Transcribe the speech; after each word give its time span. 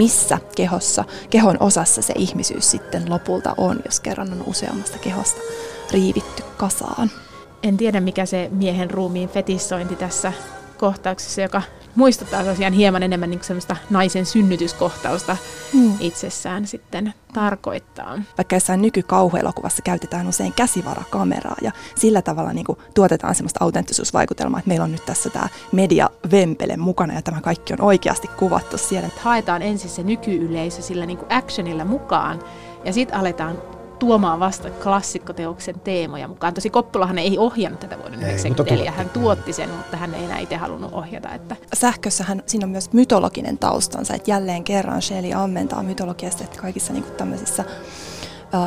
Missä 0.00 0.38
kehossa, 0.56 1.04
kehon 1.30 1.56
osassa 1.60 2.02
se 2.02 2.12
ihmisyys 2.16 2.70
sitten 2.70 3.10
lopulta 3.10 3.54
on, 3.56 3.80
jos 3.84 4.00
kerran 4.00 4.32
on 4.32 4.44
useammasta 4.46 4.98
kehosta 4.98 5.40
riivitty 5.92 6.42
kasaan. 6.56 7.10
En 7.62 7.76
tiedä, 7.76 8.00
mikä 8.00 8.26
se 8.26 8.48
miehen 8.52 8.90
ruumiin 8.90 9.28
fetissointi 9.28 9.96
tässä 9.96 10.32
kohtauksessa, 10.78 11.40
joka 11.40 11.62
muistuttaa 11.94 12.44
tosiaan 12.44 12.72
hieman 12.72 13.02
enemmän 13.02 13.30
niin 13.30 13.44
semmoista 13.44 13.76
naisen 13.90 14.26
synnytyskohtausta 14.26 15.36
hmm. 15.72 15.94
itsessään 16.00 16.66
sitten 16.66 17.14
tarkoittaa. 17.32 18.18
Vaikka 18.38 18.56
jossain 18.56 18.82
nykykauhuelokuvassa 18.82 19.82
käytetään 19.82 20.28
usein 20.28 20.52
käsivarakameraa 20.52 21.56
ja 21.62 21.72
sillä 21.94 22.22
tavalla 22.22 22.52
niin 22.52 22.66
kuin 22.66 22.78
tuotetaan 22.94 23.34
semmoista 23.34 23.64
autenttisuusvaikutelmaa, 23.64 24.58
että 24.58 24.68
meillä 24.68 24.84
on 24.84 24.92
nyt 24.92 25.06
tässä 25.06 25.30
tämä 25.30 25.48
media 25.72 26.10
vempele 26.30 26.76
mukana 26.76 27.14
ja 27.14 27.22
tämä 27.22 27.40
kaikki 27.40 27.72
on 27.72 27.82
oikeasti 27.82 28.28
kuvattu 28.28 28.78
siellä. 28.78 29.08
Haetaan 29.20 29.62
ensin 29.62 29.90
se 29.90 30.02
nykyyleisö 30.02 30.82
sillä 30.82 31.06
niin 31.06 31.18
kuin 31.18 31.32
actionilla 31.32 31.84
mukaan 31.84 32.42
ja 32.84 32.92
sitten 32.92 33.16
aletaan 33.16 33.58
tuomaan 34.00 34.40
vasta 34.40 34.70
klassikkoteoksen 34.70 35.80
teemoja 35.80 36.28
mukaan. 36.28 36.54
Tosi 36.54 36.70
Koppulahan 36.70 37.18
ei 37.18 37.38
ohjannut 37.38 37.80
tätä 37.80 37.96
vuoden 37.96 38.20
1994, 38.20 38.92
hän 38.92 39.10
tuotti 39.10 39.52
sen, 39.52 39.70
mutta 39.70 39.96
hän 39.96 40.14
ei 40.14 40.24
enää 40.24 40.38
itse 40.38 40.56
halunnut 40.56 40.92
ohjata. 40.92 41.34
Että. 41.34 41.56
Sähkössähän 41.74 42.42
siinä 42.46 42.64
on 42.64 42.70
myös 42.70 42.92
mytologinen 42.92 43.58
taustansa, 43.58 44.14
että 44.14 44.30
jälleen 44.30 44.64
kerran 44.64 45.02
Shelley 45.02 45.32
ammentaa 45.32 45.82
mytologiasta, 45.82 46.44
että 46.44 46.60
kaikissa 46.60 46.92
niin 46.92 47.04
tämmöisissä 47.16 47.64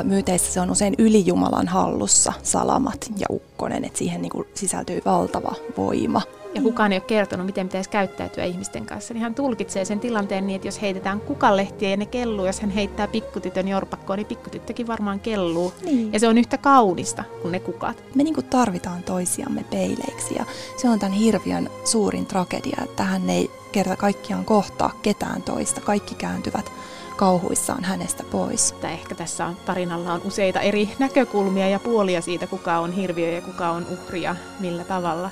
myyteissä 0.03 0.53
se 0.53 0.61
on 0.61 0.71
usein 0.71 0.95
ylijumalan 0.97 1.67
hallussa, 1.67 2.33
salamat 2.43 3.11
ja 3.17 3.25
ukkonen, 3.29 3.85
että 3.85 3.97
siihen 3.97 4.21
niin 4.21 4.45
sisältyy 4.53 5.01
valtava 5.05 5.55
voima 5.77 6.21
ja 6.55 6.61
kukaan 6.61 6.91
ei 6.91 6.97
ole 6.97 7.03
kertonut, 7.07 7.45
miten 7.45 7.67
pitäisi 7.67 7.89
käyttäytyä 7.89 8.43
ihmisten 8.43 8.85
kanssa, 8.85 9.13
niin 9.13 9.21
hän 9.21 9.35
tulkitsee 9.35 9.85
sen 9.85 9.99
tilanteen 9.99 10.47
niin, 10.47 10.55
että 10.55 10.67
jos 10.67 10.81
heitetään 10.81 11.21
kukanlehtiä 11.21 11.89
ja 11.89 11.97
ne 11.97 12.05
kelluu, 12.05 12.45
jos 12.45 12.59
hän 12.61 12.69
heittää 12.69 13.07
pikkutytön 13.07 13.67
jorpakkoon, 13.67 14.17
niin 14.17 14.27
pikkutyttökin 14.27 14.87
varmaan 14.87 15.19
kelluu. 15.19 15.73
Niin. 15.85 16.13
Ja 16.13 16.19
se 16.19 16.27
on 16.27 16.37
yhtä 16.37 16.57
kaunista 16.57 17.23
kuin 17.41 17.51
ne 17.51 17.59
kukat. 17.59 18.03
Me 18.15 18.23
niin 18.23 18.45
tarvitaan 18.49 19.03
toisiamme 19.03 19.65
peileiksi 19.69 20.35
ja 20.35 20.45
se 20.77 20.89
on 20.89 20.99
tämän 20.99 21.13
hirviön 21.13 21.69
suurin 21.83 22.25
tragedia, 22.25 22.77
että 22.83 23.03
hän 23.03 23.29
ei 23.29 23.51
kerta 23.71 23.95
kaikkiaan 23.95 24.45
kohtaa 24.45 24.93
ketään 25.01 25.43
toista. 25.43 25.81
Kaikki 25.81 26.15
kääntyvät 26.15 26.71
kauhuissaan 27.15 27.83
hänestä 27.83 28.23
pois. 28.31 28.71
Että 28.71 28.89
ehkä 28.89 29.15
tässä 29.15 29.45
on, 29.45 29.55
tarinalla 29.65 30.13
on 30.13 30.21
useita 30.25 30.59
eri 30.59 30.89
näkökulmia 30.99 31.69
ja 31.69 31.79
puolia 31.79 32.21
siitä, 32.21 32.47
kuka 32.47 32.79
on 32.79 32.91
hirviö 32.91 33.31
ja 33.31 33.41
kuka 33.41 33.69
on 33.69 33.85
uhri 33.85 34.21
ja 34.21 34.35
millä 34.59 34.83
tavalla. 34.83 35.29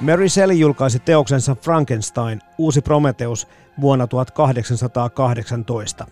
Mary 0.00 0.28
Shelley 0.28 0.56
julkaisi 0.56 0.98
teoksensa 0.98 1.54
Frankenstein, 1.54 2.40
uusi 2.58 2.82
Prometheus, 2.82 3.48
vuonna 3.80 4.06
1818. 4.06 6.06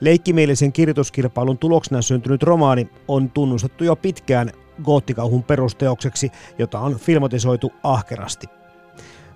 Leikkimielisen 0.00 0.72
kirjoituskilpailun 0.72 1.58
tuloksena 1.58 2.02
syntynyt 2.02 2.42
romaani 2.42 2.88
on 3.08 3.30
tunnustettu 3.30 3.84
jo 3.84 3.96
pitkään 3.96 4.50
goottikauhun 4.84 5.42
perusteokseksi, 5.42 6.30
jota 6.58 6.80
on 6.80 6.96
filmatisoitu 6.96 7.72
ahkerasti. 7.82 8.46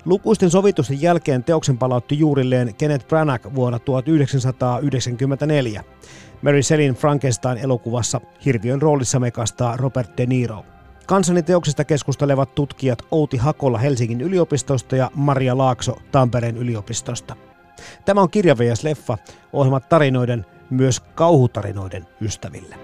Lukuisten 0.04 0.50
sovitusten 0.50 1.02
jälkeen 1.02 1.44
teoksen 1.44 1.78
palautti 1.78 2.18
juurilleen 2.18 2.74
Kenneth 2.74 3.06
Branagh 3.06 3.54
vuonna 3.54 3.78
1994. 3.78 5.84
Mary 6.42 6.62
Shellin 6.62 6.94
Frankenstein-elokuvassa 6.94 8.20
hirviön 8.44 8.82
roolissa 8.82 9.20
mekastaa 9.20 9.76
Robert 9.76 10.16
De 10.16 10.26
Niro. 10.26 10.64
Kansaniteoksesta 11.06 11.84
keskustelevat 11.84 12.54
tutkijat 12.54 12.98
Outi 13.10 13.36
Hakola 13.36 13.78
Helsingin 13.78 14.20
yliopistosta 14.20 14.96
ja 14.96 15.10
Maria 15.14 15.58
Laakso 15.58 15.96
Tampereen 16.12 16.56
yliopistosta. 16.56 17.36
Tämä 18.04 18.20
on 18.20 18.30
Kirja 18.30 18.58
vs. 18.58 18.84
Leffa, 18.84 19.18
ohjelmat 19.52 19.88
tarinoiden, 19.88 20.46
myös 20.70 21.00
kauhutarinoiden 21.00 22.06
ystäville. 22.20 22.76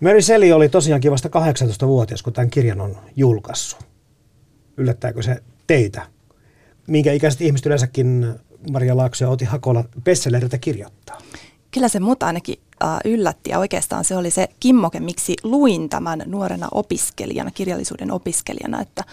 Mary 0.00 0.22
Shelley 0.22 0.52
oli 0.52 0.68
tosiaankin 0.68 1.10
vasta 1.10 1.28
18-vuotias, 1.28 2.22
kun 2.22 2.32
tämän 2.32 2.50
kirjan 2.50 2.80
on 2.80 2.96
julkaissut. 3.16 3.80
Yllättääkö 4.76 5.22
se 5.22 5.42
teitä? 5.66 6.06
Minkä 6.86 7.12
ikäiset 7.12 7.40
ihmiset 7.40 7.66
yleensäkin 7.66 8.26
Maria 8.72 8.96
Laakso 8.96 9.24
ja 9.24 9.30
Oti 9.30 9.44
Hakola 9.44 9.84
bestselleriltä 10.04 10.58
kirjoittaa? 10.58 11.18
Kyllä 11.70 11.88
se 11.88 12.00
mut 12.00 12.22
ainakin 12.22 12.60
äh, 12.84 12.98
yllätti 13.04 13.50
ja 13.50 13.58
oikeastaan 13.58 14.04
se 14.04 14.16
oli 14.16 14.30
se 14.30 14.48
kimmoke, 14.60 15.00
miksi 15.00 15.36
luin 15.42 15.88
tämän 15.88 16.22
nuorena 16.26 16.68
opiskelijana, 16.72 17.50
kirjallisuuden 17.50 18.10
opiskelijana, 18.10 18.80
että 18.80 19.04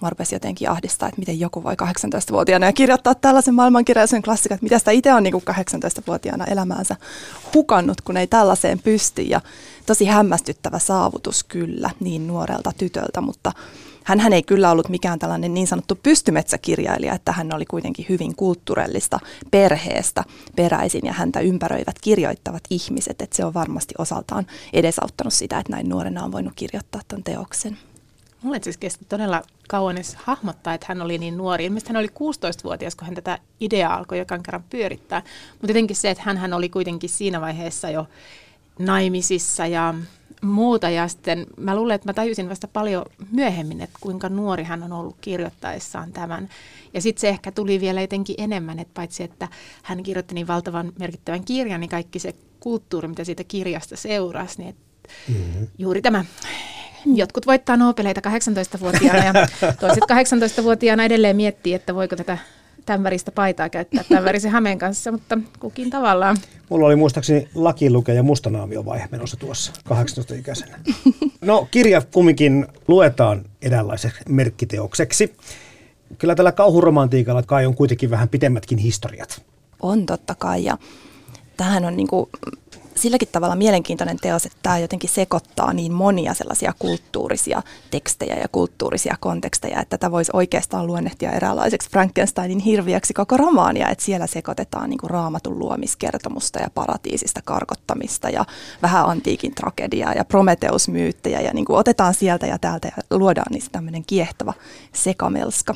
mä 0.00 0.10
jotenkin 0.32 0.70
ahdistaa, 0.70 1.08
että 1.08 1.18
miten 1.18 1.40
joku 1.40 1.64
voi 1.64 1.74
18-vuotiaana 1.74 2.66
ja 2.66 2.72
kirjoittaa 2.72 3.14
tällaisen 3.14 3.54
maailmankirjallisuuden 3.54 4.22
klassikan, 4.22 4.54
että 4.54 4.64
mitä 4.64 4.78
sitä 4.78 4.90
itse 4.90 5.14
on 5.14 5.22
niin 5.22 5.34
18-vuotiaana 5.34 6.44
elämäänsä 6.44 6.96
hukannut, 7.54 8.00
kun 8.00 8.16
ei 8.16 8.26
tällaiseen 8.26 8.78
pysty 8.78 9.22
ja 9.22 9.40
tosi 9.86 10.04
hämmästyttävä 10.04 10.78
saavutus 10.78 11.44
kyllä 11.44 11.90
niin 12.00 12.26
nuorelta 12.26 12.72
tytöltä, 12.78 13.20
mutta 13.20 13.52
hän 14.04 14.32
ei 14.32 14.42
kyllä 14.42 14.70
ollut 14.70 14.88
mikään 14.88 15.18
tällainen 15.18 15.54
niin 15.54 15.66
sanottu 15.66 15.98
pystymetsäkirjailija, 16.02 17.14
että 17.14 17.32
hän 17.32 17.54
oli 17.54 17.64
kuitenkin 17.64 18.06
hyvin 18.08 18.36
kulttuurellista 18.36 19.20
perheestä 19.50 20.24
peräisin 20.56 21.06
ja 21.06 21.12
häntä 21.12 21.40
ympäröivät 21.40 21.96
kirjoittavat 22.00 22.62
ihmiset, 22.70 23.22
että 23.22 23.36
se 23.36 23.44
on 23.44 23.54
varmasti 23.54 23.94
osaltaan 23.98 24.46
edesauttanut 24.72 25.32
sitä, 25.32 25.58
että 25.58 25.72
näin 25.72 25.88
nuorena 25.88 26.24
on 26.24 26.32
voinut 26.32 26.52
kirjoittaa 26.56 27.00
tuon 27.08 27.22
teoksen. 27.22 27.78
Mulle 28.42 28.60
siis 28.62 28.76
kesti 28.76 29.04
todella 29.08 29.42
kauan 29.68 29.96
edes 29.96 30.14
hahmottaa, 30.14 30.74
että 30.74 30.86
hän 30.88 31.02
oli 31.02 31.18
niin 31.18 31.36
nuori. 31.36 31.64
Ilmeisesti 31.64 31.92
hän 31.92 32.00
oli 32.00 32.06
16-vuotias, 32.06 32.94
kun 32.94 33.06
hän 33.06 33.14
tätä 33.14 33.38
ideaa 33.60 33.94
alkoi 33.94 34.18
jokan 34.18 34.42
kerran 34.42 34.64
pyörittää. 34.70 35.22
Mutta 35.52 35.66
jotenkin 35.66 35.96
se, 35.96 36.10
että 36.10 36.22
hän 36.24 36.52
oli 36.52 36.68
kuitenkin 36.68 37.10
siinä 37.10 37.40
vaiheessa 37.40 37.90
jo 37.90 38.06
naimisissa 38.78 39.66
ja 39.66 39.94
muuta. 40.40 40.90
Ja 40.90 41.08
sitten 41.08 41.46
mä 41.56 41.76
luulen, 41.76 41.94
että 41.94 42.08
mä 42.08 42.12
tajusin 42.12 42.48
vasta 42.48 42.68
paljon 42.68 43.04
myöhemmin, 43.32 43.80
että 43.80 43.98
kuinka 44.00 44.28
nuori 44.28 44.64
hän 44.64 44.82
on 44.82 44.92
ollut 44.92 45.16
kirjoittaessaan 45.20 46.12
tämän. 46.12 46.48
Ja 46.94 47.00
sitten 47.00 47.20
se 47.20 47.28
ehkä 47.28 47.52
tuli 47.52 47.80
vielä 47.80 48.00
jotenkin 48.00 48.34
enemmän, 48.38 48.78
että 48.78 48.94
paitsi 48.94 49.22
että 49.22 49.48
hän 49.82 50.02
kirjoitti 50.02 50.34
niin 50.34 50.46
valtavan 50.46 50.92
merkittävän 50.98 51.44
kirjan, 51.44 51.80
niin 51.80 51.90
kaikki 51.90 52.18
se 52.18 52.34
kulttuuri, 52.60 53.08
mitä 53.08 53.24
siitä 53.24 53.44
kirjasta 53.44 53.96
seurasi, 53.96 54.62
niin 54.62 54.76
mm-hmm. 55.28 55.66
juuri 55.78 56.02
tämä 56.02 56.24
Jotkut 57.06 57.46
voittaa 57.46 57.76
Nobeleita 57.76 58.20
18-vuotiaana 58.30 59.24
ja 59.24 59.32
toiset 59.80 60.04
18-vuotiaana 60.60 61.04
edelleen 61.04 61.36
miettii, 61.36 61.74
että 61.74 61.94
voiko 61.94 62.16
tätä 62.16 62.38
tämän 62.86 63.02
väristä 63.02 63.32
paitaa 63.32 63.68
käyttää 63.68 64.04
tämän 64.08 64.24
värisen 64.24 64.50
hameen 64.50 64.78
kanssa, 64.78 65.12
mutta 65.12 65.38
kukin 65.60 65.90
tavallaan. 65.90 66.36
Mulla 66.68 66.86
oli 66.86 66.96
muistaakseni 66.96 67.48
lakiluke 67.54 68.14
ja 68.14 68.22
mustanaamiovaihe 68.22 69.08
menossa 69.10 69.36
tuossa 69.36 69.72
18-ikäisenä. 69.88 70.80
No 71.40 71.68
kirja 71.70 72.02
kumminkin 72.12 72.66
luetaan 72.88 73.44
eräänlaiseksi 73.62 74.20
merkkiteokseksi. 74.28 75.34
Kyllä 76.18 76.34
tällä 76.34 76.52
kauhuromantiikalla 76.52 77.42
kai 77.42 77.66
on 77.66 77.74
kuitenkin 77.74 78.10
vähän 78.10 78.28
pitemmätkin 78.28 78.78
historiat. 78.78 79.42
On 79.82 80.06
totta 80.06 80.34
kai 80.34 80.64
ja 80.64 80.78
tähän 81.56 81.84
on 81.84 81.96
niinku 81.96 82.30
silläkin 83.00 83.28
tavalla 83.32 83.56
mielenkiintoinen 83.56 84.16
teos, 84.16 84.46
että 84.46 84.58
tämä 84.62 84.78
jotenkin 84.78 85.10
sekoittaa 85.10 85.72
niin 85.72 85.92
monia 85.92 86.34
sellaisia 86.34 86.72
kulttuurisia 86.78 87.62
tekstejä 87.90 88.36
ja 88.36 88.48
kulttuurisia 88.52 89.16
konteksteja, 89.20 89.80
että 89.80 89.98
tätä 89.98 90.10
voisi 90.10 90.30
oikeastaan 90.34 90.86
luonnehtia 90.86 91.32
eräänlaiseksi 91.32 91.90
Frankensteinin 91.90 92.58
hirviäksi 92.58 93.14
koko 93.14 93.36
romaania, 93.36 93.88
että 93.88 94.04
siellä 94.04 94.26
sekoitetaan 94.26 94.90
niin 94.90 94.98
kuin 94.98 95.10
raamatun 95.10 95.58
luomiskertomusta 95.58 96.58
ja 96.58 96.68
paratiisista 96.74 97.40
karkottamista 97.44 98.30
ja 98.30 98.44
vähän 98.82 99.06
antiikin 99.06 99.54
tragediaa 99.54 100.12
ja 100.12 100.24
Prometeusmyyttejä 100.24 101.40
ja 101.40 101.50
niin 101.54 101.64
kuin 101.64 101.78
otetaan 101.78 102.14
sieltä 102.14 102.46
ja 102.46 102.58
täältä 102.58 102.92
ja 102.96 103.18
luodaan 103.18 103.52
niistä 103.52 103.70
tämmöinen 103.72 104.04
kiehtova 104.04 104.54
sekamelska 104.92 105.74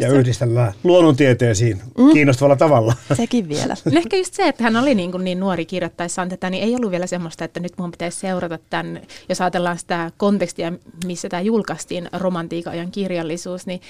ja 0.00 0.08
yhdistellään 0.12 0.72
luonnontieteisiin 0.84 1.82
mm. 1.98 2.12
kiinnostavalla 2.12 2.56
tavalla. 2.56 2.94
Sekin 3.16 3.48
vielä. 3.48 3.74
No 3.84 3.98
ehkä 3.98 4.16
just 4.16 4.34
se, 4.34 4.48
että 4.48 4.64
hän 4.64 4.76
oli 4.76 4.94
niin, 4.94 5.12
kuin 5.12 5.24
niin 5.24 5.40
nuori 5.40 5.66
kirjoittaessaan 5.66 6.28
tätä, 6.28 6.50
niin 6.50 6.64
ei 6.64 6.74
ollut 6.74 6.90
vielä 6.90 7.06
semmoista, 7.06 7.44
että 7.44 7.60
nyt 7.60 7.72
mun 7.78 7.90
pitäisi 7.90 8.20
seurata 8.20 8.58
tämän, 8.70 9.00
jos 9.28 9.40
ajatellaan 9.40 9.78
sitä 9.78 10.10
kontekstia, 10.16 10.72
missä 11.06 11.28
tämä 11.28 11.40
julkaistiin, 11.40 12.08
romantiikajan 12.12 12.90
kirjallisuus, 12.90 13.66
niin 13.66 13.80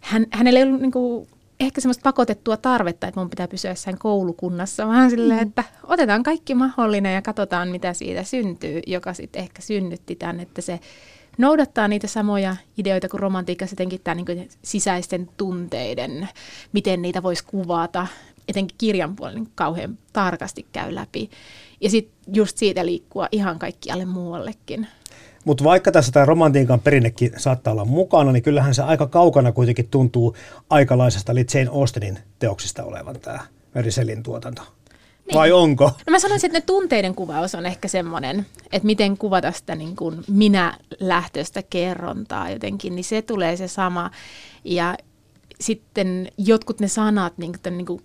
hän, 0.00 0.26
hänellä 0.30 0.58
ei 0.58 0.66
ollut 0.66 0.80
niin 0.80 0.92
kuin, 0.92 1.28
ehkä 1.60 1.80
semmoista 1.80 2.02
pakotettua 2.02 2.56
tarvetta, 2.56 3.08
että 3.08 3.20
mun 3.20 3.30
pitää 3.30 3.48
pysyä 3.48 3.70
jossain 3.70 3.98
koulukunnassa, 3.98 4.86
vaan 4.86 5.10
silleen, 5.10 5.40
mm. 5.40 5.48
että 5.48 5.64
otetaan 5.84 6.22
kaikki 6.22 6.54
mahdollinen 6.54 7.14
ja 7.14 7.22
katsotaan, 7.22 7.68
mitä 7.68 7.92
siitä 7.92 8.22
syntyy, 8.22 8.80
joka 8.86 9.14
sitten 9.14 9.42
ehkä 9.42 9.62
synnytti 9.62 10.16
tämän, 10.16 10.40
että 10.40 10.62
se 10.62 10.80
noudattaa 11.38 11.88
niitä 11.88 12.06
samoja 12.06 12.56
ideoita 12.78 13.08
kuin 13.08 13.20
romantiikassa, 13.20 13.72
jotenkin 13.72 14.00
tämä 14.04 14.14
niin 14.14 14.48
sisäisten 14.62 15.28
tunteiden, 15.36 16.28
miten 16.72 17.02
niitä 17.02 17.22
voisi 17.22 17.44
kuvata, 17.44 18.06
etenkin 18.48 18.76
kirjan 18.78 19.16
puolella 19.16 19.38
niin 19.38 19.52
kauhean 19.54 19.98
tarkasti 20.12 20.66
käy 20.72 20.94
läpi. 20.94 21.30
Ja 21.80 21.90
sitten 21.90 22.34
just 22.34 22.56
siitä 22.56 22.86
liikkua 22.86 23.28
ihan 23.32 23.58
kaikkialle 23.58 24.04
muuallekin. 24.04 24.86
Mutta 25.44 25.64
vaikka 25.64 25.92
tässä 25.92 26.12
tämä 26.12 26.26
romantiikan 26.26 26.80
perinnekin 26.80 27.32
saattaa 27.36 27.72
olla 27.72 27.84
mukana, 27.84 28.32
niin 28.32 28.42
kyllähän 28.42 28.74
se 28.74 28.82
aika 28.82 29.06
kaukana 29.06 29.52
kuitenkin 29.52 29.88
tuntuu 29.88 30.36
aikalaisesta, 30.70 31.32
eli 31.32 31.46
Jane 31.54 31.70
Austenin 31.72 32.18
teoksista 32.38 32.84
olevan 32.84 33.20
tämä 33.20 33.40
Mary 33.74 33.90
Shellin 33.90 34.22
tuotanto. 34.22 34.62
Niin. 35.28 35.38
Vai 35.38 35.52
onko? 35.52 35.84
No 35.84 36.10
mä 36.10 36.18
sanoisin, 36.18 36.46
että 36.46 36.58
ne 36.58 36.64
tunteiden 36.66 37.14
kuvaus 37.14 37.54
on 37.54 37.66
ehkä 37.66 37.88
semmoinen, 37.88 38.46
että 38.72 38.86
miten 38.86 39.18
kuvata 39.18 39.52
sitä 39.52 39.74
niin 39.74 39.96
kuin 39.96 40.24
minä-lähtöistä 40.28 41.62
kerrontaa 41.62 42.50
jotenkin, 42.50 42.94
niin 42.94 43.04
se 43.04 43.22
tulee 43.22 43.56
se 43.56 43.68
sama. 43.68 44.10
Ja 44.64 44.94
sitten 45.60 46.28
jotkut 46.38 46.80
ne 46.80 46.88
sanat, 46.88 47.38
niin 47.38 47.52
kuin, 47.62 47.76
niin 47.76 47.86
kuin 47.86 48.02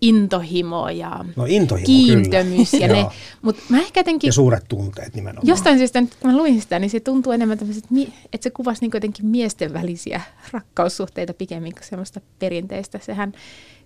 intohimo 0.00 0.88
ja 0.88 1.24
no, 1.36 1.44
intohimo, 1.48 1.86
kiintymys. 1.86 2.72
Ja, 2.72 2.88
ne, 2.94 3.06
mut 3.42 3.56
mä 3.68 3.78
ehkä 3.78 4.00
jotenkin, 4.00 4.28
ja 4.28 4.32
suuret 4.32 4.64
tunteet 4.68 5.14
nimenomaan. 5.14 5.48
Jostain 5.48 5.78
syystä, 5.78 6.02
kun 6.20 6.30
mä 6.30 6.36
luin 6.36 6.62
sitä, 6.62 6.78
niin 6.78 6.90
se 6.90 7.00
tuntuu 7.00 7.32
enemmän 7.32 7.58
tämmöiset, 7.58 7.84
että 8.32 8.44
se 8.44 8.50
kuvasi 8.50 8.80
niin 8.80 8.90
jotenkin 8.94 9.26
miesten 9.26 9.72
välisiä 9.72 10.20
rakkaussuhteita 10.52 11.34
pikemmin 11.34 11.72
kuin 11.72 11.84
semmoista 11.84 12.20
perinteistä. 12.38 12.98
Sehän 13.02 13.32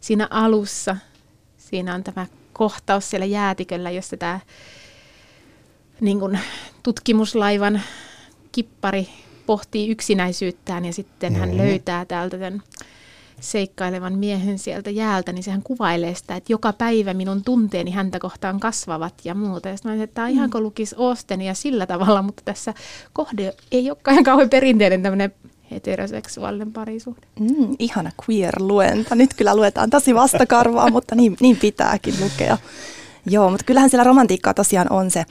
siinä 0.01 0.29
alussa– 0.31 0.97
Siinä 1.75 1.95
on 1.95 2.05
tämä 2.05 2.27
kohtaus 2.53 3.11
siellä 3.11 3.27
jäätiköllä, 3.27 3.91
jossa 3.91 4.17
tämä 4.17 4.41
niin 6.01 6.21
kuin, 6.21 6.39
tutkimuslaivan 6.83 7.81
kippari 8.53 9.09
pohtii 9.47 9.89
yksinäisyyttään 9.89 10.85
ja 10.85 10.93
sitten 10.93 11.33
mm. 11.33 11.39
hän 11.39 11.57
löytää 11.57 12.05
täältä 12.05 12.39
tämän 12.39 12.63
seikkailevan 13.41 14.19
miehen 14.19 14.59
sieltä 14.59 14.91
jäältä, 14.91 15.33
niin 15.33 15.43
sehän 15.43 15.63
kuvailee 15.63 16.15
sitä, 16.15 16.37
että 16.37 16.53
joka 16.53 16.73
päivä 16.73 17.15
minun 17.15 17.45
tunteeni 17.45 17.91
häntä 17.91 18.19
kohtaan 18.19 18.61
kasvavat 18.61 19.15
ja 19.25 19.35
muuta. 19.35 19.69
Ja 19.69 19.77
sitten 19.77 20.01
että 20.01 20.15
tämä 20.15 20.27
on 20.27 20.33
ihan 20.33 20.51
kuin 20.51 20.65
lukisi 20.65 20.95
Ostenia 20.99 21.55
sillä 21.55 21.87
tavalla, 21.87 22.23
mutta 22.23 22.43
tässä 22.45 22.75
kohde 23.13 23.55
ei 23.73 23.91
olekaan 23.91 24.25
kauhean 24.25 24.51
perinteinen 24.51 25.03
tämmöinen 25.03 25.35
heteroseksuaalinen 25.75 26.73
parisuhde. 26.73 27.27
Mm, 27.41 27.77
ihana 27.79 28.11
queer-luenta. 28.23 29.15
Nyt 29.15 29.35
kyllä 29.35 29.57
luetaan 29.57 29.91
tosi 29.91 30.15
vastakarvaa, 30.15 30.91
mutta 30.91 31.15
niin, 31.15 31.37
niin 31.41 31.57
pitääkin 31.57 32.15
lukea. 32.21 32.59
Joo, 33.27 33.51
mutta 33.51 33.65
kyllähän 33.65 33.91
siellä 33.91 34.05
romantiikkaa 34.05 34.55
tosiaan 34.55 34.93
on 34.93 35.11
se, 35.11 35.25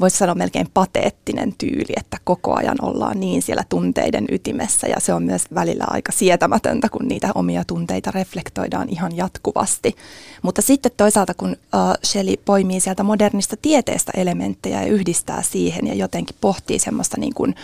voisi 0.00 0.16
sanoa 0.16 0.34
melkein 0.34 0.68
pateettinen 0.74 1.54
tyyli, 1.58 1.92
että 1.96 2.16
koko 2.24 2.54
ajan 2.54 2.76
ollaan 2.82 3.20
niin 3.20 3.42
siellä 3.42 3.64
tunteiden 3.68 4.24
ytimessä 4.30 4.86
ja 4.86 5.00
se 5.00 5.14
on 5.14 5.22
myös 5.22 5.42
välillä 5.54 5.84
aika 5.88 6.12
sietämätöntä, 6.12 6.88
kun 6.88 7.08
niitä 7.08 7.28
omia 7.34 7.64
tunteita 7.64 8.10
reflektoidaan 8.10 8.88
ihan 8.88 9.16
jatkuvasti. 9.16 9.96
Mutta 10.42 10.62
sitten 10.62 10.92
toisaalta, 10.96 11.34
kun 11.34 11.50
uh, 11.50 11.94
Shelley 12.04 12.34
poimii 12.44 12.80
sieltä 12.80 13.02
modernista 13.02 13.56
tieteestä 13.62 14.12
elementtejä 14.16 14.82
ja 14.82 14.88
yhdistää 14.88 15.42
siihen 15.42 15.86
ja 15.86 15.94
jotenkin 15.94 16.36
pohtii 16.40 16.78
semmoista 16.78 17.20
niin 17.20 17.34
kuin, 17.34 17.54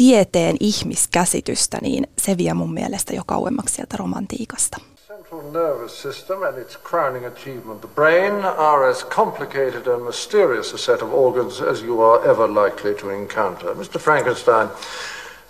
tieteen 0.00 0.56
ihmiskäsitystä, 0.60 1.78
niin 1.82 2.06
se 2.18 2.36
vie 2.36 2.54
mun 2.54 2.74
mielestä 2.74 3.14
jo 3.14 3.22
kauemmaksi 3.26 3.74
sieltä 3.74 3.96
romantiikasta. 3.96 4.76
central 5.08 5.42
nervous 5.42 6.02
system 6.02 6.42
and 6.42 6.58
its 6.58 6.78
crowning 6.90 7.26
achievement, 7.26 7.80
the 7.80 7.88
brain, 7.94 8.44
are 8.44 8.90
as 8.90 9.06
complicated 9.06 9.86
and 9.86 10.04
mysterious 10.04 10.74
a 10.74 10.78
set 10.78 11.02
of 11.02 11.08
organs 11.12 11.60
as 11.60 11.82
you 11.82 12.02
are 12.02 12.30
ever 12.30 12.48
likely 12.48 12.94
to 12.94 13.10
encounter. 13.10 13.74
Mr. 13.74 13.98
Frankenstein, 13.98 14.68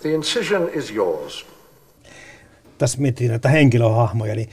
the 0.01 0.13
incision 0.13 0.69
is 0.73 0.91
yours. 0.91 1.45
Tässä 2.77 3.01
miettii 3.01 3.27
näitä 3.27 3.49
henkilöhahmoja, 3.49 4.35
niin 4.35 4.49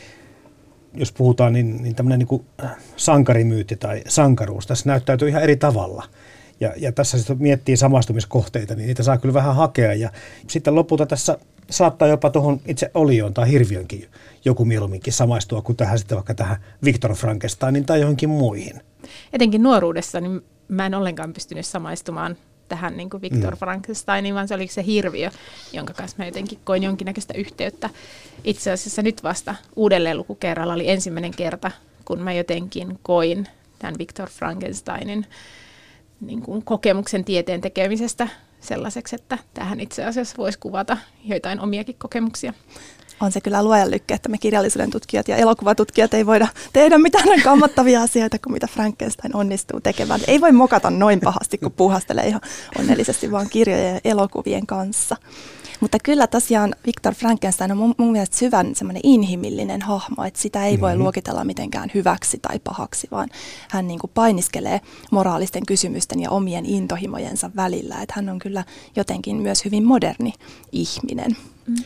jos 0.95 1.13
puhutaan, 1.13 1.53
niin, 1.53 1.83
niin 1.83 1.95
tämmöinen 1.95 2.19
niin 2.19 2.47
äh, 2.65 2.71
sankarimyytti 2.97 3.77
tai 3.77 4.03
sankaruus 4.09 4.67
tässä 4.67 4.89
näyttäytyy 4.89 5.29
ihan 5.29 5.43
eri 5.43 5.57
tavalla– 5.57 6.05
ja, 6.61 6.73
ja 6.77 6.93
tässä 6.93 7.19
sitten 7.19 7.37
miettii 7.41 7.77
samastumiskohteita, 7.77 8.75
niin 8.75 8.87
niitä 8.87 9.03
saa 9.03 9.19
kyllä 9.19 9.35
vähän 9.35 9.55
hakea. 9.55 9.95
Ja 9.95 10.11
sitten 10.47 10.75
lopulta 10.75 11.07
tässä 11.07 11.39
saattaa 11.71 12.09
jopa 12.09 12.31
tuohon 12.31 12.61
itse 12.67 12.91
olioon 12.95 13.35
tai 13.35 13.51
hirviönkin 13.51 14.09
joku 14.45 14.65
mieluumminkin 14.65 15.13
samaistua 15.13 15.63
kuin 15.63 15.77
tähän 15.77 15.99
sitten 15.99 16.17
vaikka 16.17 16.35
tähän 16.35 16.57
Viktor 16.85 17.15
Frankensteinin 17.15 17.87
tai 17.87 18.01
johonkin 18.01 18.31
muihin. 18.31 18.81
Etenkin 19.33 19.63
nuoruudessa, 19.63 20.21
niin 20.21 20.41
mä 20.69 20.87
en 20.87 20.95
ollenkaan 20.95 21.33
pystynyt 21.33 21.67
samaistumaan 21.67 22.37
tähän 22.69 22.97
niin 22.97 23.11
kuin 23.11 23.23
Viktor 23.23 23.55
mm. 23.55 23.59
Frankensteiniin, 23.59 24.35
vaan 24.35 24.49
se 24.49 24.55
oli 24.55 24.67
se 24.67 24.85
hirviö, 24.87 25.31
jonka 25.73 25.95
kanssa 25.95 26.17
mä 26.19 26.27
jotenkin 26.27 26.59
koin 26.65 26.83
jonkinnäköistä 26.83 27.35
yhteyttä. 27.35 27.91
Itse 28.45 28.71
asiassa 28.71 29.03
nyt 29.03 29.23
vasta 29.23 29.55
uudelleen 29.77 30.17
lukukerralla 30.17 30.75
oli 30.75 30.91
ensimmäinen 30.91 31.35
kerta, 31.35 31.71
kun 32.05 32.23
mä 32.23 32.33
jotenkin 32.33 32.99
koin 33.03 33.47
tämän 33.79 33.95
Viktor 33.99 34.29
Frankensteinin 34.31 35.27
niin 36.21 36.43
kuin 36.43 36.65
kokemuksen 36.65 37.25
tieteen 37.25 37.61
tekemisestä 37.61 38.29
sellaiseksi, 38.61 39.17
että 39.17 39.39
tähän 39.55 39.81
itse 39.81 40.05
asiassa 40.05 40.37
voisi 40.39 40.59
kuvata 40.59 40.97
joitain 41.25 41.61
omiakin 41.61 41.97
kokemuksia. 41.99 42.53
On 43.21 43.33
se 43.33 43.41
kyllä 43.41 43.63
luojan 43.63 43.91
lykke, 43.91 44.15
että 44.15 44.29
me 44.29 44.39
kirjallisuuden 44.39 44.91
tutkijat 44.91 45.29
ja 45.29 45.37
elokuvatutkijat 45.37 46.15
ei 46.15 46.27
voida 46.27 46.49
tehdä 46.73 46.99
mitään 46.99 47.27
näin 47.27 47.43
kammottavia 47.43 48.03
asioita 48.03 48.39
kuin 48.39 48.53
mitä 48.53 48.67
Frankenstein 48.67 49.37
onnistuu 49.37 49.81
tekemään. 49.81 50.21
Ei 50.27 50.41
voi 50.41 50.53
mokata 50.53 50.91
noin 50.91 51.21
pahasti, 51.21 51.59
kun 51.59 51.73
puhastelee 51.73 52.27
ihan 52.27 52.41
onnellisesti 52.79 53.31
vaan 53.31 53.49
kirjojen 53.51 53.95
ja 53.95 54.01
elokuvien 54.05 54.67
kanssa. 54.67 55.17
Mutta 55.81 55.99
kyllä 56.05 56.27
tosiaan 56.27 56.75
Viktor 56.87 57.15
Frankenstein 57.15 57.73
on 57.73 57.79
mun, 57.79 57.95
mun 57.99 58.13
mielestä 58.13 58.37
syvän 58.37 58.75
semmoinen 58.75 59.03
inhimillinen 59.05 59.83
hahmo, 59.83 60.25
että 60.25 60.41
sitä 60.41 60.65
ei 60.65 60.81
voi 60.81 60.91
mm-hmm. 60.91 61.03
luokitella 61.03 61.45
mitenkään 61.45 61.91
hyväksi 61.95 62.39
tai 62.43 62.59
pahaksi, 62.59 63.09
vaan 63.11 63.29
hän 63.71 63.89
niin 63.89 63.99
kuin 63.99 64.11
painiskelee 64.15 64.81
moraalisten 65.11 65.67
kysymysten 65.67 66.21
ja 66.21 66.31
omien 66.31 66.67
intohimojensa 66.67 67.51
välillä. 67.57 68.03
Että 68.03 68.15
hän 68.17 68.29
on 68.29 68.39
kyllä 68.39 68.65
jotenkin 68.97 69.37
myös 69.37 69.65
hyvin 69.65 69.85
moderni 69.85 70.33
ihminen. 70.73 71.37
Mm. 71.67 71.77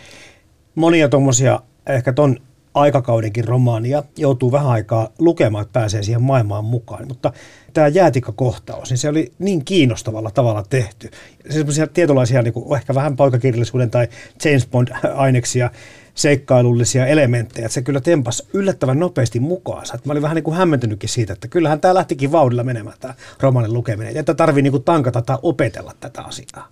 Monia 0.74 1.08
tuommoisia 1.08 1.60
ehkä 1.86 2.12
ton 2.12 2.36
aikakaudenkin 2.74 3.44
romaania 3.44 4.02
joutuu 4.16 4.52
vähän 4.52 4.68
aikaa 4.68 5.08
lukemaan, 5.18 5.62
että 5.62 5.72
pääsee 5.72 6.02
siihen 6.02 6.22
maailmaan 6.22 6.64
mukaan. 6.64 7.08
Mutta 7.08 7.32
tämä 7.72 7.88
jäätikkokohtaus, 7.88 8.90
niin 8.90 8.98
se 8.98 9.08
oli 9.08 9.32
niin 9.38 9.64
kiinnostavalla 9.64 10.30
tavalla 10.30 10.62
tehty. 10.70 11.10
Sellaisia 11.50 11.86
tietynlaisia 11.86 12.42
niin 12.42 12.54
kuin 12.54 12.76
ehkä 12.76 12.94
vähän 12.94 13.16
poikakirjallisuuden 13.16 13.90
tai 13.90 14.08
James 14.44 14.66
Bond-aineksia, 14.66 15.70
seikkailullisia 16.14 17.06
elementtejä, 17.06 17.66
että 17.66 17.74
se 17.74 17.82
kyllä 17.82 18.00
tempas 18.00 18.48
yllättävän 18.52 18.98
nopeasti 18.98 19.40
mukaansa. 19.40 19.94
Että 19.94 20.08
mä 20.08 20.12
olin 20.12 20.22
vähän 20.22 20.34
niin 20.34 20.44
kuin 20.44 20.56
hämmentynytkin 20.56 21.08
siitä, 21.08 21.32
että 21.32 21.48
kyllähän 21.48 21.80
tämä 21.80 21.94
lähtikin 21.94 22.32
vauhdilla 22.32 22.64
menemään 22.64 22.96
tämä 23.00 23.14
romaanin 23.40 23.72
lukeminen, 23.72 24.16
että 24.16 24.34
tarvii 24.34 24.62
niin 24.62 24.72
kuin 24.72 24.84
tankata 24.84 25.22
tai 25.22 25.38
opetella 25.42 25.92
tätä 26.00 26.22
asiaa. 26.22 26.68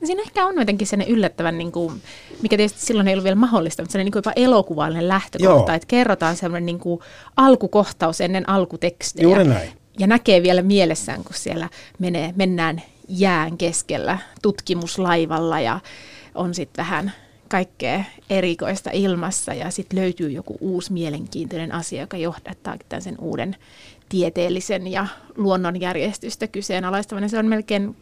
No 0.00 0.06
siinä 0.06 0.22
ehkä 0.22 0.46
on 0.46 0.58
jotenkin 0.58 0.86
sen 0.86 1.02
yllättävän, 1.02 1.58
niin 1.58 1.72
kuin, 1.72 2.02
mikä 2.42 2.56
tietysti 2.56 2.80
silloin 2.80 3.08
ei 3.08 3.14
ollut 3.14 3.24
vielä 3.24 3.34
mahdollista, 3.34 3.82
mutta 3.82 3.92
sellainen 3.92 4.12
niin 4.12 4.18
jopa 4.18 4.32
elokuvallinen 4.36 5.08
lähtökohta, 5.08 5.72
Joo. 5.72 5.76
että 5.76 5.86
kerrotaan 5.88 6.36
sellainen 6.36 6.66
niin 6.66 6.78
kuin 6.78 7.00
alkukohtaus 7.36 8.20
ennen 8.20 8.48
alkutekstejä. 8.48 9.22
Juuri 9.22 9.44
näin. 9.44 9.70
Ja 9.98 10.06
näkee 10.06 10.42
vielä 10.42 10.62
mielessään, 10.62 11.24
kun 11.24 11.34
siellä 11.34 11.68
menee, 11.98 12.32
mennään 12.36 12.82
jään 13.08 13.58
keskellä 13.58 14.18
tutkimuslaivalla 14.42 15.60
ja 15.60 15.80
on 16.34 16.54
sitten 16.54 16.84
vähän 16.84 17.12
kaikkea 17.48 18.04
erikoista 18.30 18.90
ilmassa 18.92 19.54
ja 19.54 19.70
sitten 19.70 20.00
löytyy 20.00 20.30
joku 20.30 20.56
uusi 20.60 20.92
mielenkiintoinen 20.92 21.72
asia, 21.72 22.00
joka 22.00 22.16
johdattaa 22.16 22.76
tämän 22.88 23.02
sen 23.02 23.16
uuden 23.20 23.56
tieteellisen 24.08 24.86
ja 24.86 25.06
luonnonjärjestystä 25.36 26.46
kyseenalaistavana. 26.46 27.28
Se 27.28 27.38
on 27.38 27.46
melkein 27.46 27.96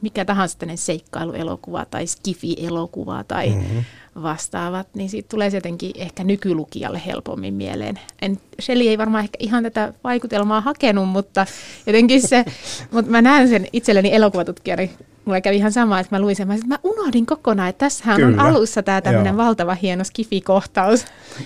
mikä 0.00 0.24
tahansa 0.24 0.58
seikkailuelokuva 0.74 1.84
tai 1.84 2.06
skifi-elokuva 2.06 3.24
tai 3.24 3.48
mm-hmm. 3.48 3.84
vastaavat, 4.22 4.88
niin 4.94 5.10
siitä 5.10 5.28
tulee 5.28 5.50
se 5.50 5.56
jotenkin 5.56 5.92
ehkä 5.94 6.24
nykylukijalle 6.24 7.02
helpommin 7.06 7.54
mieleen. 7.54 8.00
En, 8.22 8.38
Shelley 8.60 8.88
ei 8.88 8.98
varmaan 8.98 9.24
ehkä 9.24 9.36
ihan 9.40 9.62
tätä 9.62 9.92
vaikutelmaa 10.04 10.60
hakenut, 10.60 11.08
mutta 11.08 11.46
jotenkin 11.86 12.22
se, 12.22 12.44
mutta 12.92 13.10
mä 13.10 13.22
näen 13.22 13.48
sen 13.48 13.66
itselleni 13.72 14.14
elokuvatutkijani 14.14 14.90
mulla 15.26 15.40
kävi 15.40 15.56
ihan 15.56 15.72
sama, 15.72 16.00
että 16.00 16.16
mä 16.16 16.20
luin 16.20 16.36
sen, 16.36 16.48
mä, 16.48 16.54
että 16.54 16.66
mä 16.66 16.78
unohdin 16.82 17.26
kokonaan, 17.26 17.68
että 17.68 17.84
tässähän 17.86 18.16
Kyllä. 18.16 18.42
on 18.42 18.48
alussa 18.48 18.82
tämä 18.82 19.00
tämmöinen 19.00 19.36
valtava 19.36 19.74
hieno 19.74 20.04
skifi-kohtaus. 20.04 21.04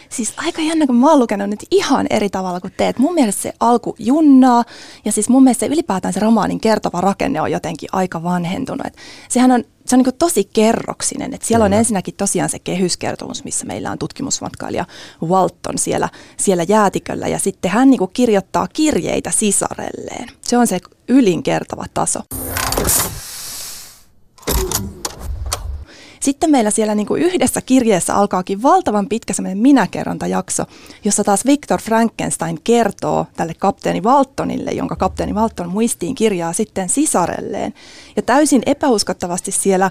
Siis 0.09 0.33
aika 0.37 0.63
jännä, 0.63 0.87
kun 0.87 0.97
mä 0.97 1.11
oon 1.11 1.19
lukenut 1.19 1.51
nyt 1.51 1.67
ihan 1.71 2.07
eri 2.11 2.31
tavalla 2.31 2.61
kuin 2.61 2.73
teet. 2.77 2.99
Mun 2.99 3.15
mielestä 3.15 3.43
se 3.43 3.53
alku 3.61 3.97
junnaa, 3.99 4.65
ja 5.05 5.13
siis 5.13 5.29
mun 5.29 5.45
mielestä 5.45 5.67
se 5.67 5.73
ylipäätään 5.73 6.15
se 6.15 6.21
romaanin 6.21 6.61
kertova 6.61 7.01
rakenne 7.01 7.41
on 7.41 7.53
jotenkin 7.53 7.89
aika 7.93 8.23
vanhentunut. 8.23 8.87
Et 8.87 8.97
sehän 9.29 9.51
on 9.53 9.65
se 9.87 9.97
on 9.97 10.03
niin 10.03 10.15
tosi 10.19 10.51
kerroksinen. 10.53 11.35
että 11.35 11.47
siellä 11.47 11.65
Kyllä. 11.65 11.75
on 11.75 11.79
ensinnäkin 11.79 12.15
tosiaan 12.15 12.51
se 12.51 12.59
kehyskertomus, 12.59 13.45
missä 13.45 13.67
meillä 13.67 13.91
on 13.91 13.99
tutkimusmatkailija 13.99 14.85
Walton 15.25 15.79
siellä, 15.79 16.09
siellä 16.37 16.65
jäätiköllä. 16.69 17.29
Ja 17.29 17.39
sitten 17.39 17.71
hän 17.71 17.91
niin 17.91 18.01
kirjoittaa 18.13 18.69
kirjeitä 18.73 19.31
sisarelleen. 19.31 20.29
Se 20.41 20.59
on 20.59 20.67
se 20.67 20.79
ylinkertova 21.09 21.85
taso. 21.95 22.21
Sitten 26.21 26.51
meillä 26.51 26.71
siellä 26.71 26.95
niin 26.95 27.07
kuin 27.07 27.23
yhdessä 27.23 27.61
kirjeessä 27.61 28.15
alkaakin 28.15 28.63
valtavan 28.63 29.09
pitkä 29.09 29.33
semmoinen 29.33 29.59
minäkerrontajakso, 29.59 30.65
jossa 31.05 31.25
taas 31.25 31.47
Viktor 31.47 31.81
Frankenstein 31.81 32.59
kertoo 32.65 33.27
tälle 33.37 33.55
kapteeni 33.55 34.03
Valtonille, 34.03 34.71
jonka 34.71 34.97
kapteeni 34.97 35.35
Valton 35.35 35.69
muistiin 35.69 36.15
kirjaa 36.15 36.53
sitten 36.53 36.89
sisarelleen. 36.89 37.75
Ja 38.17 38.23
täysin 38.23 38.63
epäuskottavasti 38.67 39.51
siellä 39.51 39.91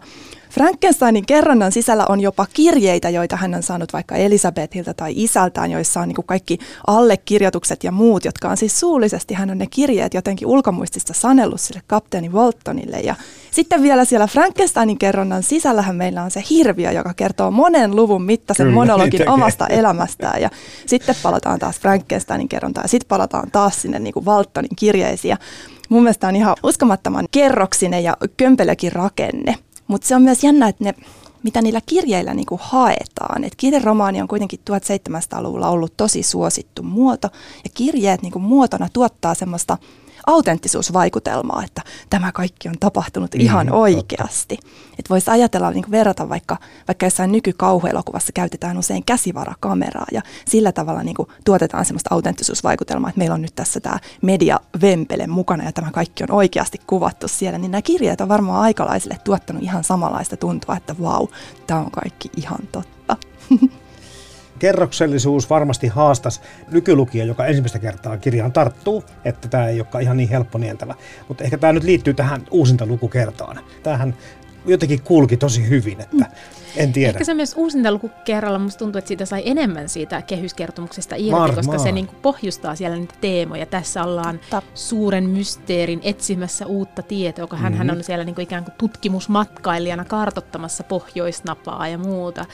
Frankensteinin 0.49 1.25
kerronnan 1.25 1.71
sisällä 1.71 2.05
on 2.09 2.19
jopa 2.19 2.47
kirjeitä, 2.53 3.09
joita 3.09 3.35
hän 3.35 3.55
on 3.55 3.63
saanut 3.63 3.93
vaikka 3.93 4.15
Elisabethilta 4.15 4.93
tai 4.93 5.13
isältään, 5.15 5.71
joissa 5.71 6.01
on 6.01 6.07
niin 6.07 6.15
kuin 6.15 6.25
kaikki 6.25 6.57
allekirjoitukset 6.87 7.83
ja 7.83 7.91
muut, 7.91 8.25
jotka 8.25 8.49
on 8.49 8.57
siis 8.57 8.79
suullisesti, 8.79 9.33
hän 9.33 9.49
on 9.49 9.57
ne 9.57 9.67
kirjeet 9.67 10.13
jotenkin 10.13 10.47
ulkomuistista 10.47 11.13
sanellut 11.13 11.61
sille 11.61 11.81
kapteeni 11.87 12.29
Waltonille. 12.29 12.99
Ja 12.99 13.15
sitten 13.51 13.83
vielä 13.83 14.05
siellä 14.05 14.27
Frankensteinin 14.27 14.97
kerronnan 14.97 15.43
sisällähän 15.43 15.95
meillä 15.95 16.23
on 16.23 16.31
se 16.31 16.43
hirviö, 16.49 16.91
joka 16.91 17.13
kertoo 17.13 17.51
monen 17.51 17.95
luvun 17.95 18.23
mittaisen 18.23 18.65
Kyllä, 18.65 18.75
monologin 18.75 19.19
niin 19.19 19.29
omasta 19.29 19.67
elämästään. 19.67 20.41
Ja 20.41 20.49
sitten 20.85 21.15
palataan 21.23 21.59
taas 21.59 21.79
Frankensteinin 21.79 22.49
kerrontaan 22.49 22.83
ja 22.83 22.89
sitten 22.89 23.07
palataan 23.07 23.51
taas 23.51 23.81
sinne 23.81 23.99
niin 23.99 24.13
kuin 24.13 24.25
Waltonin 24.25 24.75
kirjeisiin. 24.75 25.29
Ja 25.29 25.37
mun 25.89 26.03
mielestä 26.03 26.27
on 26.27 26.35
ihan 26.35 26.55
uskomattoman 26.63 27.25
kerroksinen 27.31 28.03
ja 28.03 28.17
kömpelökin 28.37 28.91
rakenne. 28.91 29.55
Mutta 29.89 30.07
se 30.07 30.15
on 30.15 30.21
myös 30.21 30.43
jännä, 30.43 30.67
että 30.67 30.83
ne, 30.83 30.93
mitä 31.43 31.61
niillä 31.61 31.81
kirjeillä 31.85 32.33
niinku 32.33 32.59
haetaan. 32.61 33.43
Et 33.43 33.55
kirjeromaani 33.55 34.21
on 34.21 34.27
kuitenkin 34.27 34.59
1700-luvulla 34.69 35.69
ollut 35.69 35.93
tosi 35.97 36.23
suosittu 36.23 36.83
muoto, 36.83 37.29
ja 37.63 37.69
kirjeet 37.73 38.21
niinku 38.21 38.39
muotona 38.39 38.89
tuottaa 38.93 39.33
semmoista 39.33 39.77
autenttisuusvaikutelmaa, 40.29 41.63
että 41.63 41.81
tämä 42.09 42.31
kaikki 42.31 42.69
on 42.69 42.75
tapahtunut 42.79 43.33
mm, 43.33 43.41
ihan 43.41 43.73
oikeasti. 43.73 44.57
Että 44.99 45.09
voisi 45.09 45.31
ajatella 45.31 45.71
niin 45.71 45.91
verrata 45.91 46.29
vaikka, 46.29 46.57
vaikka 46.87 47.05
jossain 47.05 47.31
nykykauhuelokuvassa 47.31 48.31
käytetään 48.31 48.77
usein 48.77 49.03
käsivarakameraa 49.05 50.05
ja 50.11 50.21
sillä 50.47 50.71
tavalla 50.71 51.03
niin 51.03 51.15
tuotetaan 51.45 51.85
semmoista 51.85 52.15
autenttisuusvaikutelmaa, 52.15 53.09
että 53.09 53.19
meillä 53.19 53.33
on 53.33 53.41
nyt 53.41 53.55
tässä 53.55 53.79
tämä 53.79 53.99
media 54.21 54.59
vempele 54.81 55.27
mukana 55.27 55.63
ja 55.63 55.71
tämä 55.71 55.91
kaikki 55.91 56.23
on 56.23 56.31
oikeasti 56.31 56.77
kuvattu 56.87 57.27
siellä, 57.27 57.59
niin 57.59 57.71
nämä 57.71 57.81
kirjeet 57.81 58.21
on 58.21 58.29
varmaan 58.29 58.61
aikalaisille 58.61 59.17
tuottanut 59.23 59.63
ihan 59.63 59.83
samanlaista 59.83 60.37
tuntua, 60.37 60.75
että 60.75 60.95
vau, 61.01 61.27
tämä 61.67 61.79
on 61.79 61.91
kaikki 61.91 62.29
ihan 62.37 62.59
totta. 62.71 63.17
kerroksellisuus 64.59 65.49
varmasti 65.49 65.87
haastas 65.87 66.41
nykylukija, 66.71 67.25
joka 67.25 67.45
ensimmäistä 67.45 67.79
kertaa 67.79 68.17
kirjaan 68.17 68.51
tarttuu, 68.51 69.03
että 69.25 69.47
tämä 69.47 69.67
ei 69.67 69.79
olekaan 69.79 70.03
ihan 70.03 70.17
niin 70.17 70.29
helppo 70.29 70.57
nieltävä. 70.57 70.95
Mutta 71.27 71.43
ehkä 71.43 71.57
tämä 71.57 71.73
nyt 71.73 71.83
liittyy 71.83 72.13
tähän 72.13 72.41
uusinta 72.51 72.85
lukukertaan. 72.85 73.59
Tämähän 73.83 74.15
jotenkin 74.65 75.01
kulki 75.01 75.37
tosi 75.37 75.69
hyvin, 75.69 76.01
että 76.01 76.25
en 76.75 76.93
tiedä. 76.93 77.09
Ehkä 77.09 77.23
se 77.23 77.33
myös 77.33 77.53
uusinta 77.57 77.91
lukukerralla 77.91 78.59
musta 78.59 78.79
tuntuu, 78.79 78.99
että 78.99 79.07
siitä 79.07 79.25
sai 79.25 79.41
enemmän 79.45 79.89
siitä 79.89 80.21
kehyskertomuksesta 80.21 81.15
irti, 81.15 81.31
Varmaan. 81.31 81.55
koska 81.55 81.77
se 81.77 81.91
niin 81.91 82.07
kuin 82.07 82.17
pohjustaa 82.21 82.75
siellä 82.75 82.97
niitä 82.97 83.15
teemoja. 83.21 83.65
Tässä 83.65 84.03
ollaan 84.03 84.39
Ta- 84.49 84.61
suuren 84.73 85.29
mysteerin 85.29 85.99
etsimässä 86.03 86.65
uutta 86.65 87.01
tietoa, 87.01 87.47
kun 87.47 87.59
hän, 87.59 87.71
mm-hmm. 87.73 87.87
hän 87.87 87.97
on 87.97 88.03
siellä 88.03 88.25
niin 88.25 88.35
kuin 88.35 88.43
ikään 88.43 88.63
kuin 88.63 88.75
tutkimusmatkailijana 88.77 90.05
kartottamassa 90.05 90.83
pohjoisnapaa 90.83 91.87
ja 91.87 91.97
muuta 91.97 92.45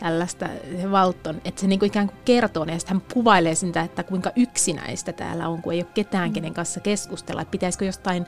tällaista 0.00 0.48
se 0.80 0.90
Valton, 0.90 1.40
että 1.44 1.60
se 1.60 1.66
niinku 1.66 1.84
ikään 1.84 2.06
kuin 2.06 2.18
kertoo, 2.24 2.64
ja 2.64 2.78
sitten 2.78 2.96
hän 2.96 3.06
kuvailee 3.12 3.54
sitä, 3.54 3.82
että 3.82 4.02
kuinka 4.02 4.32
yksinäistä 4.36 5.12
täällä 5.12 5.48
on, 5.48 5.62
kun 5.62 5.72
ei 5.72 5.78
ole 5.78 5.86
ketään, 5.94 6.32
kenen 6.32 6.54
kanssa 6.54 6.80
keskustella, 6.80 7.42
että 7.42 7.50
pitäisikö 7.50 7.84
jostain 7.84 8.26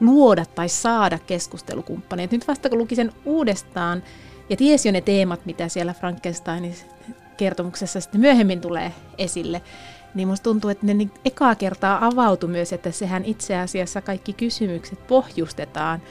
luoda 0.00 0.44
tai 0.46 0.68
saada 0.68 1.18
keskustelukumppaneita. 1.18 2.36
Nyt 2.36 2.48
vasta 2.48 2.68
kun 2.68 2.78
luki 2.78 2.94
sen 2.94 3.12
uudestaan 3.24 4.02
ja 4.50 4.56
tiesi 4.56 4.88
jo 4.88 4.92
ne 4.92 5.00
teemat, 5.00 5.46
mitä 5.46 5.68
siellä 5.68 5.94
Frankensteinin 5.94 6.74
kertomuksessa 7.36 8.00
sitten 8.00 8.20
myöhemmin 8.20 8.60
tulee 8.60 8.92
esille, 9.18 9.62
niin 10.14 10.28
musta 10.28 10.44
tuntuu, 10.44 10.70
että 10.70 10.86
ne 10.86 10.94
niin 10.94 11.10
ekaa 11.24 11.54
kertaa 11.54 12.06
avautui 12.06 12.50
myös, 12.50 12.72
että 12.72 12.90
sehän 12.90 13.24
itse 13.24 13.56
asiassa 13.56 14.00
kaikki 14.00 14.32
kysymykset 14.32 15.06
pohjustetaan 15.06 16.02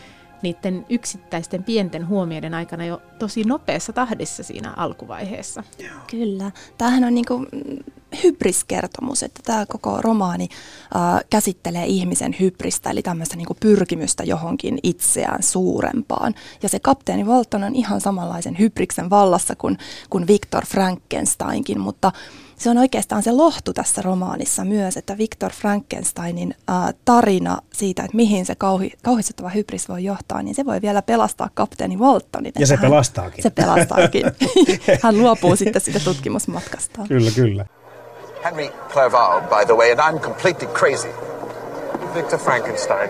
niiden 0.42 0.86
yksittäisten 0.90 1.64
pienten 1.64 2.08
huomioiden 2.08 2.54
aikana 2.54 2.86
jo 2.86 3.02
tosi 3.20 3.44
nopeassa 3.44 3.94
tahdissa 3.94 4.44
siinä 4.44 4.74
alkuvaiheessa. 4.78 5.64
Kyllä. 6.08 6.52
Tämähän 6.78 7.04
on 7.04 7.16
niin 7.16 7.26
kuin 7.26 7.48
hybriskertomus, 8.24 9.24
että 9.24 9.42
tämä 9.46 9.66
koko 9.66 10.02
romaani 10.02 10.48
äh, 10.96 11.24
käsittelee 11.30 11.86
ihmisen 11.86 12.36
hybristä, 12.40 12.90
eli 12.90 13.02
tämmöistä 13.02 13.36
niin 13.36 13.48
pyrkimystä 13.60 14.24
johonkin 14.24 14.80
itseään 14.84 15.44
suurempaan. 15.44 16.36
Ja 16.64 16.70
se 16.70 16.80
kapteeni 16.80 17.24
Walton 17.24 17.64
on 17.64 17.76
ihan 17.76 18.02
samanlaisen 18.02 18.60
hybriksen 18.60 19.10
vallassa 19.10 19.56
kuin, 19.56 19.78
kuin 20.10 20.28
Victor 20.28 20.66
Frankensteinkin, 20.66 21.80
mutta 21.80 22.12
se 22.62 22.70
on 22.70 22.78
oikeastaan 22.78 23.24
se 23.24 23.32
lohtu 23.32 23.74
tässä 23.74 24.02
romaanissa 24.02 24.66
myös, 24.66 24.98
että 24.98 25.18
Viktor 25.18 25.52
Frankensteinin 25.52 26.56
äh, 26.70 26.94
tarina 27.06 27.58
siitä, 27.74 28.04
että 28.04 28.16
mihin 28.16 28.46
se 28.46 28.56
kauhi, 28.56 28.94
kauhistuttava 29.04 29.50
hybris 29.50 29.90
voi 29.90 30.04
johtaa, 30.04 30.44
niin 30.44 30.56
se 30.56 30.66
voi 30.66 30.82
vielä 30.82 31.02
pelastaa 31.02 31.50
kapteeni 31.54 31.98
Waltonin. 31.98 32.54
Ja 32.60 32.68
se 32.68 32.76
hän, 32.76 32.82
pelastaakin. 32.82 33.44
Se 33.44 33.50
pelastaakin. 33.50 34.24
hän 35.04 35.18
luopuu 35.18 35.56
sitten 35.56 35.82
sitä 35.82 36.00
tutkimusmatkasta. 36.00 37.02
Kyllä, 37.08 37.32
kyllä. 37.32 37.66
Henry 38.44 38.70
Clerval, 38.90 39.42
by 39.42 39.66
the 39.66 39.74
way, 39.74 39.92
and 39.92 40.00
I'm 40.00 40.20
completely 40.20 40.68
crazy. 40.68 41.10
Victor 42.16 42.40
Frankenstein. 42.40 43.10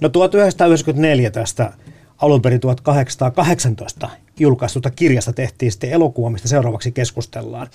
No 0.00 0.08
1994 0.08 1.30
tästä 1.30 1.72
alun 2.18 2.42
perin 2.42 2.60
1818 2.60 4.10
julkaistusta 4.38 4.90
kirjasta 4.90 5.32
tehtiin 5.32 5.72
sitten 5.72 5.90
elokuva, 5.90 6.30
mistä 6.30 6.48
seuraavaksi 6.48 6.92
keskustellaan 6.92 7.66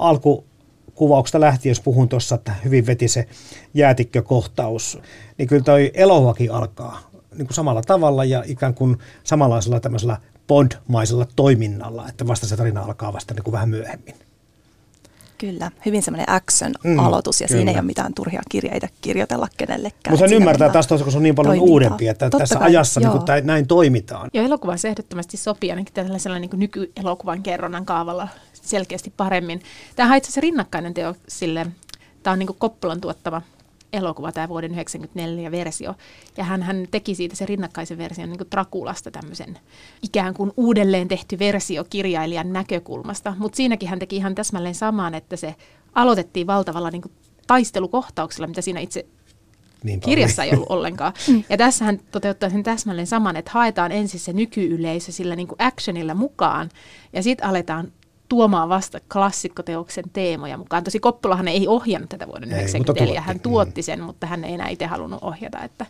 alkukuvauksesta 0.00 1.40
lähtien, 1.40 1.70
jos 1.70 1.80
puhun 1.80 2.08
tuossa, 2.08 2.34
että 2.34 2.54
hyvin 2.64 2.86
veti 2.86 3.08
se 3.08 3.26
jäätikkökohtaus, 3.74 4.98
niin 5.38 5.48
kyllä 5.48 5.62
toi 5.62 5.90
elokuvakin 5.94 6.52
alkaa 6.52 7.10
niin 7.38 7.46
kuin 7.46 7.54
samalla 7.54 7.82
tavalla 7.82 8.24
ja 8.24 8.42
ikään 8.46 8.74
kuin 8.74 8.98
samanlaisella 9.24 9.80
tämmöisellä 9.80 10.16
Bond-maisella 10.48 11.26
toiminnalla, 11.36 12.08
että 12.08 12.26
vasta 12.26 12.46
se 12.46 12.56
tarina 12.56 12.82
alkaa 12.82 13.12
vasta 13.12 13.34
niin 13.34 13.44
kuin 13.44 13.52
vähän 13.52 13.68
myöhemmin. 13.68 14.14
Kyllä, 15.38 15.70
hyvin 15.86 16.02
semmoinen 16.02 16.30
action-aloitus 16.30 17.40
mm, 17.40 17.44
ja 17.44 17.48
kyllä. 17.48 17.58
siinä 17.58 17.70
ei 17.70 17.76
ole 17.76 17.82
mitään 17.82 18.14
turhia 18.14 18.42
kirjeitä 18.48 18.88
kirjoitella 19.00 19.48
kenellekään. 19.56 20.12
Mutta 20.12 20.28
sen 20.28 20.36
ymmärtää 20.36 20.68
taas 20.68 20.86
toisaalta, 20.86 21.04
kun 21.04 21.12
se 21.12 21.18
on 21.18 21.22
niin 21.22 21.34
paljon 21.34 21.56
toimintaa. 21.56 21.72
uudempi, 21.72 22.08
että 22.08 22.30
Totta 22.30 22.38
tässä 22.38 22.58
kai, 22.58 22.68
ajassa 22.68 23.00
niin 23.00 23.10
kuin, 23.10 23.22
näin 23.42 23.66
toimitaan. 23.66 24.30
Joo, 24.34 24.44
elokuvassa 24.44 24.88
ehdottomasti 24.88 25.36
sopii 25.36 25.70
ainakin 25.70 25.94
tällaisella 25.94 26.38
niin 26.38 26.50
nykyelokuvan 26.54 27.42
kerronnan 27.42 27.84
kaavalla 27.84 28.28
selkeästi 28.70 29.12
paremmin. 29.16 29.62
Tämä 29.96 30.10
on 30.10 30.16
itse 30.16 30.26
asiassa 30.26 30.40
rinnakkainen 30.40 30.94
teo 30.94 31.14
sille, 31.28 31.66
tämä 32.22 32.32
on 32.32 32.38
niin 32.38 32.48
Koppolan 32.58 33.00
tuottama 33.00 33.42
elokuva, 33.92 34.32
tämä 34.32 34.48
vuoden 34.48 34.70
1994 34.70 35.50
versio. 35.50 35.94
Ja 36.36 36.44
hän, 36.44 36.62
hän 36.62 36.86
teki 36.90 37.14
siitä 37.14 37.36
sen 37.36 37.48
rinnakkaisen 37.48 37.98
version 37.98 38.30
niin 38.30 38.50
Trakulasta 38.50 39.10
tämmöisen 39.10 39.58
ikään 40.02 40.34
kuin 40.34 40.52
uudelleen 40.56 41.08
tehty 41.08 41.38
versio 41.38 41.84
kirjailijan 41.84 42.52
näkökulmasta. 42.52 43.34
Mutta 43.38 43.56
siinäkin 43.56 43.88
hän 43.88 43.98
teki 43.98 44.16
ihan 44.16 44.34
täsmälleen 44.34 44.74
samaan, 44.74 45.14
että 45.14 45.36
se 45.36 45.54
aloitettiin 45.94 46.46
valtavalla 46.46 46.90
niin 46.90 47.02
taistelukohtauksella, 47.46 48.46
mitä 48.46 48.60
siinä 48.60 48.80
itse 48.80 49.06
niin 49.84 50.00
kirjassa 50.00 50.44
ei 50.44 50.52
ollut 50.54 50.70
ollenkaan. 50.76 51.12
Mm. 51.28 51.44
Ja 51.48 51.56
tässä 51.56 51.84
hän 51.84 52.00
toteuttaa 52.10 52.50
sen 52.50 52.62
täsmälleen 52.62 53.06
saman, 53.06 53.36
että 53.36 53.50
haetaan 53.54 53.92
ensin 53.92 54.20
se 54.20 54.32
nykyyleisö 54.32 55.12
sillä 55.12 55.36
niin 55.36 55.48
kuin 55.48 55.62
actionilla 55.62 56.14
mukaan, 56.14 56.70
ja 57.12 57.22
sitten 57.22 57.46
aletaan 57.46 57.92
tuomaan 58.30 58.68
vasta 58.68 58.98
klassikkoteoksen 59.12 60.04
teemoja 60.12 60.58
mukaan. 60.58 60.84
Tosi 60.84 61.00
Koppulahan 61.00 61.48
ei 61.48 61.68
ohjannut 61.68 62.10
tätä 62.10 62.26
vuoden 62.26 62.48
1994, 62.48 63.20
hän 63.20 63.40
tuotti 63.40 63.82
sen, 63.82 64.02
mutta 64.02 64.26
hän 64.26 64.44
ei 64.44 64.54
enää 64.54 64.68
itse 64.68 64.86
halunnut 64.86 65.22
ohjata, 65.22 65.62
että 65.64 65.86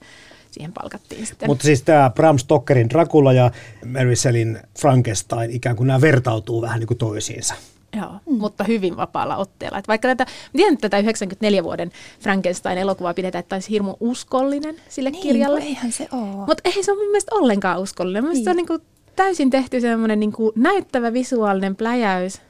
siihen 0.50 0.72
palkattiin 0.72 1.26
sitten. 1.26 1.48
Mutta 1.48 1.64
siis 1.64 1.82
tämä 1.82 2.10
Bram 2.10 2.38
Stokerin 2.38 2.90
Dracula 2.90 3.32
ja 3.32 3.50
Mary 3.86 4.16
Shellin 4.16 4.58
Frankenstein, 4.78 5.50
ikään 5.50 5.76
kuin 5.76 5.86
nämä 5.86 6.00
vertautuu 6.00 6.62
vähän 6.62 6.80
niin 6.80 6.86
kuin 6.86 6.98
toisiinsa. 6.98 7.54
Joo, 7.96 8.12
mm. 8.26 8.38
mutta 8.38 8.64
hyvin 8.64 8.96
vapaalla 8.96 9.36
otteella. 9.36 9.78
Et 9.78 9.88
vaikka 9.88 10.08
tätä, 10.08 10.26
tiedän, 10.52 10.74
että 10.74 10.88
tätä 10.88 10.98
94 10.98 11.64
vuoden 11.64 11.90
Frankenstein-elokuvaa 12.20 13.14
pidetään, 13.14 13.40
että 13.40 13.56
olisi 13.56 13.70
hirmu 13.70 13.96
uskollinen 14.00 14.76
sille 14.88 15.10
niin, 15.10 15.22
kirjalle. 15.22 15.60
eihän 15.60 15.92
se 15.92 16.08
ole. 16.12 16.46
Mutta 16.46 16.62
ei 16.64 16.82
se 16.82 16.92
ole 16.92 17.00
mun 17.00 17.08
mielestä 17.08 17.34
ollenkaan 17.34 17.80
uskollinen. 17.80 18.24
Mun 18.24 18.32
niin. 18.32 18.44
se 18.44 18.50
on 18.50 18.56
niin 18.56 18.66
kuin 18.66 18.82
täysin 19.24 19.50
tehty 19.50 19.80
semmoinen 19.80 20.20
niin 20.20 20.32
kuin 20.32 20.52
näyttävä 20.56 21.12
visuaalinen 21.12 21.76
pläjäys, 21.76 22.40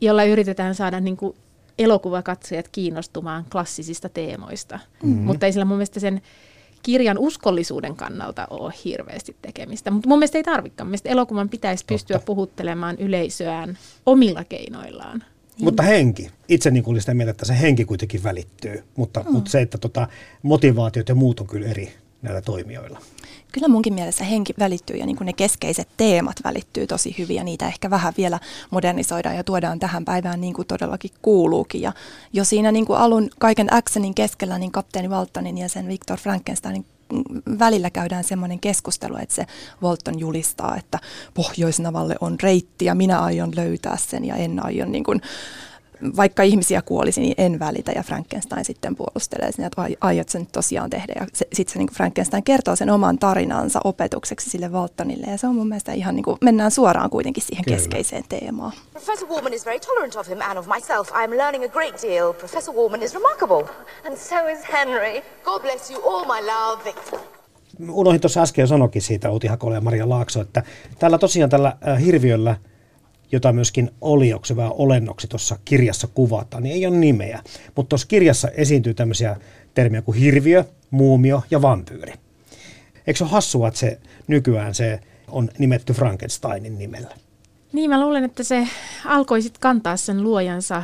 jolla 0.00 0.24
yritetään 0.24 0.74
saada 0.74 1.00
niin 1.00 1.16
kuin 1.16 1.34
elokuvakatsojat 1.78 2.68
kiinnostumaan 2.68 3.44
klassisista 3.52 4.08
teemoista. 4.08 4.78
Mm-hmm. 5.02 5.22
Mutta 5.22 5.46
ei 5.46 5.52
sillä 5.52 5.64
mun 5.64 5.76
mielestä 5.76 6.00
sen 6.00 6.22
kirjan 6.82 7.18
uskollisuuden 7.18 7.96
kannalta 7.96 8.46
ole 8.50 8.72
hirveästi 8.84 9.36
tekemistä. 9.42 9.90
Mutta 9.90 10.08
mun 10.08 10.18
mielestä 10.18 10.38
ei 10.38 10.44
tarvikaan. 10.44 10.88
Mielestä 10.88 11.08
elokuvan 11.08 11.48
pitäisi 11.48 11.84
Totta. 11.84 11.94
pystyä 11.94 12.18
puhuttelemaan 12.18 12.96
yleisöään 12.98 13.78
omilla 14.06 14.44
keinoillaan. 14.44 15.24
Mutta 15.60 15.82
henki. 15.82 16.30
Itse 16.48 16.70
niin 16.70 16.84
olin 16.86 17.00
sitä 17.00 17.14
mieltä, 17.14 17.30
että 17.30 17.44
se 17.44 17.60
henki 17.60 17.84
kuitenkin 17.84 18.22
välittyy, 18.22 18.84
mutta, 18.96 19.22
mm. 19.22 19.32
mutta 19.32 19.50
se, 19.50 19.60
että 19.60 19.78
tota, 19.78 20.08
motivaatiot 20.42 21.08
ja 21.08 21.14
muut 21.14 21.40
on 21.40 21.46
kyllä 21.46 21.66
eri 21.66 21.92
näillä 22.22 22.40
toimijoilla. 22.40 23.00
Kyllä 23.52 23.68
munkin 23.68 23.94
mielessä 23.94 24.24
henki 24.24 24.54
välittyy 24.58 24.96
ja 24.96 25.06
niin 25.06 25.16
kuin 25.16 25.26
ne 25.26 25.32
keskeiset 25.32 25.88
teemat 25.96 26.36
välittyy 26.44 26.86
tosi 26.86 27.14
hyvin 27.18 27.36
ja 27.36 27.44
niitä 27.44 27.66
ehkä 27.66 27.90
vähän 27.90 28.14
vielä 28.16 28.40
modernisoidaan 28.70 29.36
ja 29.36 29.44
tuodaan 29.44 29.78
tähän 29.78 30.04
päivään 30.04 30.40
niin 30.40 30.54
kuin 30.54 30.68
todellakin 30.68 31.10
kuuluukin. 31.22 31.80
Ja 31.80 31.92
jo 32.32 32.44
siinä 32.44 32.72
niin 32.72 32.86
kuin 32.86 32.98
alun 32.98 33.30
kaiken 33.38 33.74
actionin 33.74 34.14
keskellä 34.14 34.58
niin 34.58 34.72
kapteeni 34.72 35.08
Waltonin 35.08 35.58
ja 35.58 35.68
sen 35.68 35.88
Victor 35.88 36.18
Frankensteinin 36.18 36.86
välillä 37.58 37.90
käydään 37.90 38.24
semmoinen 38.24 38.60
keskustelu, 38.60 39.16
että 39.16 39.34
se 39.34 39.46
Walton 39.82 40.18
julistaa, 40.18 40.76
että 40.76 40.98
Pohjoisnavalle 41.34 42.16
on 42.20 42.36
reitti 42.42 42.84
ja 42.84 42.94
minä 42.94 43.20
aion 43.20 43.52
löytää 43.56 43.96
sen 43.96 44.24
ja 44.24 44.36
en 44.36 44.64
aion 44.64 44.92
niin 44.92 45.04
kuin 45.04 45.20
vaikka 46.16 46.42
ihmisiä 46.42 46.82
kuolisi, 46.82 47.20
niin 47.20 47.34
en 47.38 47.58
välitä. 47.58 47.92
Ja 47.92 48.02
Frankenstein 48.02 48.64
sitten 48.64 48.96
puolustelee 48.96 49.52
sinne, 49.52 49.66
että 49.66 49.82
aiot 50.00 50.28
sen 50.28 50.46
tosiaan 50.46 50.90
tehdä. 50.90 51.12
Ja 51.20 51.26
sitten 51.52 51.72
se 51.72 51.78
niin 51.78 51.88
Frankenstein 51.92 52.42
kertoo 52.42 52.76
sen 52.76 52.90
oman 52.90 53.18
tarinansa 53.18 53.80
opetukseksi 53.84 54.50
sille 54.50 54.68
Waltonille. 54.68 55.26
Ja 55.30 55.38
se 55.38 55.46
on 55.46 55.54
mun 55.54 55.68
mielestä 55.68 55.92
ihan 55.92 56.16
niin 56.16 56.24
kuin, 56.24 56.38
mennään 56.40 56.70
suoraan 56.70 57.10
kuitenkin 57.10 57.42
siihen 57.42 57.64
Kyllä. 57.64 57.76
keskeiseen 57.76 58.24
teemaan. 58.28 58.72
Professor 58.92 59.28
Warman 59.28 59.52
is 59.52 59.66
very 59.66 59.80
tolerant 59.80 60.16
of 60.16 60.28
him 60.28 60.38
and 60.40 60.58
of 60.58 60.66
myself. 60.66 61.08
I 61.08 61.24
am 61.24 61.30
learning 61.30 61.64
a 61.64 61.68
great 61.68 62.02
deal. 62.02 62.32
Professor 62.32 62.74
Warman 62.74 63.02
is 63.02 63.14
remarkable. 63.14 63.74
And 64.06 64.16
so 64.16 64.36
is 64.46 64.58
Henry. 64.72 65.22
God 65.44 65.62
bless 65.62 65.90
you 65.90 66.00
all, 66.08 66.24
my 66.24 66.46
love, 66.46 66.84
Victor 66.84 67.20
unohdin 67.88 68.20
tuossa 68.20 68.42
äsken 68.42 68.68
sanokin 68.68 69.02
siitä 69.02 69.30
Outi 69.30 69.46
Hakola 69.46 69.74
ja 69.74 69.80
Maria 69.80 70.08
Laakso, 70.08 70.40
että 70.40 70.62
tällä 70.98 71.18
tosiaan 71.18 71.50
tällä 71.50 71.76
äh, 71.88 72.00
hirviöllä– 72.04 72.56
jota 73.32 73.52
myöskin 73.52 73.90
olioksi 74.00 74.56
vai 74.56 74.70
olennoksi 74.72 75.26
tuossa 75.28 75.58
kirjassa 75.64 76.06
kuvataan, 76.06 76.62
niin 76.62 76.74
ei 76.74 76.86
ole 76.86 76.96
nimeä. 76.96 77.42
Mutta 77.76 77.88
tuossa 77.88 78.06
kirjassa 78.06 78.48
esiintyy 78.48 78.94
tämmöisiä 78.94 79.36
termiä 79.74 80.02
kuin 80.02 80.18
hirviö, 80.18 80.64
muumio 80.90 81.42
ja 81.50 81.62
vampyyri. 81.62 82.12
Eikö 83.06 83.18
se 83.18 83.24
ole 83.24 83.30
hassua, 83.30 83.68
että 83.68 83.80
se 83.80 83.98
nykyään 84.26 84.74
se 84.74 85.00
on 85.28 85.50
nimetty 85.58 85.92
Frankensteinin 85.92 86.78
nimellä? 86.78 87.14
Niin, 87.72 87.90
mä 87.90 88.00
luulen, 88.00 88.24
että 88.24 88.42
se 88.42 88.68
alkoi 89.04 89.42
sitten 89.42 89.60
kantaa 89.60 89.96
sen 89.96 90.22
luojansa 90.22 90.82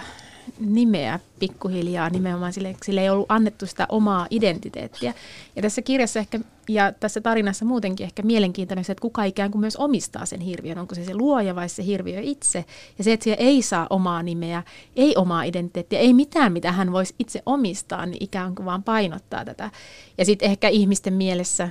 nimeä 0.61 1.21
pikkuhiljaa 1.39 2.11
nimenomaan 2.11 2.53
sille, 2.53 2.77
sille 2.85 3.01
ei 3.01 3.11
ollut 3.11 3.27
annettu 3.29 3.67
sitä 3.67 3.87
omaa 3.89 4.27
identiteettiä. 4.31 5.15
Ja 5.57 5.63
tässä 5.63 5.83
kirjassa 5.83 6.21
ehkä 6.21 6.41
ja 6.69 6.93
tässä 6.93 7.21
tarinassa 7.21 7.65
muutenkin 7.65 8.05
ehkä 8.05 8.23
mielenkiintoinen 8.23 8.85
se, 8.85 8.93
että 8.93 9.03
kuka 9.03 9.25
ikään 9.25 9.51
kuin 9.51 9.61
myös 9.61 9.77
omistaa 9.77 10.27
sen 10.27 10.41
hirviön. 10.41 10.79
Onko 10.79 10.95
se 10.95 11.05
se 11.05 11.15
luoja 11.15 11.55
vai 11.55 11.69
se 11.69 11.85
hirviö 11.85 12.21
itse? 12.23 12.65
Ja 12.99 13.05
se, 13.05 13.13
että 13.13 13.25
siellä 13.25 13.45
ei 13.45 13.63
saa 13.63 13.87
omaa 13.91 14.23
nimeä, 14.23 14.63
ei 14.97 15.17
omaa 15.17 15.43
identiteettiä, 15.43 15.99
ei 15.99 16.13
mitään, 16.15 16.53
mitä 16.53 16.73
hän 16.73 16.93
voisi 16.93 17.15
itse 17.19 17.43
omistaa, 17.47 18.07
niin 18.07 18.25
ikään 18.25 18.55
kuin 18.55 18.67
vaan 18.67 18.83
painottaa 18.83 19.45
tätä. 19.45 19.71
Ja 20.19 20.25
sitten 20.25 20.51
ehkä 20.51 20.69
ihmisten 20.69 21.15
mielessä 21.15 21.69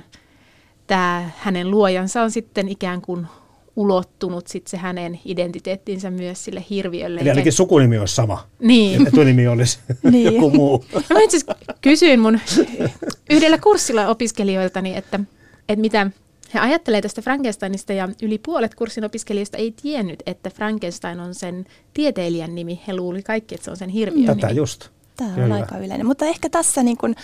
tämä 0.86 1.30
hänen 1.36 1.70
luojansa 1.70 2.22
on 2.22 2.30
sitten 2.30 2.68
ikään 2.68 3.02
kuin 3.02 3.26
ulottunut 3.76 4.46
sit 4.46 4.66
se 4.66 4.76
hänen 4.76 5.20
identiteettinsä 5.24 6.10
myös 6.10 6.44
sille 6.44 6.64
hirviölle. 6.70 7.20
Eli 7.20 7.30
ainakin 7.30 7.52
sukunimi 7.52 7.98
olisi 7.98 8.14
sama. 8.14 8.46
Niin. 8.58 9.06
Etunimi 9.06 9.48
olisi 9.48 9.78
niin. 10.10 10.34
joku 10.34 10.50
muu. 10.50 10.84
mä 11.14 11.20
itse 11.20 11.38
kysyin 11.80 12.20
mun 12.20 12.40
yhdellä 13.30 13.58
kurssilla 13.58 14.08
opiskelijoiltani, 14.08 14.96
että, 14.96 15.20
että 15.68 15.80
mitä 15.80 16.10
he 16.54 16.58
ajattelee 16.58 17.02
tästä 17.02 17.22
Frankensteinista 17.22 17.92
ja 17.92 18.08
yli 18.22 18.38
puolet 18.38 18.74
kurssin 18.74 19.04
opiskelijoista 19.04 19.56
ei 19.56 19.74
tiennyt, 19.82 20.22
että 20.26 20.50
Frankenstein 20.50 21.20
on 21.20 21.34
sen 21.34 21.66
tieteilijän 21.94 22.54
nimi. 22.54 22.80
He 22.88 22.96
luuli 22.96 23.22
kaikki, 23.22 23.54
että 23.54 23.64
se 23.64 23.70
on 23.70 23.76
sen 23.76 23.88
hirviön 23.88 24.26
Tätä 24.36 24.46
nimi. 24.46 24.58
just. 24.58 24.88
Tämä 25.16 25.30
Kyllä. 25.30 25.46
on 25.46 25.52
aika 25.52 25.78
yleinen. 25.78 26.06
Mutta 26.06 26.24
ehkä 26.24 26.48
tässä 26.48 26.82
niin 26.82 26.96
kun 26.96 27.14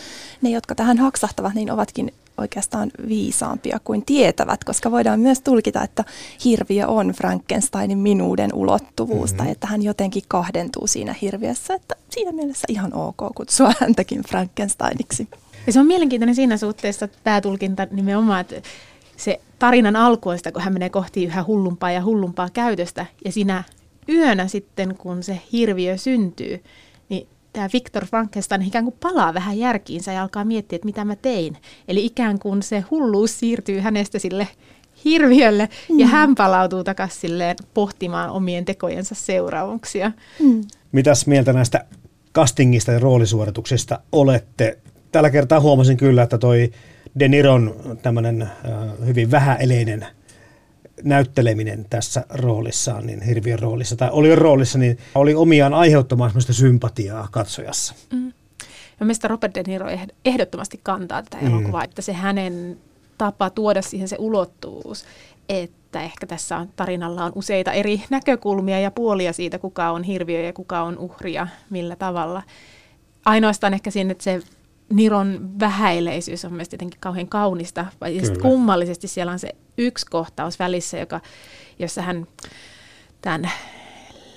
ne, 0.42 0.50
jotka 0.50 0.74
tähän 0.74 0.98
haksahtavat, 0.98 1.54
niin 1.54 1.70
ovatkin 1.70 2.12
oikeastaan 2.38 2.90
viisaampia 3.08 3.80
kuin 3.84 4.04
tietävät, 4.04 4.64
koska 4.64 4.90
voidaan 4.90 5.20
myös 5.20 5.40
tulkita, 5.40 5.82
että 5.82 6.04
hirviö 6.44 6.88
on 6.88 7.08
Frankensteinin 7.08 7.98
minuuden 7.98 8.54
ulottuvuus, 8.54 9.30
mm-hmm. 9.30 9.44
tai 9.44 9.52
että 9.52 9.66
hän 9.66 9.82
jotenkin 9.82 10.22
kahdentuu 10.28 10.86
siinä 10.86 11.14
hirviössä, 11.22 11.74
että 11.74 11.94
siinä 12.10 12.32
mielessä 12.32 12.66
ihan 12.68 12.94
ok 12.94 13.16
kutsua 13.34 13.72
häntäkin 13.80 14.22
Frankensteiniksi. 14.22 15.28
Ja 15.66 15.72
se 15.72 15.80
on 15.80 15.86
mielenkiintoinen 15.86 16.34
siinä 16.34 16.56
suhteessa 16.56 17.08
tämä 17.24 17.40
tulkinta 17.40 17.86
nimenomaan, 17.90 18.40
että 18.40 18.62
se 19.16 19.40
tarinan 19.58 19.96
alku 19.96 20.28
on 20.28 20.36
sitä, 20.36 20.52
kun 20.52 20.62
hän 20.62 20.72
menee 20.72 20.90
kohti 20.90 21.24
yhä 21.24 21.44
hullumpaa 21.44 21.90
ja 21.90 22.04
hullumpaa 22.04 22.48
käytöstä, 22.50 23.06
ja 23.24 23.32
siinä 23.32 23.64
yönä 24.08 24.48
sitten, 24.48 24.94
kun 24.98 25.22
se 25.22 25.40
hirviö 25.52 25.96
syntyy, 25.96 26.62
tämä 27.52 27.68
Victor 27.72 28.06
Frankenstein 28.06 28.62
ikään 28.62 28.84
kuin 28.84 28.96
palaa 29.00 29.34
vähän 29.34 29.58
järkiinsä 29.58 30.12
ja 30.12 30.22
alkaa 30.22 30.44
miettiä, 30.44 30.76
että 30.76 30.86
mitä 30.86 31.04
mä 31.04 31.16
tein. 31.16 31.56
Eli 31.88 32.04
ikään 32.04 32.38
kuin 32.38 32.62
se 32.62 32.84
hulluus 32.90 33.38
siirtyy 33.38 33.80
hänestä 33.80 34.18
sille 34.18 34.48
hirviölle 35.04 35.68
mm. 35.88 35.98
ja 35.98 36.06
hän 36.06 36.34
palautuu 36.34 36.84
takaisin 36.84 37.20
silleen 37.20 37.56
pohtimaan 37.74 38.30
omien 38.30 38.64
tekojensa 38.64 39.14
seuraamuksia. 39.14 40.12
Mm. 40.40 40.60
Mitäs 40.92 41.26
mieltä 41.26 41.52
näistä 41.52 41.84
castingista 42.34 42.92
ja 42.92 42.98
roolisuorituksista 42.98 44.00
olette? 44.12 44.78
Tällä 45.12 45.30
kertaa 45.30 45.60
huomasin 45.60 45.96
kyllä, 45.96 46.22
että 46.22 46.38
toi 46.38 46.72
De 47.18 47.28
Niron 47.28 47.74
tämmöinen 48.02 48.42
äh, 48.42 48.50
hyvin 49.06 49.30
vähäeleinen 49.30 50.06
näytteleminen 51.02 51.86
tässä 51.90 52.24
roolissaan, 52.30 53.06
niin 53.06 53.22
hirviön 53.22 53.58
roolissa, 53.58 53.96
tai 53.96 54.08
oli 54.12 54.36
roolissa, 54.36 54.78
niin 54.78 54.98
oli 55.14 55.34
omiaan 55.34 55.74
aiheuttamaan 55.74 56.30
sellaista 56.30 56.52
sympatiaa 56.52 57.28
katsojassa. 57.30 57.94
Mm. 58.12 58.32
Ja 59.00 59.06
mielestäni 59.06 59.30
Robert 59.30 59.54
De 59.54 59.62
Niro 59.66 59.86
ehdottomasti 60.24 60.80
kantaa 60.82 61.22
tätä 61.22 61.36
mm. 61.40 61.46
elokuvaa, 61.46 61.84
että 61.84 62.02
se 62.02 62.12
hänen 62.12 62.78
tapa 63.18 63.50
tuoda 63.50 63.82
siihen 63.82 64.08
se 64.08 64.16
ulottuvuus, 64.18 65.04
että 65.48 66.02
ehkä 66.02 66.26
tässä 66.26 66.56
on, 66.56 66.68
tarinalla 66.76 67.24
on 67.24 67.32
useita 67.34 67.72
eri 67.72 68.02
näkökulmia 68.10 68.80
ja 68.80 68.90
puolia 68.90 69.32
siitä, 69.32 69.58
kuka 69.58 69.90
on 69.90 70.02
hirviö 70.02 70.40
ja 70.40 70.52
kuka 70.52 70.82
on 70.82 70.98
uhri 70.98 71.32
ja 71.32 71.46
millä 71.70 71.96
tavalla. 71.96 72.42
Ainoastaan 73.24 73.74
ehkä 73.74 73.90
siinä, 73.90 74.12
että 74.12 74.24
se 74.24 74.40
Niron 74.88 75.50
vähäileisyys 75.60 76.44
on 76.44 76.52
mielestäni 76.52 76.74
jotenkin 76.76 77.00
kauhean 77.00 77.28
kaunista. 77.28 77.86
Ja 78.00 78.40
kummallisesti 78.42 79.08
siellä 79.08 79.32
on 79.32 79.38
se 79.38 79.48
yksi 79.78 80.06
kohtaus 80.10 80.58
välissä, 80.58 80.98
joka, 80.98 81.20
jossa 81.78 82.02
hän 82.02 82.26
tämän 83.22 83.50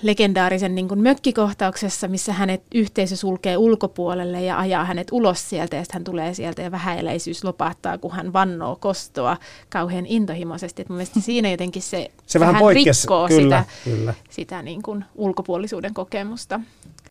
legendaarisen 0.02 0.74
niin 0.74 0.88
kuin 0.88 1.00
mökkikohtauksessa, 1.02 2.08
missä 2.08 2.32
hänet 2.32 2.62
yhteisö 2.74 3.16
sulkee 3.16 3.56
ulkopuolelle 3.56 4.42
ja 4.42 4.58
ajaa 4.58 4.84
hänet 4.84 5.08
ulos 5.12 5.50
sieltä 5.50 5.76
ja 5.76 5.82
sitten 5.82 5.98
hän 5.98 6.04
tulee 6.04 6.34
sieltä 6.34 6.62
ja 6.62 6.70
vähäileisyys 6.70 7.44
lopahtaa, 7.44 7.98
kun 7.98 8.12
hän 8.12 8.32
vannoo 8.32 8.76
kostoa 8.76 9.36
kauhean 9.68 10.06
intohimoisesti. 10.06 10.82
Et 10.82 10.88
mun 10.88 10.96
mielestä 10.96 11.20
siinä 11.20 11.50
jotenkin 11.50 11.82
se, 11.82 12.10
se 12.26 12.40
vähän 12.40 12.56
poikkes, 12.56 13.02
rikkoo 13.02 13.28
kyllä, 13.28 13.64
sitä, 13.64 13.64
kyllä. 13.84 14.14
sitä 14.30 14.62
niin 14.62 14.82
kuin 14.82 15.04
ulkopuolisuuden 15.14 15.94
kokemusta. 15.94 16.60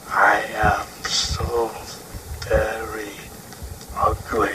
I 0.10 0.58
am 0.64 0.86
so 1.08 1.72
very 2.50 3.15
ugly. 3.96 4.50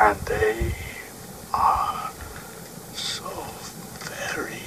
And 0.00 0.16
they 0.24 0.72
are 1.52 2.10
so 2.94 3.24
very 4.10 4.58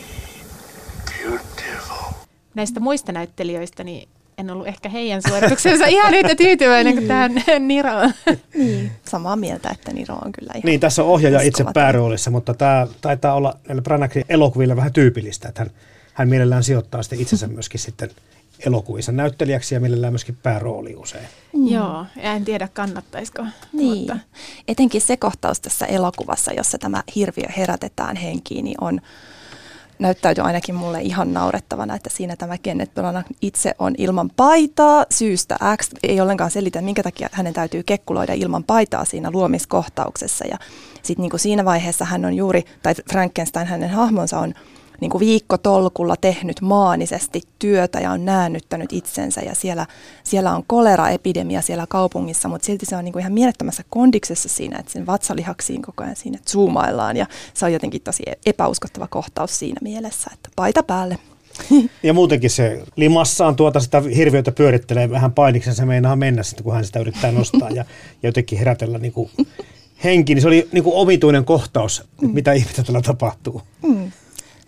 beautiful. 1.05 2.13
Näistä 2.55 2.79
muista 2.79 3.11
näyttelijöistä, 3.11 3.83
niin 3.83 4.09
en 4.37 4.49
ollut 4.49 4.67
ehkä 4.67 4.89
heidän 4.89 5.21
suorituksensa 5.27 5.85
ihan 5.95 6.13
yhtä 6.13 6.35
tyytyväinen 6.35 6.93
kuin 6.93 7.07
tähän 7.07 7.31
Niroon. 7.67 8.13
Niin, 8.53 8.91
samaa 9.05 9.35
mieltä, 9.35 9.69
että 9.69 9.93
Niro 9.93 10.15
on 10.15 10.31
kyllä 10.31 10.51
ihan 10.55 10.61
Niin, 10.65 10.79
tässä 10.79 11.03
on 11.03 11.09
ohjaaja 11.09 11.41
itse 11.41 11.65
pääroolissa, 11.73 12.31
mutta 12.31 12.53
tämä 12.53 12.87
taitaa 13.01 13.33
olla 13.33 13.57
näille 13.67 13.81
Branaghin 13.81 14.25
elokuville 14.29 14.75
vähän 14.75 14.93
tyypillistä, 14.93 15.49
että 15.49 15.61
hän, 15.61 15.71
hän 16.13 16.29
mielellään 16.29 16.63
sijoittaa 16.63 17.03
sitten 17.03 17.19
itsensä 17.19 17.47
myöskin 17.47 17.79
sitten 17.79 18.09
elokuvissa 18.65 19.11
näyttelijäksi 19.11 19.75
ja 19.75 19.81
mielellään 19.81 20.13
myöskin 20.13 20.37
päärooli 20.43 20.95
usein. 20.95 21.27
Joo, 21.53 22.05
ja 22.23 22.33
en 22.33 22.45
tiedä 22.45 22.69
kannattaisiko. 22.73 23.45
Niin, 23.73 23.97
Mutta, 23.97 24.17
etenkin 24.67 25.01
se 25.01 25.17
kohtaus 25.17 25.59
tässä 25.59 25.85
elokuvassa, 25.85 26.53
jossa 26.53 26.77
tämä 26.77 27.03
hirviö 27.15 27.47
herätetään 27.57 28.15
henkiin, 28.15 28.65
niin 28.65 28.77
on 28.81 29.01
näyttäytyy 29.99 30.43
ainakin 30.43 30.75
mulle 30.75 31.01
ihan 31.01 31.33
naurettavana, 31.33 31.95
että 31.95 32.09
siinä 32.09 32.35
tämä 32.35 32.57
Kenneth 32.57 32.93
Branagh 32.93 33.27
itse 33.41 33.75
on 33.79 33.95
ilman 33.97 34.29
paitaa 34.35 35.05
syystä 35.11 35.57
X. 35.81 35.89
Ei 36.03 36.21
ollenkaan 36.21 36.51
selitä, 36.51 36.81
minkä 36.81 37.03
takia 37.03 37.29
hänen 37.31 37.53
täytyy 37.53 37.83
kekkuloida 37.83 38.33
ilman 38.33 38.63
paitaa 38.63 39.05
siinä 39.05 39.31
luomiskohtauksessa. 39.31 40.47
Ja 40.47 40.57
sitten 41.03 41.23
niin 41.23 41.39
siinä 41.39 41.65
vaiheessa 41.65 42.05
hän 42.05 42.25
on 42.25 42.33
juuri, 42.33 42.63
tai 42.83 42.95
Frankenstein, 43.11 43.67
hänen 43.67 43.89
hahmonsa 43.89 44.39
on 44.39 44.53
niin 45.01 45.11
kuin 45.11 45.19
viikkotolkulla 45.19 46.15
tehnyt 46.21 46.61
maanisesti 46.61 47.41
työtä 47.59 47.99
ja 47.99 48.11
on 48.11 48.25
näännyttänyt 48.25 48.93
itsensä 48.93 49.41
ja 49.41 49.55
siellä, 49.55 49.85
siellä 50.23 50.55
on 50.55 50.63
koleraepidemia 50.67 51.61
siellä 51.61 51.85
kaupungissa, 51.89 52.49
mutta 52.49 52.65
silti 52.65 52.85
se 52.85 52.95
on 52.95 53.05
niin 53.05 53.13
kuin 53.13 53.21
ihan 53.21 53.33
mielettömässä 53.33 53.83
kondiksessa 53.89 54.49
siinä, 54.49 54.79
että 54.79 54.91
sen 54.91 55.05
vatsalihaksiin 55.05 55.81
koko 55.81 56.03
ajan 56.03 56.15
siinä 56.15 56.39
zoomaillaan 56.47 57.17
ja 57.17 57.25
se 57.53 57.65
on 57.65 57.73
jotenkin 57.73 58.01
tosi 58.01 58.23
epäuskottava 58.45 59.07
kohtaus 59.07 59.59
siinä 59.59 59.79
mielessä, 59.81 60.31
että 60.33 60.49
paita 60.55 60.83
päälle. 60.83 61.17
Ja 62.03 62.13
muutenkin 62.13 62.49
se 62.49 62.83
limassaan 62.95 63.55
tuota 63.55 63.79
sitä 63.79 64.01
hirviötä 64.15 64.51
pyörittelee 64.51 65.09
vähän 65.09 65.31
painiksen, 65.31 65.75
se 65.75 65.85
meinaa 65.85 66.15
mennä 66.15 66.43
sitten, 66.43 66.63
kun 66.63 66.73
hän 66.73 66.85
sitä 66.85 66.99
yrittää 66.99 67.31
nostaa 67.31 67.69
ja, 67.69 67.75
ja 68.23 68.29
jotenkin 68.29 68.59
herätellä 68.59 68.97
niin 68.97 69.13
kuin 69.13 69.29
henki. 70.03 70.35
Niin 70.35 70.41
se 70.41 70.47
oli 70.47 70.69
niin 70.71 70.83
kuin 70.83 70.95
omituinen 70.95 71.45
kohtaus, 71.45 71.99
että 71.99 72.25
mitä 72.33 72.53
ihmettä 72.53 72.83
tällä 72.83 73.01
tapahtuu. 73.01 73.61
Mm. 73.83 74.11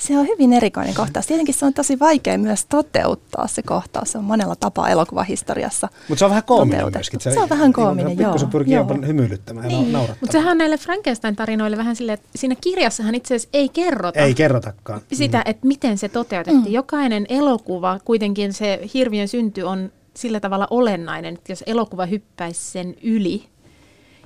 Se 0.02 0.18
on 0.18 0.28
hyvin 0.28 0.54
erikoinen 0.54 0.94
kohtaus. 0.94 1.26
Tietenkin 1.28 1.56
se 1.56 1.66
on 1.66 1.74
tosi 1.74 2.00
vaikea 2.00 2.38
myös 2.38 2.66
toteuttaa 2.66 3.48
se 3.48 3.62
kohtaus. 3.62 4.12
Se 4.12 4.18
on 4.18 4.24
monella 4.24 4.56
tapaa 4.56 4.90
elokuvahistoriassa 4.90 5.88
Mutta 6.10 6.20
se 6.20 6.26
on 6.26 6.30
vähän 6.32 6.44
koominen 6.44 6.80
toteutettu. 6.80 6.98
myöskin. 6.98 7.34
Se 7.34 7.40
on 7.40 7.50
vähän 7.50 7.74
koominen, 7.74 8.18
joo. 8.20 8.38
Se 8.38 8.46
pyrkii 8.46 8.74
joo. 8.74 8.84
jopa 8.90 9.06
hymyilyttämään 9.08 9.64
ja 9.66 9.70
Niin. 9.70 9.82
niin. 9.82 9.94
naurattaa. 9.94 10.18
mutta 10.22 10.32
sehän 10.32 10.52
on 10.52 10.58
näille 10.58 10.78
Frankenstein-tarinoille 10.78 11.78
vähän 11.78 11.96
silleen, 11.96 12.14
että 12.14 12.30
siinä 12.36 12.56
kirjassahan 12.62 13.16
itse 13.16 13.36
asiassa 13.36 13.50
ei 13.54 13.70
kerrota 13.70 14.20
Ei 14.20 14.34
kerrotakaan. 14.34 15.02
sitä, 15.14 15.42
että 15.46 15.68
miten 15.68 15.98
se 15.98 16.10
toteutettiin. 16.10 16.66
Mm. 16.66 16.72
Jokainen 16.74 17.26
elokuva, 17.30 18.00
kuitenkin 18.06 18.54
se 18.54 18.80
hirviön 18.94 19.28
synty 19.28 19.62
on 19.62 19.92
sillä 20.14 20.40
tavalla 20.40 20.68
olennainen, 20.70 21.34
että 21.34 21.52
jos 21.52 21.64
elokuva 21.68 22.06
hyppäisi 22.06 22.72
sen 22.72 22.96
yli 23.04 23.44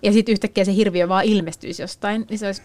ja 0.04 0.14
sitten 0.14 0.34
yhtäkkiä 0.34 0.66
se 0.66 0.74
hirviö 0.76 1.10
vaan 1.10 1.26
ilmestyisi 1.26 1.82
jostain, 1.84 2.26
niin 2.30 2.40
se 2.40 2.46
olisi 2.46 2.62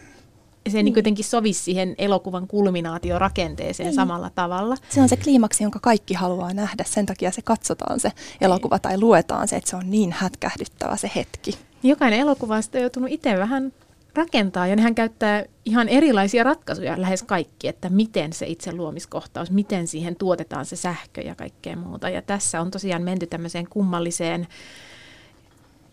se 0.69 0.77
ei 0.77 0.83
niin 0.83 0.93
kuitenkin 0.93 1.25
sovisi 1.25 1.63
siihen 1.63 1.95
elokuvan 1.97 2.47
kulminaatiorakenteeseen 2.47 3.87
Niin. 3.87 3.95
samalla 3.95 4.31
tavalla. 4.35 4.75
Se 4.89 5.01
on 5.01 5.09
se 5.09 5.17
kliimaksi, 5.17 5.63
jonka 5.63 5.79
kaikki 5.79 6.13
haluaa 6.13 6.53
nähdä. 6.53 6.83
Sen 6.87 7.05
takia 7.05 7.31
se 7.31 7.41
katsotaan 7.41 7.99
se 7.99 8.11
elokuva 8.41 8.79
tai 8.79 8.97
luetaan 8.99 9.47
se, 9.47 9.55
että 9.55 9.69
se 9.69 9.75
on 9.75 9.91
niin 9.91 10.11
hätkähdyttävä 10.11 10.95
se 10.97 11.11
hetki. 11.15 11.57
Jokainen 11.83 12.19
elokuva 12.19 12.55
on 12.55 12.63
sitä 12.63 12.79
joutunut 12.79 13.11
itse 13.11 13.37
vähän 13.37 13.73
rakentaa 14.15 14.67
ja 14.67 14.75
nehän 14.75 14.95
käyttää 14.95 15.45
ihan 15.65 15.89
erilaisia 15.89 16.43
ratkaisuja 16.43 17.01
lähes 17.01 17.23
kaikki, 17.23 17.67
että 17.67 17.89
miten 17.89 18.33
se 18.33 18.47
itse 18.47 18.73
luomiskohtaus, 18.73 19.51
miten 19.51 19.87
siihen 19.87 20.15
tuotetaan 20.15 20.65
se 20.65 20.75
sähkö 20.75 21.21
ja 21.21 21.35
kaikkea 21.35 21.75
muuta. 21.75 22.09
Ja 22.09 22.21
tässä 22.21 22.61
on 22.61 22.71
tosiaan 22.71 23.01
menty 23.01 23.27
tämmöiseen 23.27 23.67
kummalliseen, 23.69 24.47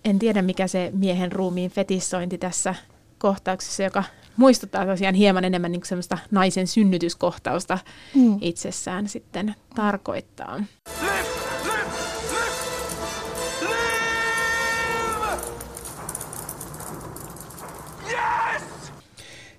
en 0.05 0.19
tiedä 0.19 0.43
mikä 0.43 0.67
se 0.67 0.91
miehen 0.95 1.33
ruumiin 1.33 1.71
fetissointi 1.71 2.39
tässä 2.39 2.75
kohtauksessa, 3.19 3.83
joka 3.83 4.05
muistuttaa 4.39 4.87
tosiaan 4.87 5.15
hieman 5.15 5.45
enemmän 5.45 5.73
niin 5.73 5.81
semmoista 5.85 6.19
naisen 6.31 6.67
synnytyskohtausta 6.67 7.79
Mm. 8.15 8.39
itsessään 8.41 9.09
sitten 9.09 9.55
tarkoittaa. 9.75 10.61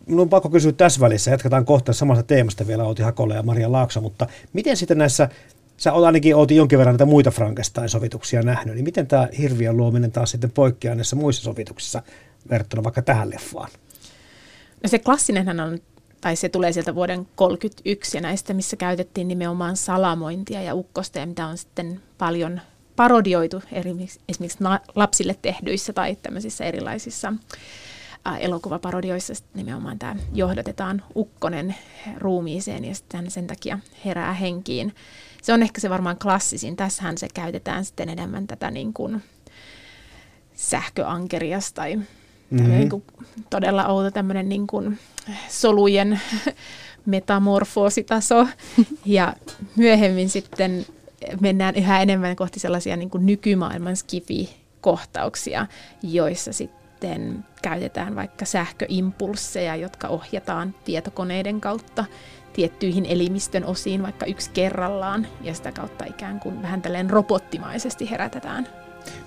Minun 0.05 0.21
on 0.21 0.29
pakko 0.29 0.49
kysyä 0.49 0.71
tässä 0.71 0.99
välissä, 0.99 1.31
jatketaan 1.31 1.65
kohta 1.65 1.93
samasta 1.93 2.23
teemasta 2.23 2.67
vielä 2.67 2.83
Outi 2.83 3.03
Hakola 3.03 3.33
ja 3.35 3.43
Maria 3.43 3.71
Laakso, 3.71 4.01
mutta 4.01 4.27
miten 4.53 4.77
sitten 4.77 4.97
näissä, 4.97 5.29
sä 5.77 5.93
oot 5.93 6.05
ainakin 6.05 6.35
Outi 6.35 6.55
jonkin 6.55 6.79
verran 6.79 6.93
näitä 6.93 7.05
muita 7.05 7.31
Frankenstein-sovituksia 7.31 8.41
nähnyt, 8.41 8.75
niin 8.75 8.83
miten 8.83 9.07
tämä 9.07 9.27
hirviön 9.37 9.77
luominen 9.77 10.11
taas 10.11 10.31
sitten 10.31 10.51
poikkeaa 10.51 10.95
näissä 10.95 11.15
muissa 11.15 11.43
sovituksissa 11.43 12.01
verrattuna 12.49 12.83
vaikka 12.83 13.01
tähän 13.01 13.29
leffaan? 13.29 13.69
No 14.83 14.89
se 14.89 14.99
klassinenhan 14.99 15.59
on, 15.59 15.79
tai 16.21 16.35
se 16.35 16.49
tulee 16.49 16.73
sieltä 16.73 16.95
vuoden 16.95 17.17
1931 17.17 18.17
ja 18.17 18.21
näistä, 18.21 18.53
missä 18.53 18.77
käytettiin 18.77 19.27
nimenomaan 19.27 19.77
salamointia 19.77 20.61
ja 20.61 20.75
ukkosta, 20.75 21.19
ja 21.19 21.25
mitä 21.25 21.47
on 21.47 21.57
sitten 21.57 22.01
paljon 22.17 22.61
parodioitu 22.95 23.63
eri, 23.71 23.91
esimerkiksi 24.29 24.63
lapsille 24.95 25.35
tehdyissä 25.41 25.93
tai 25.93 26.17
tämmöisissä 26.21 26.65
erilaisissa 26.65 27.33
elokuvaparodioissa 28.39 29.33
nimenomaan 29.53 29.99
tämä 29.99 30.15
johdatetaan 30.33 31.03
ukkonen 31.15 31.75
ruumiiseen 32.17 32.85
ja 32.85 32.95
sitten 32.95 33.31
sen 33.31 33.47
takia 33.47 33.79
herää 34.05 34.33
henkiin. 34.33 34.95
Se 35.41 35.53
on 35.53 35.63
ehkä 35.63 35.81
se 35.81 35.89
varmaan 35.89 36.17
klassisin. 36.17 36.75
Tässähän 36.75 37.17
se 37.17 37.27
käytetään 37.33 37.85
sitten 37.85 38.09
enemmän 38.09 38.47
tätä 38.47 38.71
niin 38.71 38.93
kuin 38.93 39.23
sähköankerias 40.53 41.73
tai 41.73 41.99
mm-hmm. 42.49 42.69
niin 42.69 42.89
kuin 42.89 43.03
todella 43.49 43.87
outo 43.87 44.11
tämmöinen 44.11 44.49
niin 44.49 44.67
kuin 44.67 44.99
solujen 45.49 46.19
metamorfoositaso. 47.05 48.47
ja 49.05 49.33
myöhemmin 49.75 50.29
sitten 50.29 50.85
mennään 51.41 51.75
yhä 51.75 52.01
enemmän 52.01 52.35
kohti 52.35 52.59
sellaisia 52.59 52.95
niin 52.95 53.09
kuin 53.09 53.25
nykymaailman 53.25 53.95
skifi-kohtauksia, 53.95 55.67
joissa 56.03 56.53
sitten 56.53 57.45
käytetään 57.61 58.15
vaikka 58.15 58.45
sähköimpulsseja, 58.45 59.75
jotka 59.75 60.07
ohjataan 60.07 60.75
tietokoneiden 60.85 61.61
kautta 61.61 62.05
tiettyihin 62.53 63.05
elimistön 63.05 63.65
osiin 63.65 64.03
vaikka 64.03 64.25
yksi 64.25 64.49
kerrallaan 64.53 65.27
ja 65.41 65.53
sitä 65.53 65.71
kautta 65.71 66.05
ikään 66.05 66.39
kuin 66.39 66.61
vähän 66.61 66.81
tälleen 66.81 67.09
robottimaisesti 67.09 68.09
herätetään 68.09 68.67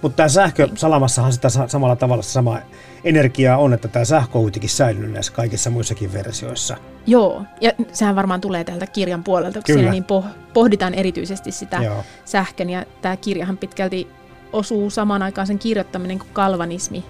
Mutta 0.03 0.17
tämä 0.17 0.29
sähkö 0.29 0.69
salamassahan 0.75 1.33
sitä 1.33 1.49
sa- 1.49 1.69
samalla 1.69 1.97
tavalla 1.97 2.23
sama 2.23 2.59
energiaa 3.05 3.57
on, 3.59 3.73
että 3.75 3.89
tämä 3.89 4.05
sähkö 4.05 4.39
on 4.39 4.43
kuitenkin 4.43 4.71
säilynyt 4.71 5.13
näissä 5.13 5.33
kaikissa 5.33 5.71
muissakin 5.71 6.13
versioissa. 6.13 6.77
Joo, 7.07 7.43
ja 7.61 7.73
sehän 7.93 8.17
varmaan 8.17 8.41
tulee 8.41 8.65
täältä 8.65 8.87
kirjan 8.87 9.25
puolelta, 9.25 9.59
kun 9.59 9.63
Kyllä. 9.67 9.79
siinä 9.79 9.91
niin 9.91 10.05
poh- 10.05 10.53
pohditaan 10.55 10.95
erityisesti 10.95 11.53
sitä 11.53 11.77
Joo. 11.83 12.05
sähkön, 12.25 12.71
ja 12.71 12.85
tämä 13.03 13.17
kirjahan 13.17 13.59
pitkälti 13.59 14.09
osuu 14.53 14.91
samaan 14.91 15.23
aikaan 15.23 15.47
sen 15.47 15.59
kirjoittaminen, 15.59 16.19
kun 16.19 16.29
kalvanismi 16.33 17.05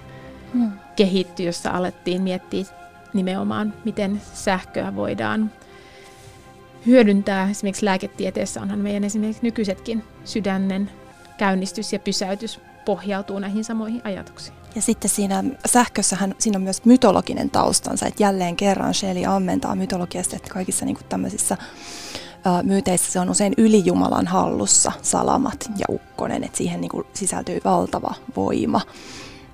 Mm. 0.53 0.71
kehittyi, 0.95 1.45
jossa 1.45 1.69
alettiin 1.69 2.21
miettiä 2.21 2.65
nimenomaan, 3.13 3.73
miten 3.85 4.21
sähköä 4.33 4.95
voidaan 4.95 5.51
hyödyntää. 6.85 7.49
Esimerkiksi 7.49 7.85
lääketieteessä 7.85 8.61
onhan 8.61 8.79
meidän 8.79 9.03
esimerkiksi 9.03 9.43
nykyisetkin 9.43 10.03
sydännen 10.25 10.89
käynnistys 11.37 11.93
ja 11.93 11.99
pysäytys 11.99 12.59
pohjautuu 12.85 13.39
näihin 13.39 13.63
samoihin 13.63 14.01
ajatuksiin. 14.03 14.57
Ja 14.75 14.81
sitten 14.81 15.09
siinä 15.09 15.43
sähkössähän 15.65 16.35
siinä 16.39 16.57
on 16.57 16.63
myös 16.63 16.85
mytologinen 16.85 17.49
taustansa, 17.49 18.07
että 18.07 18.23
jälleen 18.23 18.55
kerran 18.55 18.93
Shelley 18.93 19.25
ammentaa 19.25 19.75
mytologiasta, 19.75 20.35
että 20.35 20.53
kaikissa 20.53 20.85
niin 20.85 20.95
kuin 20.95 21.05
tämmöisissä 21.09 21.57
myyteissä 22.63 23.11
se 23.11 23.19
on 23.19 23.29
usein 23.29 23.53
ylijumalan 23.57 24.27
hallussa, 24.27 24.91
salamat 25.01 25.71
ja 25.77 25.85
ukkonen, 25.89 26.43
että 26.43 26.57
siihen 26.57 26.81
niin 26.81 26.91
kuin 26.91 27.07
sisältyy 27.13 27.59
valtava 27.65 28.13
voima. 28.35 28.81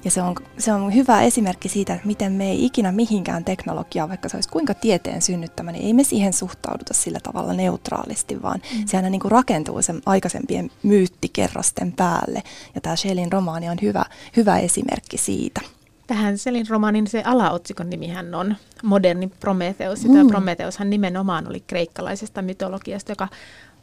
Ja 0.05 0.11
se 0.11 0.21
on, 0.21 0.35
se 0.57 0.73
on 0.73 0.95
hyvä 0.95 1.21
esimerkki 1.21 1.69
siitä, 1.69 1.93
että 1.93 2.07
miten 2.07 2.31
me 2.31 2.49
ei 2.49 2.65
ikinä 2.65 2.91
mihinkään 2.91 3.45
teknologiaan, 3.45 4.09
vaikka 4.09 4.29
se 4.29 4.37
olisi 4.37 4.49
kuinka 4.49 4.73
tieteen 4.73 5.21
synnyttämä, 5.21 5.71
niin 5.71 5.85
ei 5.85 5.93
me 5.93 6.03
siihen 6.03 6.33
suhtauduta 6.33 6.93
sillä 6.93 7.19
tavalla 7.23 7.53
neutraalisti, 7.53 8.41
vaan 8.41 8.61
mm. 8.77 8.85
sehän 8.85 9.11
niin 9.11 9.19
kuin 9.19 9.31
rakentuu 9.31 9.81
sen 9.81 10.01
aikaisempien 10.05 10.71
myyttikerrosten 10.83 11.91
päälle. 11.91 12.43
Ja 12.75 12.81
tämä 12.81 12.95
Shelleyn 12.95 13.31
romaani 13.31 13.69
on 13.69 13.77
hyvä, 13.81 14.05
hyvä 14.37 14.59
esimerkki 14.59 15.17
siitä. 15.17 15.61
Tähän 16.07 16.37
Selin 16.37 16.67
romaanin 16.69 17.07
se 17.07 17.23
alaotsikon 17.25 17.89
nimihän 17.89 18.35
on 18.35 18.55
moderni 18.83 19.27
Prometheus. 19.39 20.03
Ja 20.03 20.09
Mm. 20.09 20.27
Prometheushan 20.27 20.89
nimenomaan 20.89 21.47
oli 21.47 21.59
kreikkalaisesta 21.59 22.41
mytologiasta, 22.41 23.11
joka 23.11 23.27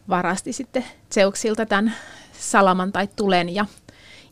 varasti 0.08 0.52
sitten 0.52 0.84
Zeuksilta 1.14 1.66
tämän 1.66 1.94
salaman 2.40 2.92
tai 2.92 3.08
tulen 3.16 3.54
ja, 3.54 3.66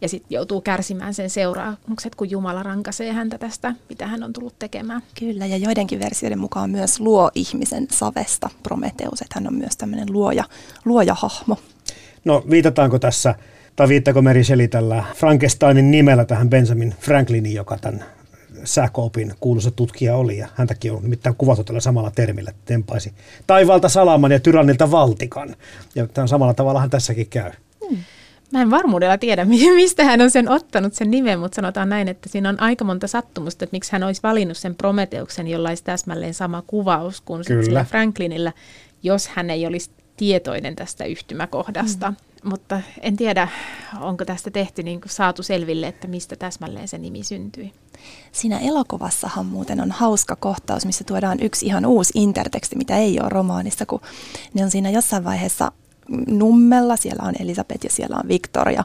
ja 0.01 0.09
sitten 0.09 0.35
joutuu 0.35 0.61
kärsimään 0.61 1.15
sen 1.15 1.31
seuraamukset, 1.31 2.15
kun 2.15 2.31
Jumala 2.31 2.63
rankaisee 2.63 3.13
häntä 3.13 3.39
tästä, 3.39 3.75
mitä 3.89 4.07
hän 4.07 4.23
on 4.23 4.33
tullut 4.33 4.59
tekemään. 4.59 5.03
Kyllä, 5.19 5.47
ja 5.47 5.57
joidenkin 5.57 6.01
versioiden 6.01 6.39
mukaan 6.39 6.71
myös 6.71 7.01
luo 7.01 7.31
ihmisen 7.35 7.87
savesta 7.91 8.51
Prometheus, 8.63 9.23
että 9.23 9.35
hän 9.35 9.47
on 9.47 9.55
myös 9.55 9.77
tämmöinen 9.77 10.13
luoja, 10.13 10.45
luoja 10.85 11.15
hahmo. 11.15 11.59
No 12.25 12.45
viitataanko 12.51 12.99
tässä, 12.99 13.35
tai 13.77 13.89
viittaako 13.89 14.21
Shelley 14.43 14.69
tällä 14.69 15.05
Frankensteinin 15.15 15.91
nimellä 15.91 16.25
tähän 16.25 16.51
Benjamin 16.51 16.95
Franklinin, 17.01 17.55
joka 17.55 17.79
tämän 17.79 18.05
säkoopin 18.65 19.35
kuuluisa 19.41 19.71
tutkija 19.71 20.17
oli, 20.17 20.39
ja 20.39 20.49
häntäkin 20.55 20.93
on 20.93 21.03
nimittäin 21.03 21.37
kuvattu 21.37 21.65
tällä 21.65 21.81
samalla 21.81 22.11
termillä, 22.11 22.51
että 22.51 22.63
tempaisi 22.65 23.13
taivalta 23.47 23.89
salaman 23.89 24.33
ja 24.33 24.41
tyrannilta 24.41 24.91
valtikan. 24.91 25.57
Ja 25.95 26.07
tämän 26.07 26.29
samalla 26.29 26.55
tavallahan 26.55 26.91
tässäkin 26.91 27.27
käy. 27.27 27.51
Hmm. 27.89 27.99
Mä 28.55 28.63
en 28.63 28.71
varmuudella 28.71 29.19
tiedä, 29.19 29.45
mistä 29.75 30.05
hän 30.05 30.21
on 30.21 30.31
sen 30.31 30.49
ottanut 30.49 30.95
sen 30.95 31.11
nimen, 31.11 31.39
mutta 31.39 31.57
sanotaan 31.57 31.89
näin, 31.89 32.09
että 32.09 32.29
siinä 32.29 32.49
on 32.49 32.61
aika 32.61 32.85
monta 32.85 33.07
sattumusta, 33.07 33.65
että 33.65 33.75
miksi 33.75 33.93
hän 33.93 34.03
olisi 34.03 34.23
valinnut 34.23 34.57
sen 34.57 34.75
Prometeuksen, 34.75 35.49
jolla 35.49 35.69
olisi 35.69 35.85
täsmälleen 35.85 36.35
sama 36.35 36.63
kuvaus 36.67 37.21
kuin 37.21 37.45
sillä 37.45 37.85
Franklinilla, 37.85 38.53
jos 39.03 39.29
hän 39.29 39.51
ei 39.51 39.67
olisi 39.67 39.91
tietoinen 40.17 40.77
tästä 40.77 41.05
yhtymäkohdasta. 41.05 42.11
Mm. 42.11 42.17
Mutta 42.51 42.81
en 43.01 43.17
tiedä, 43.17 43.49
onko 44.01 44.25
tästä 44.25 44.51
tehty 44.51 44.83
niin 44.83 45.01
kuin 45.01 45.11
saatu 45.11 45.43
selville, 45.43 45.87
että 45.87 46.09
mistä 46.09 46.37
täsmälleen 46.37 46.89
se 46.89 46.99
nimi 46.99 47.23
syntyi. 47.23 47.73
Siinä 48.33 48.59
elokuvassahan 48.59 49.47
muuten 49.47 49.81
on 49.81 49.91
hauska 49.91 50.37
kohtaus, 50.37 50.87
missä 50.87 51.05
tuodaan 51.05 51.39
yksi 51.41 51.67
ihan 51.67 51.87
uusi 51.87 52.13
interteksti, 52.15 52.77
mitä 52.77 52.97
ei 52.97 53.21
ole 53.21 53.29
romaanissa, 53.29 53.87
kun 53.87 54.01
ne 54.55 54.65
on 54.65 54.71
siinä 54.71 54.91
jossain 54.91 55.25
vaiheessa 55.25 55.73
nummella, 56.27 56.97
siellä 56.97 57.29
on 57.29 57.35
Elisabeth 57.41 57.85
ja 57.85 57.91
siellä 57.91 58.17
on 58.17 58.29
Victor 58.29 58.71
ja 58.71 58.85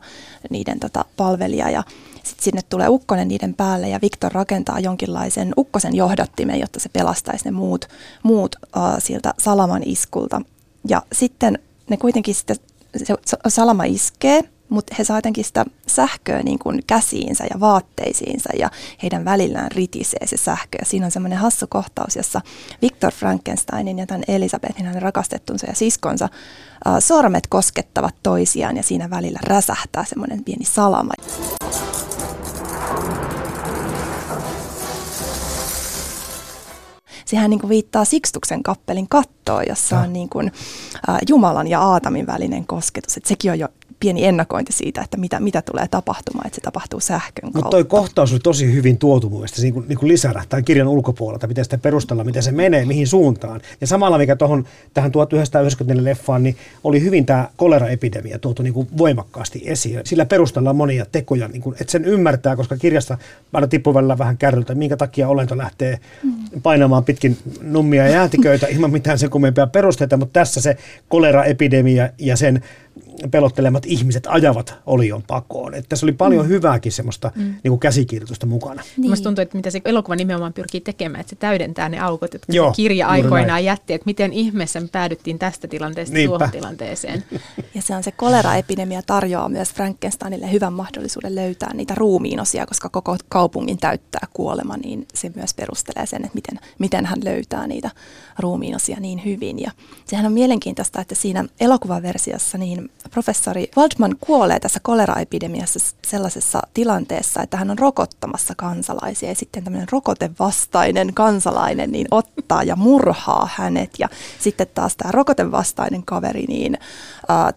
niiden 0.50 0.80
tota, 0.80 1.06
palvelija. 1.18 1.70
Ja 1.70 1.84
sitten 2.24 2.44
sinne 2.44 2.62
tulee 2.70 2.90
ukkonen 2.90 3.28
niiden 3.28 3.54
päälle 3.54 3.90
ja 3.90 4.00
Victor 4.02 4.32
rakentaa 4.32 4.80
jonkinlaisen 4.80 5.54
ukkosen 5.58 5.96
johdattimen, 5.96 6.60
jotta 6.60 6.80
se 6.80 6.90
pelastaisi 6.90 7.46
ne 7.46 7.52
muut, 7.52 7.86
muut 8.24 8.56
uh, 8.56 8.82
siltä 9.00 9.34
salaman 9.38 9.82
iskulta. 9.86 10.42
Ja 10.88 11.02
sitten 11.14 11.60
ne 11.90 11.98
kuitenkin 11.98 12.36
sitten, 12.36 12.56
se 12.98 13.16
salama 13.48 13.84
iskee, 13.84 14.44
mutta 14.70 14.96
he 14.98 15.04
saa 15.04 15.18
jotenkin 15.18 15.46
sitä 15.46 15.66
sähköä 15.88 16.44
niin 16.44 16.60
kuin 16.60 16.82
käsiinsä 16.88 17.44
ja 17.54 17.60
vaatteisiinsa 17.60 18.50
ja 18.60 18.70
heidän 19.04 19.26
välillään 19.26 19.72
ritisee 19.72 20.28
se 20.28 20.38
sähkö. 20.38 20.78
Ja 20.80 20.86
siinä 20.86 21.06
on 21.06 21.12
semmoinen 21.12 21.40
hassu 21.40 21.66
kohtaus, 21.70 22.16
jossa 22.16 22.42
Victor 22.82 23.12
Frankensteinin 23.12 24.00
ja 24.00 24.06
tämän 24.06 24.24
Elisabetin, 24.28 24.86
hänen 24.86 25.02
rakastettunsa 25.02 25.68
ja 25.68 25.76
siskonsa, 25.76 26.30
äh, 26.88 26.96
sormet 27.00 27.48
koskettavat 27.48 28.16
toisiaan 28.24 28.78
ja 28.78 28.84
siinä 28.84 29.10
välillä 29.10 29.40
räsähtää 29.44 30.06
semmoinen 30.06 30.44
pieni 30.44 30.66
salama. 30.66 31.14
Sehän 37.26 37.50
niin 37.50 37.60
kuin 37.60 37.70
viittaa 37.70 38.06
Sikstuksen 38.06 38.64
kappelin 38.64 39.10
kattoon, 39.10 39.64
jossa 39.70 40.00
on 40.00 40.14
niin 40.14 40.30
kuin, 40.30 40.52
äh, 41.10 41.18
Jumalan 41.28 41.68
ja 41.68 41.82
Aatamin 41.82 42.28
välinen 42.28 42.68
kosketus. 42.68 43.18
Et 43.18 43.26
sekin 43.26 43.52
on 43.52 43.60
jo 43.60 43.68
pieni 44.00 44.26
ennakointi 44.26 44.74
siitä, 44.74 45.02
että 45.02 45.18
mitä, 45.18 45.40
mitä 45.40 45.62
tulee 45.62 45.88
tapahtumaan, 45.88 46.48
että 46.48 46.56
se 46.56 46.62
tapahtuu 46.62 47.00
sähkön 47.00 47.42
kautta. 47.42 47.58
Mutta 47.58 47.70
toi 47.70 47.84
kohtaus 47.84 48.32
oli 48.32 48.40
tosi 48.40 48.74
hyvin 48.74 48.98
tuotu 48.98 49.30
mun 49.30 49.40
mielestä, 49.40 49.62
niin 49.62 49.74
kuin, 49.74 49.86
niin 49.88 50.00
kuin 50.00 50.10
lisänä 50.10 50.44
tämän 50.50 50.66
kirjan 50.66 50.88
ulkopuolelta, 50.88 51.48
miten 51.48 51.64
sitä 51.64 51.78
perustella, 51.78 52.24
miten 52.24 52.44
se 52.44 52.52
menee, 52.52 52.86
mihin 52.86 53.08
suuntaan. 53.08 53.62
Ja 53.82 53.88
samalla, 53.88 54.18
mikä 54.18 54.36
tuohon 54.36 54.66
tähän 54.94 55.12
1994 55.12 56.04
leffaan, 56.04 56.44
niin 56.44 56.56
oli 56.84 57.02
hyvin 57.02 57.26
tämä 57.26 57.50
koleraepidemia 57.58 58.40
tuotu 58.40 58.64
niin 58.64 58.74
kuin 58.74 58.88
voimakkaasti 58.98 59.62
esiin. 59.66 60.02
Sillä 60.04 60.26
perustellaan 60.26 60.76
monia 60.76 61.06
tekoja, 61.12 61.48
niin 61.48 61.62
kuin, 61.62 61.76
että 61.82 61.92
sen 61.92 62.06
ymmärtää, 62.06 62.56
koska 62.56 62.78
kirjasta 62.78 63.18
aina 63.54 63.68
tippuu 63.68 63.94
välillä 63.94 64.18
vähän 64.18 64.38
kärryltä, 64.38 64.76
minkä 64.76 64.98
takia 64.98 65.28
olento 65.28 65.58
lähtee 65.58 66.00
mm. 66.24 66.62
painamaan 66.64 67.04
pitkin 67.04 67.38
nummia 67.62 68.04
ja 68.04 68.12
jäätiköitä 68.12 68.68
ilman 68.68 68.92
mitään 68.92 69.20
sen 69.20 69.30
kummempia 69.30 69.68
perusteita, 69.68 70.18
mutta 70.18 70.40
tässä 70.40 70.62
se 70.62 70.78
koleraepidemia 71.10 72.10
ja 72.18 72.38
sen 72.38 72.64
pelottelemat 73.32 73.86
ihmiset 73.86 74.28
ajavat 74.28 74.74
olion 74.86 75.24
pakoon. 75.28 75.74
Että 75.74 75.90
tässä 75.90 76.06
oli 76.06 76.14
paljon 76.14 76.46
mm. 76.46 76.50
hyvääkin 76.50 76.92
semmoista 76.92 77.32
mm. 77.36 77.44
niin 77.44 77.70
kuin 77.70 77.80
käsikirjoitusta 77.80 78.46
mukana. 78.46 78.84
Niin. 78.98 79.10
Musta 79.10 79.24
tuntuu, 79.24 79.42
että 79.42 79.58
mitä 79.58 79.72
se 79.72 79.82
elokuva 79.86 80.16
nimenomaan 80.16 80.54
pyrkii 80.54 80.82
tekemään, 80.82 81.22
että 81.22 81.30
se 81.30 81.36
täydentää 81.36 81.90
ne 81.90 82.00
aukot, 82.00 82.34
jotka 82.34 82.54
Joo, 82.54 82.72
se 82.72 82.76
kirja 82.76 83.08
aikoinaan 83.08 83.64
jätti, 83.64 83.94
että 83.94 84.06
miten 84.06 84.34
ihmeessä 84.34 84.80
me 84.80 84.88
päädyttiin 84.92 85.40
tästä 85.40 85.68
tilanteesta 85.68 86.14
Niinpä. 86.14 86.38
tuohon 86.38 86.52
tilanteeseen. 86.52 87.24
Ja 87.76 87.82
se 87.82 87.96
on 87.96 88.04
se 88.04 88.12
koleraepidemia 88.12 89.02
tarjoaa 89.02 89.50
myös 89.50 89.74
Frankensteinille 89.74 90.52
hyvän 90.52 90.74
mahdollisuuden 90.74 91.36
löytää 91.36 91.74
niitä 91.74 91.96
ruumiinosia, 91.96 92.66
koska 92.66 92.90
koko 92.90 93.18
kaupungin 93.30 93.78
täyttää 93.78 94.28
kuolema, 94.34 94.78
niin 94.78 95.08
se 95.14 95.32
myös 95.36 95.54
perustelee 95.54 96.06
sen, 96.06 96.26
että 96.26 96.36
miten, 96.36 96.60
miten 96.80 97.06
hän 97.06 97.20
löytää 97.24 97.68
niitä 97.68 97.92
ruumiinosia 98.40 99.00
niin 99.00 99.26
hyvin. 99.26 99.60
Ja 99.60 99.72
sehän 100.06 100.26
on 100.26 100.34
mielenkiintoista, 100.34 101.02
että 101.02 101.16
siinä 101.16 101.46
elokuvaversiossa 101.60 102.58
niin 102.58 102.89
professori 103.12 103.72
Waldman 103.78 104.16
kuolee 104.20 104.60
tässä 104.60 104.80
koleraepidemiassa 104.80 105.80
sellaisessa 106.08 106.62
tilanteessa, 106.74 107.42
että 107.42 107.58
hän 107.58 107.72
on 107.72 107.80
rokottamassa 107.80 108.54
kansalaisia 108.58 109.30
ja 109.30 109.36
sitten 109.36 109.64
tämmöinen 109.64 109.88
rokotevastainen 109.92 111.14
kansalainen 111.14 111.92
niin 111.92 112.08
ottaa 112.12 112.64
ja 112.64 112.76
murhaa 112.76 113.50
hänet. 113.56 113.90
Ja 114.00 114.10
sitten 114.40 114.68
taas 114.74 114.96
tämä 114.96 115.12
rokotevastainen 115.12 116.04
kaveri 116.04 116.46
niin 116.48 116.78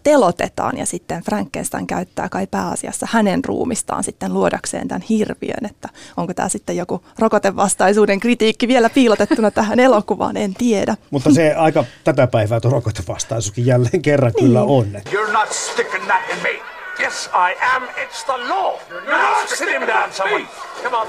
telotetaan 0.02 0.78
ja 0.78 0.86
sitten 0.86 1.22
Frankenstein 1.22 1.86
käyttää 1.86 2.28
kai 2.28 2.46
pääasiassa 2.46 3.06
hänen 3.10 3.44
ruumistaan 3.44 4.04
sitten 4.04 4.34
luodakseen 4.34 4.88
tämän 4.88 5.02
hirviön, 5.08 5.66
että 5.70 5.88
onko 6.16 6.34
tämä 6.34 6.48
sitten 6.48 6.76
joku 6.76 7.04
rokotevastaisuuden 7.18 8.20
kritiikki 8.20 8.68
vielä 8.68 8.90
piilotettuna 8.90 9.50
tähän 9.50 9.80
elokuvaan, 9.80 10.36
en 10.36 10.54
tiedä. 10.54 10.96
Mutta 11.10 11.34
se 11.34 11.54
aika 11.54 11.84
tätä 12.04 12.26
päivää 12.26 12.60
tuo 12.60 12.70
rokotevastaisuuskin 12.70 13.66
jälleen 13.66 14.02
kerran 14.02 14.32
niin. 14.32 14.44
kyllä 14.46 14.62
on. 14.62 14.86
You're 15.12 15.32
not 15.32 15.52
sticking 15.52 16.04
that 16.04 16.22
in 16.30 16.42
me. 16.42 16.72
Yes, 17.00 17.30
I 17.34 17.54
am. 17.74 17.82
It's 17.82 18.24
the 18.26 18.36
law. 18.48 18.78
You're 18.90 19.10
not 19.10 19.48
sit 19.48 19.68
him 19.68 19.86
down, 19.86 20.12
someone. 20.12 20.46
Come 20.82 20.96
on. 20.96 21.06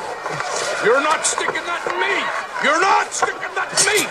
You're 0.86 1.04
not 1.04 1.26
sticking 1.26 1.66
that 1.66 1.94
in 1.94 2.00
me. 2.00 2.24
You're 2.64 2.82
not 2.82 3.14
sticking 3.14 3.54
that 3.56 3.80
in 3.80 3.86
me. 3.86 4.10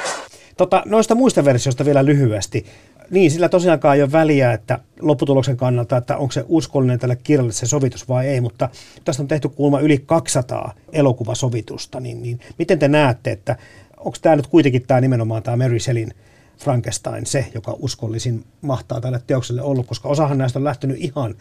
Tota, 0.57 0.83
noista 0.87 1.15
muista 1.15 1.45
versioista 1.45 1.85
vielä 1.85 2.05
lyhyesti. 2.05 2.67
Niin, 3.11 3.31
sillä 3.31 3.49
tosiaankaan 3.49 3.97
ei 3.97 4.03
ole 4.03 4.13
väliä, 4.13 4.53
että 4.53 4.79
lopputuloksen 5.01 5.57
kannalta, 5.57 5.97
että 5.97 6.17
onko 6.17 6.33
se 6.33 6.45
uskollinen 6.49 6.99
tälle 6.99 7.17
kirjalle 7.17 7.53
se 7.53 7.67
sovitus 7.67 8.09
vai 8.09 8.27
ei, 8.27 8.41
mutta 8.41 8.69
tästä 9.05 9.23
on 9.23 9.29
tehty 9.29 9.49
kuulma 9.49 9.81
yli 9.81 9.99
200 10.07 10.75
elokuvasovitusta, 10.93 12.01
niin, 12.01 12.23
niin 12.23 12.41
miten 12.59 12.79
te 12.79 12.89
näette, 12.89 13.31
että 13.33 13.57
onko 13.97 14.19
tämä 14.23 14.37
nyt 14.37 14.47
kuitenkin 14.47 14.87
tämä 14.87 15.01
nimenomaan 15.01 15.43
tämä 15.43 15.57
Mary 15.57 15.79
Shellin 15.79 16.15
Frankenstein 16.59 17.27
se, 17.27 17.47
joka 17.55 17.77
uskollisin 17.79 18.45
mahtaa 18.61 19.01
tälle 19.01 19.23
teokselle 19.27 19.63
ollut, 19.63 19.87
koska 19.87 20.09
osahan 20.09 20.39
näistä 20.39 20.59
on 20.59 20.65
lähtenyt 20.65 20.97
ihan 21.01 21.35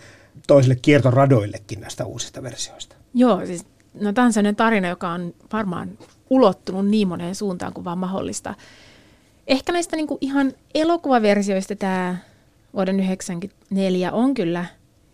toisille 0.48 0.76
kiertoradoillekin 0.76 1.82
näistä 1.82 2.06
uusista 2.06 2.44
versioista. 2.44 2.96
Joo, 3.14 3.46
siis 3.46 3.66
no 3.94 4.14
tämä 4.14 4.26
on 4.26 4.34
sellainen 4.34 4.56
tarina, 4.56 4.88
joka 4.88 5.10
on 5.10 5.34
varmaan 5.54 5.90
ulottunut 6.30 6.88
niin 6.88 7.08
moneen 7.08 7.36
suuntaan 7.36 7.74
kuin 7.74 7.86
vaan 7.86 7.98
mahdollista. 7.98 8.56
Ehkä 9.52 9.72
näistä 9.72 9.96
niin 9.96 10.08
kuin 10.08 10.18
ihan 10.22 10.54
elokuvaversioista 10.74 11.76
tämä 11.76 12.18
vuoden 12.74 12.96
1994 12.96 14.12
on 14.12 14.34
kyllä 14.34 14.66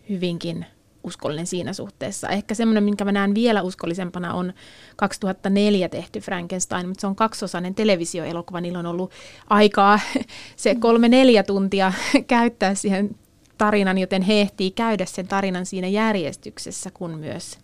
hyvinkin 0.08 0.66
uskollinen 1.04 1.46
siinä 1.46 1.72
suhteessa. 1.72 2.28
Ehkä 2.28 2.54
semmoinen, 2.54 2.84
minkä 2.84 3.04
mä 3.04 3.12
näen 3.12 3.34
vielä 3.34 3.62
uskollisempana, 3.62 4.34
on 4.34 4.52
2004 4.96 5.88
tehty 5.88 6.20
Frankenstein, 6.20 6.88
mutta 6.88 7.00
se 7.00 7.06
on 7.06 7.16
kaksosainen 7.16 7.74
televisioelokuva. 7.74 8.60
Niillä 8.60 8.78
on 8.78 8.86
ollut 8.86 9.12
aikaa 9.50 10.00
se 10.56 10.74
kolme-neljä 10.74 11.42
tuntia 11.42 11.92
käyttää 12.26 12.74
siihen 12.74 13.16
tarinan, 13.58 13.98
joten 13.98 14.22
he 14.22 14.40
ehtii 14.40 14.70
käydä 14.70 15.04
sen 15.04 15.28
tarinan 15.28 15.66
siinä 15.66 15.88
järjestyksessä, 15.88 16.90
kun 16.90 17.18
myös 17.18 17.58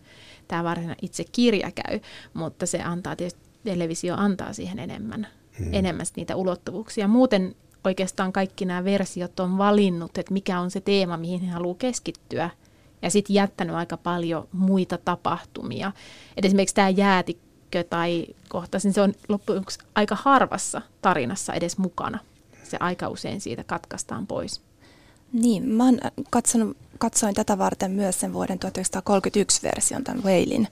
tämä 0.48 0.64
varsinainen 0.64 1.04
itse 1.04 1.24
kirja 1.32 1.70
käy, 1.70 2.00
mutta 2.34 2.66
se 2.66 2.82
antaa 2.82 3.16
tietysti, 3.16 3.40
televisio 3.64 4.14
antaa 4.18 4.52
siihen 4.52 4.78
enemmän, 4.78 5.26
hmm. 5.58 5.68
enemmän 5.72 6.06
niitä 6.16 6.36
ulottuvuuksia. 6.36 7.08
Muuten 7.08 7.54
oikeastaan 7.84 8.32
kaikki 8.32 8.64
nämä 8.64 8.84
versiot 8.84 9.40
on 9.40 9.58
valinnut, 9.58 10.18
että 10.18 10.32
mikä 10.32 10.60
on 10.60 10.70
se 10.70 10.80
teema, 10.80 11.16
mihin 11.16 11.40
he 11.40 11.50
haluaa 11.50 11.74
keskittyä– 11.74 12.50
ja 13.04 13.10
sitten 13.10 13.34
jättänyt 13.34 13.76
aika 13.76 13.96
paljon 13.96 14.48
muita 14.52 14.98
tapahtumia. 14.98 15.92
Et 16.36 16.44
esimerkiksi 16.44 16.74
tämä 16.74 16.88
jäätikkö 16.88 17.84
tai 17.90 18.26
kohtasin, 18.48 18.92
se 18.92 19.00
on 19.00 19.14
loppujen 19.28 19.64
aika 19.94 20.16
harvassa 20.22 20.82
tarinassa 21.02 21.52
edes 21.52 21.78
mukana. 21.78 22.18
Se 22.62 22.76
aika 22.80 23.08
usein 23.08 23.40
siitä 23.40 23.64
katkaistaan 23.64 24.26
pois. 24.26 24.60
Niin, 25.32 25.68
mä 25.68 25.84
oon 25.84 25.98
katsonut, 26.30 26.76
katsoin 27.04 27.34
tätä 27.34 27.58
varten 27.58 27.90
myös 27.90 28.20
sen 28.20 28.32
vuoden 28.32 28.58
1931 28.58 29.62
version, 29.62 30.04
tämän 30.04 30.24
Whalin 30.24 30.68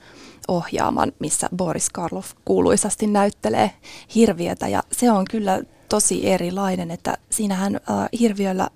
ohjaaman, 0.48 1.12
missä 1.18 1.48
Boris 1.56 1.90
Karloff 1.90 2.32
kuuluisasti 2.44 3.06
näyttelee 3.06 3.70
hirviötä. 4.14 4.68
Ja 4.68 4.82
se 4.92 5.10
on 5.10 5.24
kyllä 5.30 5.62
tosi 5.88 6.30
erilainen, 6.30 6.90
että 6.90 7.18
siinähän 7.30 7.74
äh, 7.76 8.08
hirviöllä 8.20 8.68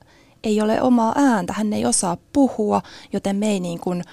ei 0.46 0.61
ole 0.61 0.82
omaa 0.82 1.12
ääntä, 1.16 1.52
hän 1.52 1.72
ei 1.72 1.87
osaa 1.87 2.16
puhua, 2.32 2.82
joten 3.12 3.37
me 3.37 3.50
ei 3.50 3.61
niin 3.61 3.80
kuin, 3.80 4.04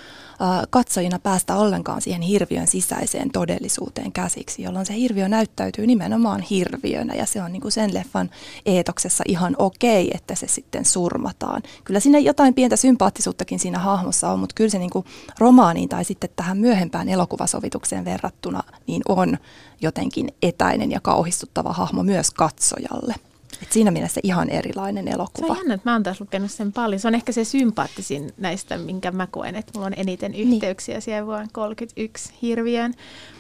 katsojina 0.70 1.20
päästä 1.20 1.56
ollenkaan 1.56 2.02
siihen 2.02 2.22
hirviön 2.22 2.68
sisäiseen 2.68 3.32
todellisuuteen 3.32 4.12
käsiksi, 4.12 4.64
jolloin 4.64 4.86
se 4.86 4.94
hirviö 4.94 5.30
näyttäytyy 5.30 5.88
nimenomaan 5.88 6.42
hirviönä 6.42 7.14
ja 7.16 7.26
se 7.26 7.42
on 7.42 7.52
niin 7.52 7.62
kuin 7.62 7.72
sen 7.72 7.94
leffan 7.94 8.30
eetoksessa 8.66 9.24
ihan 9.28 9.56
okei, 9.60 10.12
että 10.14 10.36
se 10.36 10.48
sitten 10.48 10.86
surmataan. 10.86 11.62
Kyllä 11.84 12.00
siinä 12.00 12.20
jotain 12.20 12.54
pientä 12.54 12.76
sympaattisuuttakin 12.76 13.60
siinä 13.60 13.80
hahmossa 13.80 14.32
on, 14.32 14.40
mutta 14.40 14.54
kyllä 14.56 14.70
se 14.70 14.80
niin 14.80 14.90
kuin 14.90 15.06
romaaniin 15.40 15.90
tai 15.90 16.04
sitten 16.04 16.30
tähän 16.36 16.58
myöhempään 16.58 17.10
elokuvasovitukseen 17.10 18.06
verrattuna 18.06 18.64
niin 18.88 19.02
on 19.10 19.38
jotenkin 19.82 20.34
etäinen 20.42 20.92
ja 20.92 21.00
kauhistuttava 21.00 21.74
hahmo 21.74 22.04
myös 22.04 22.32
katsojalle. 22.32 23.16
Et 23.62 23.72
siinä 23.72 23.92
mielessä 23.92 24.22
ihan 24.24 24.50
erilainen 24.50 25.08
elokuva. 25.08 25.48
Se 25.48 25.52
on 25.52 25.58
jännä, 25.58 25.74
että 25.74 25.90
mä 25.90 25.94
oon 25.94 26.04
taas 26.04 26.22
lukenut 26.22 26.52
sen 26.52 26.74
paljon. 26.74 27.00
Se 27.00 27.08
on 27.08 27.16
ehkä 27.16 27.32
se 27.32 27.44
sympaattisin 27.44 28.34
näistä, 28.38 28.78
minkä 28.78 29.12
mä 29.12 29.28
koen, 29.28 29.56
että 29.56 29.72
mulla 29.76 29.88
on 29.88 29.94
eniten 29.98 30.32
niin. 30.32 30.54
yhteyksiä 30.54 30.96
niin. 30.96 31.02
siihen 31.02 31.26
vuonna 31.26 31.48
31 31.52 32.34
hirviön. 32.42 32.94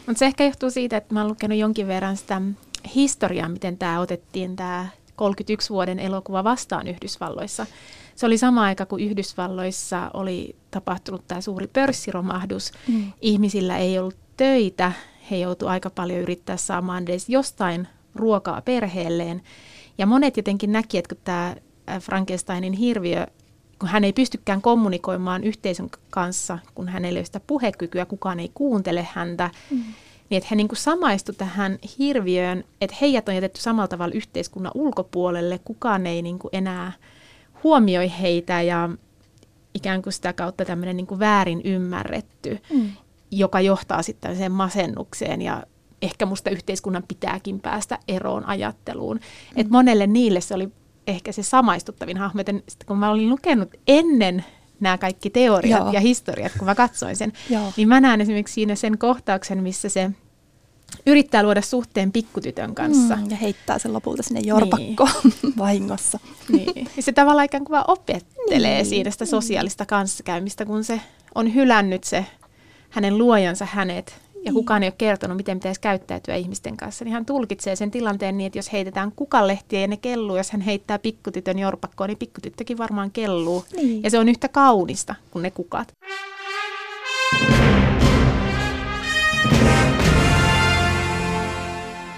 Mutta 0.07 0.19
se 0.19 0.25
ehkä 0.25 0.45
johtuu 0.45 0.69
siitä, 0.69 0.97
että 0.97 1.13
mä 1.13 1.21
oon 1.21 1.29
lukenut 1.29 1.57
jonkin 1.57 1.87
verran 1.87 2.17
sitä 2.17 2.41
historiaa, 2.95 3.49
miten 3.49 3.77
tämä 3.77 3.99
otettiin 3.99 4.55
tämä 4.55 4.87
31 5.15 5.69
vuoden 5.69 5.99
elokuva 5.99 6.43
vastaan 6.43 6.87
Yhdysvalloissa. 6.87 7.65
Se 8.15 8.25
oli 8.25 8.37
sama 8.37 8.63
aika, 8.63 8.85
kun 8.85 8.99
Yhdysvalloissa 8.99 10.11
oli 10.13 10.55
tapahtunut 10.71 11.27
tämä 11.27 11.41
suuri 11.41 11.67
pörssiromahdus. 11.67 12.71
Mm. 12.87 13.11
Ihmisillä 13.21 13.77
ei 13.77 13.99
ollut 13.99 14.15
töitä, 14.37 14.91
he 15.31 15.37
joutuivat 15.37 15.71
aika 15.71 15.89
paljon 15.89 16.19
yrittää 16.19 16.57
saamaan 16.57 17.03
edes 17.03 17.29
jostain 17.29 17.87
ruokaa 18.15 18.61
perheelleen. 18.61 19.41
Ja 19.97 20.05
monet 20.05 20.37
jotenkin 20.37 20.71
näki, 20.71 20.97
että 20.97 21.15
kun 21.15 21.23
tämä 21.23 21.55
Frankensteinin 21.99 22.73
hirviö, 22.73 23.27
kun 23.79 23.89
hän 23.89 24.03
ei 24.03 24.13
pystykään 24.13 24.61
kommunikoimaan 24.61 25.43
yhteisön 25.43 25.89
kanssa, 26.09 26.59
kun 26.75 26.87
hänellä 26.87 27.17
ei 27.17 27.19
ole 27.19 27.25
sitä 27.25 27.39
puhekykyä, 27.47 28.05
kukaan 28.05 28.39
ei 28.39 28.51
kuuntele 28.53 29.07
häntä, 29.13 29.49
mm. 29.71 29.77
niin 30.29 30.37
että 30.37 30.47
he 30.51 30.55
niin 30.55 30.69
samaistu 30.73 31.33
tähän 31.33 31.79
hirviöön, 31.99 32.63
että 32.81 32.95
heidät 33.01 33.29
on 33.29 33.35
jätetty 33.35 33.61
samalla 33.61 33.87
tavalla 33.87 34.15
yhteiskunnan 34.15 34.71
ulkopuolelle, 34.75 35.59
kukaan 35.65 36.07
ei 36.07 36.21
niin 36.21 36.39
enää 36.51 36.91
huomioi 37.63 38.11
heitä 38.21 38.61
ja 38.61 38.89
ikään 39.73 40.01
kuin 40.01 40.13
sitä 40.13 40.33
kautta 40.33 40.65
tämmöinen 40.65 40.97
niin 40.97 41.19
väärin 41.19 41.61
ymmärretty, 41.63 42.57
mm. 42.73 42.89
joka 43.31 43.61
johtaa 43.61 44.01
sitten 44.01 44.37
sen 44.37 44.51
masennukseen 44.51 45.41
ja 45.41 45.63
ehkä 46.03 46.25
musta 46.25 46.49
yhteiskunnan 46.49 47.03
pitääkin 47.07 47.59
päästä 47.59 47.99
eroon 48.07 48.45
ajatteluun. 48.45 49.17
Mm. 49.17 49.61
Et 49.61 49.69
monelle 49.69 50.07
niille 50.07 50.41
se 50.41 50.53
oli 50.53 50.69
ehkä 51.07 51.31
se 51.31 51.43
samaistuttavin 51.43 52.17
hahmo. 52.17 52.39
Joten 52.39 52.63
kun 52.85 52.97
mä 52.97 53.11
olin 53.11 53.29
lukenut 53.29 53.69
ennen 53.87 54.45
nämä 54.79 54.97
kaikki 54.97 55.29
teoriat 55.29 55.79
Joo. 55.79 55.91
ja 55.91 55.99
historiat, 55.99 56.51
kun 56.57 56.65
mä 56.65 56.75
katsoin 56.75 57.15
sen, 57.15 57.33
Joo. 57.49 57.73
niin 57.77 57.87
mä 57.87 58.01
näen 58.01 58.21
esimerkiksi 58.21 58.53
siinä 58.53 58.75
sen 58.75 58.97
kohtauksen, 58.97 59.63
missä 59.63 59.89
se 59.89 60.11
yrittää 61.05 61.43
luoda 61.43 61.61
suhteen 61.61 62.11
pikkutytön 62.11 62.75
kanssa. 62.75 63.15
Mm, 63.15 63.29
ja 63.29 63.35
heittää 63.35 63.79
sen 63.79 63.93
lopulta 63.93 64.23
sinne 64.23 64.41
jorpakkoon 64.43 65.09
niin. 65.23 65.53
vahingossa. 65.57 66.19
Niin. 66.49 66.89
Ja 66.95 67.03
se 67.03 67.11
tavallaan 67.11 67.45
ikään 67.45 67.65
kuin 67.65 67.71
vaan 67.71 67.85
opettelee 67.87 68.75
niin. 68.75 68.85
siitä 68.85 69.11
sitä 69.11 69.25
sosiaalista 69.25 69.85
kanssakäymistä, 69.85 70.65
kun 70.65 70.83
se 70.83 71.01
on 71.35 71.53
hylännyt 71.53 72.03
se 72.03 72.25
hänen 72.89 73.17
luojansa 73.17 73.67
hänet 73.71 74.22
ja 74.45 74.51
niin. 74.51 74.53
kukaan 74.53 74.83
ei 74.83 74.87
ole 74.87 74.95
kertonut, 74.97 75.37
miten 75.37 75.59
pitäisi 75.59 75.81
käyttäytyä 75.81 76.35
ihmisten 76.35 76.77
kanssa, 76.77 77.05
niin 77.05 77.13
hän 77.13 77.25
tulkitsee 77.25 77.75
sen 77.75 77.91
tilanteen 77.91 78.37
niin, 78.37 78.47
että 78.47 78.59
jos 78.59 78.73
heitetään 78.73 79.11
kukalehtiä 79.15 79.81
ja 79.81 79.87
ne 79.87 79.97
kelluu, 79.97 80.37
jos 80.37 80.51
hän 80.51 80.61
heittää 80.61 80.99
pikkutytön 80.99 81.59
jorpakkoon, 81.59 82.07
niin 82.07 82.17
pikkutyttökin 82.17 82.77
varmaan 82.77 83.11
kelluu. 83.11 83.65
Niin. 83.75 84.03
Ja 84.03 84.09
se 84.09 84.19
on 84.19 84.29
yhtä 84.29 84.47
kaunista 84.47 85.15
kuin 85.31 85.43
ne 85.43 85.51
kukat. 85.51 85.93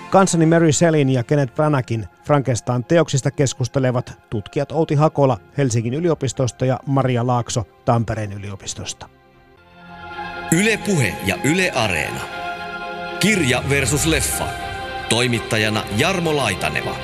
Kanssani 0.09 0.45
Mary 0.45 0.71
Selin 0.71 1.09
ja 1.09 1.23
Kenneth 1.23 1.55
Branaghin 1.55 2.07
Frankenstein 2.25 2.83
teoksista 2.83 3.31
keskustelevat 3.31 4.13
tutkijat 4.29 4.71
Outi 4.71 4.95
Hakola 4.95 5.37
Helsingin 5.57 5.93
yliopistosta 5.93 6.65
ja 6.65 6.79
Maria 6.85 7.27
Laakso 7.27 7.67
Tampereen 7.85 8.33
yliopistosta. 8.33 9.14
Yle 10.51 10.77
Puhe 10.77 11.13
ja 11.25 11.37
Yle 11.43 11.71
Areena. 11.71 12.21
Kirja 13.19 13.63
versus 13.69 14.05
leffa. 14.05 14.47
Toimittajana 15.09 15.83
Jarmo 15.97 16.35
Laitaneva. 16.35 16.95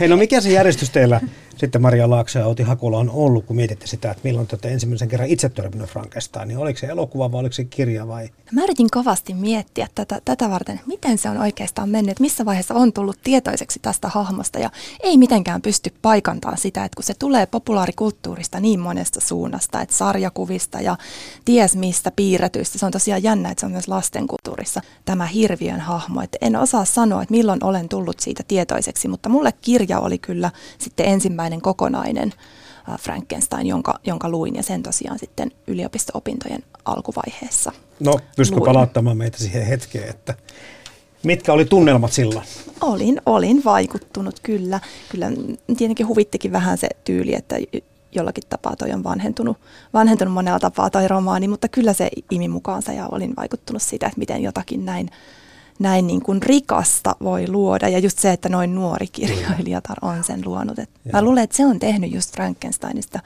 Hei, 0.00 0.08
no 0.08 0.16
mikä 0.16 0.40
se 0.40 0.50
järjestys 0.52 0.90
teillä 0.90 1.20
sitten 1.56 1.82
Maria 1.82 2.10
Laakso 2.10 2.38
ja 2.38 2.46
Outi 2.46 2.62
Hakula 2.62 2.98
on 2.98 3.10
ollut, 3.10 3.46
kun 3.46 3.56
mietitte 3.56 3.86
sitä, 3.86 4.10
että 4.10 4.20
milloin 4.24 4.46
te 4.46 4.68
ensimmäisen 4.68 5.08
kerran 5.08 5.28
itse 5.28 5.48
törmännyt 5.48 5.90
Frankenstein, 5.90 6.48
niin 6.48 6.58
oliko 6.58 6.78
se 6.78 6.86
elokuva 6.86 7.32
vai 7.32 7.40
oliko 7.40 7.52
se 7.52 7.64
kirja 7.64 8.08
vai? 8.08 8.24
No 8.24 8.30
mä 8.52 8.64
yritin 8.64 8.90
kovasti 8.90 9.34
miettiä 9.34 9.88
tätä, 9.94 10.20
tätä 10.24 10.50
varten, 10.50 10.80
miten 10.86 11.18
se 11.18 11.28
on 11.28 11.38
oikeastaan 11.38 11.88
mennyt, 11.88 12.20
missä 12.20 12.44
vaiheessa 12.44 12.74
on 12.74 12.92
tullut 12.92 13.18
tietoiseksi 13.24 13.78
tästä 13.82 14.08
hahmosta. 14.08 14.58
Ja 14.58 14.70
ei 15.02 15.16
mitenkään 15.16 15.62
pysty 15.62 15.92
paikantamaan 16.02 16.58
sitä, 16.58 16.84
että 16.84 16.96
kun 16.96 17.04
se 17.04 17.14
tulee 17.18 17.46
populaarikulttuurista 17.46 18.60
niin 18.60 18.80
monesta 18.80 19.20
suunnasta, 19.20 19.80
että 19.80 19.94
sarjakuvista 19.94 20.80
ja 20.80 20.96
ties 21.44 21.76
mistä 21.76 22.12
piirretyistä, 22.16 22.78
se 22.78 22.86
on 22.86 22.92
tosiaan 22.92 23.22
jännä, 23.22 23.50
että 23.50 23.60
se 23.60 23.66
on 23.66 23.72
myös 23.72 23.88
lastenkulttuurissa 23.88 24.80
tämä 25.04 25.26
hirviön 25.26 25.80
hahmo, 25.80 26.22
että 26.22 26.38
en 26.40 26.56
osaa 26.56 26.84
sanoa, 26.84 27.22
että 27.22 27.34
milloin 27.34 27.64
olen 27.64 27.88
tullut 27.88 28.20
siitä 28.20 28.42
tietoiseksi, 28.48 29.08
mutta 29.08 29.28
mulle 29.28 29.52
kirja 29.60 30.00
oli 30.00 30.18
kyllä 30.18 30.50
sitten 30.78 31.06
ensimmäinen 31.06 31.43
ensimmäinen 31.44 31.60
kokonainen 31.60 32.32
Frankenstein, 33.00 33.66
jonka, 33.66 34.00
jonka 34.04 34.28
luin 34.28 34.54
ja 34.54 34.62
sen 34.62 34.82
tosiaan 34.82 35.18
sitten 35.18 35.50
yliopisto-opintojen 35.66 36.62
alkuvaiheessa. 36.84 37.72
No, 38.00 38.18
pystytkö 38.36 38.64
palauttamaan 38.64 39.16
meitä 39.16 39.38
siihen 39.38 39.66
hetkeen, 39.66 40.08
että 40.08 40.34
mitkä 41.22 41.52
oli 41.52 41.64
tunnelmat 41.64 42.12
silloin? 42.12 42.46
Olin, 42.80 43.20
olin 43.26 43.64
vaikuttunut 43.64 44.40
kyllä. 44.42 44.80
Kyllä 45.08 45.30
tietenkin 45.76 46.08
huvittikin 46.08 46.52
vähän 46.52 46.78
se 46.78 46.88
tyyli, 47.04 47.34
että 47.34 47.56
jollakin 48.12 48.44
tapaa 48.48 48.76
toi 48.76 48.92
on 48.92 49.04
vanhentunut, 49.04 49.56
vanhentunut 49.92 50.34
monella 50.34 50.58
tapaa 50.58 50.90
toi 50.90 51.08
romaani, 51.08 51.48
mutta 51.48 51.68
kyllä 51.68 51.92
se 51.92 52.10
imi 52.30 52.48
mukaansa 52.48 52.92
ja 52.92 53.08
olin 53.08 53.36
vaikuttunut 53.36 53.82
siitä, 53.82 54.06
että 54.06 54.18
miten 54.18 54.42
jotakin 54.42 54.84
näin 54.84 55.10
näin 55.78 56.06
niin 56.06 56.22
kuin 56.22 56.42
rikasta 56.42 57.16
voi 57.22 57.48
luoda. 57.48 57.88
Ja 57.88 57.98
just 57.98 58.18
se, 58.18 58.32
että 58.32 58.48
noin 58.48 58.74
nuori 58.74 59.06
kirjailijatar 59.06 59.98
on 60.02 60.24
sen 60.24 60.42
luonut. 60.44 60.78
Et 60.78 60.90
mä 61.12 61.22
luulen, 61.22 61.44
että 61.44 61.56
se 61.56 61.66
on 61.66 61.78
tehnyt 61.78 62.12
just 62.12 62.34
Frankensteinista 62.34 63.20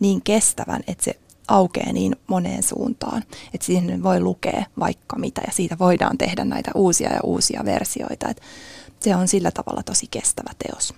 niin 0.00 0.22
kestävän, 0.22 0.80
että 0.86 1.04
se 1.04 1.14
aukeaa 1.48 1.92
niin 1.92 2.16
moneen 2.26 2.62
suuntaan, 2.62 3.22
että 3.54 3.66
siihen 3.66 4.02
voi 4.02 4.20
lukea 4.20 4.64
vaikka 4.78 5.18
mitä 5.18 5.42
ja 5.46 5.52
siitä 5.52 5.78
voidaan 5.78 6.18
tehdä 6.18 6.44
näitä 6.44 6.70
uusia 6.74 7.12
ja 7.12 7.20
uusia 7.24 7.62
versioita. 7.64 8.28
Et 8.28 8.42
se 9.00 9.16
on 9.16 9.28
sillä 9.28 9.50
tavalla 9.50 9.82
tosi 9.82 10.06
kestävä 10.10 10.50
teos. 10.58 10.94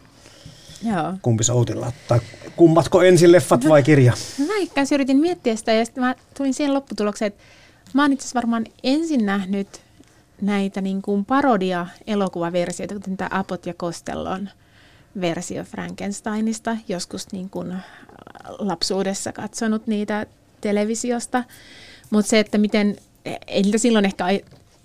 Joo. 0.82 1.14
Kumpi 1.22 1.44
Outilla? 1.52 1.92
Tai 2.08 2.20
kummatko 2.56 3.02
ensin 3.02 3.32
leffat 3.32 3.68
vai 3.68 3.82
kirja? 3.82 4.12
Mä 4.38 4.56
ikään 4.60 4.86
yritin 4.92 5.16
miettiä 5.16 5.56
sitä 5.56 5.72
ja 5.72 5.84
sitten 5.84 6.04
mä 6.04 6.14
tulin 6.36 6.54
siihen 6.54 6.74
lopputulokseen, 6.74 7.26
että 7.26 7.42
mä 7.92 8.02
oon 8.02 8.12
itse 8.12 8.34
varmaan 8.34 8.66
ensin 8.82 9.26
nähnyt 9.26 9.80
näitä 10.40 10.80
niin 10.80 11.02
kuin 11.02 11.24
parodia-elokuvaversioita, 11.24 12.94
kuten 12.94 13.16
tämä 13.16 13.28
Apot 13.32 13.66
ja 13.66 13.74
Kostellon 13.74 14.48
versio 15.20 15.64
Frankensteinista. 15.64 16.76
Joskus 16.88 17.32
niin 17.32 17.50
kuin 17.50 17.72
äh, 17.72 17.84
lapsuudessa 18.58 19.32
katsonut 19.32 19.86
niitä 19.86 20.26
televisiosta. 20.60 21.44
Mutta 22.10 22.30
se, 22.30 22.38
että 22.38 22.58
miten, 22.58 22.96
ei 23.46 23.62
silloin 23.76 24.04
ehkä 24.04 24.24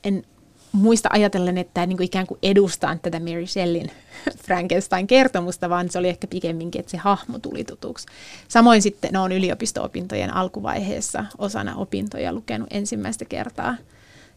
en 0.04 0.24
muista 0.72 1.10
ajatellen, 1.12 1.58
että 1.58 1.86
niin 1.86 1.98
kuin 1.98 2.06
ikään 2.06 2.28
kuin 2.28 2.40
edustaa 2.44 2.96
tätä 2.96 3.20
Mary 3.20 3.48
Shellin 3.48 3.92
Frankenstein-kertomusta, 4.46 5.70
vaan 5.70 5.90
se 5.90 6.00
oli 6.00 6.10
ehkä 6.10 6.28
pikemminkin, 6.28 6.80
että 6.80 6.92
se 6.92 6.98
hahmo 6.98 7.40
tuli 7.40 7.64
tutuksi. 7.64 8.08
Samoin 8.48 8.82
sitten 8.82 9.18
on 9.18 9.32
yliopisto-opintojen 9.32 10.34
alkuvaiheessa 10.34 11.26
osana 11.38 11.76
opintoja 11.76 12.34
lukenut 12.34 12.68
ensimmäistä 12.72 13.26
kertaa– 13.26 13.76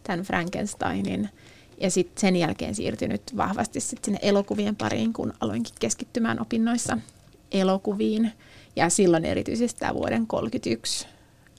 tämän 0.02 0.24
Frankensteinin. 0.24 1.28
Ja 1.80 1.90
sitten 1.90 2.20
sen 2.20 2.36
jälkeen 2.36 2.74
siirtynyt 2.74 3.22
vahvasti 3.36 3.80
sit 3.80 4.04
sinne 4.04 4.18
elokuvien 4.22 4.76
pariin, 4.76 5.12
kun 5.12 5.32
aloinkin 5.40 5.74
keskittymään 5.80 6.40
opinnoissa 6.40 6.98
elokuviin. 7.52 8.32
Ja 8.76 8.90
silloin 8.90 9.24
erityisesti 9.24 9.80
tämä 9.80 9.94
vuoden 9.94 10.26
1931 10.26 11.06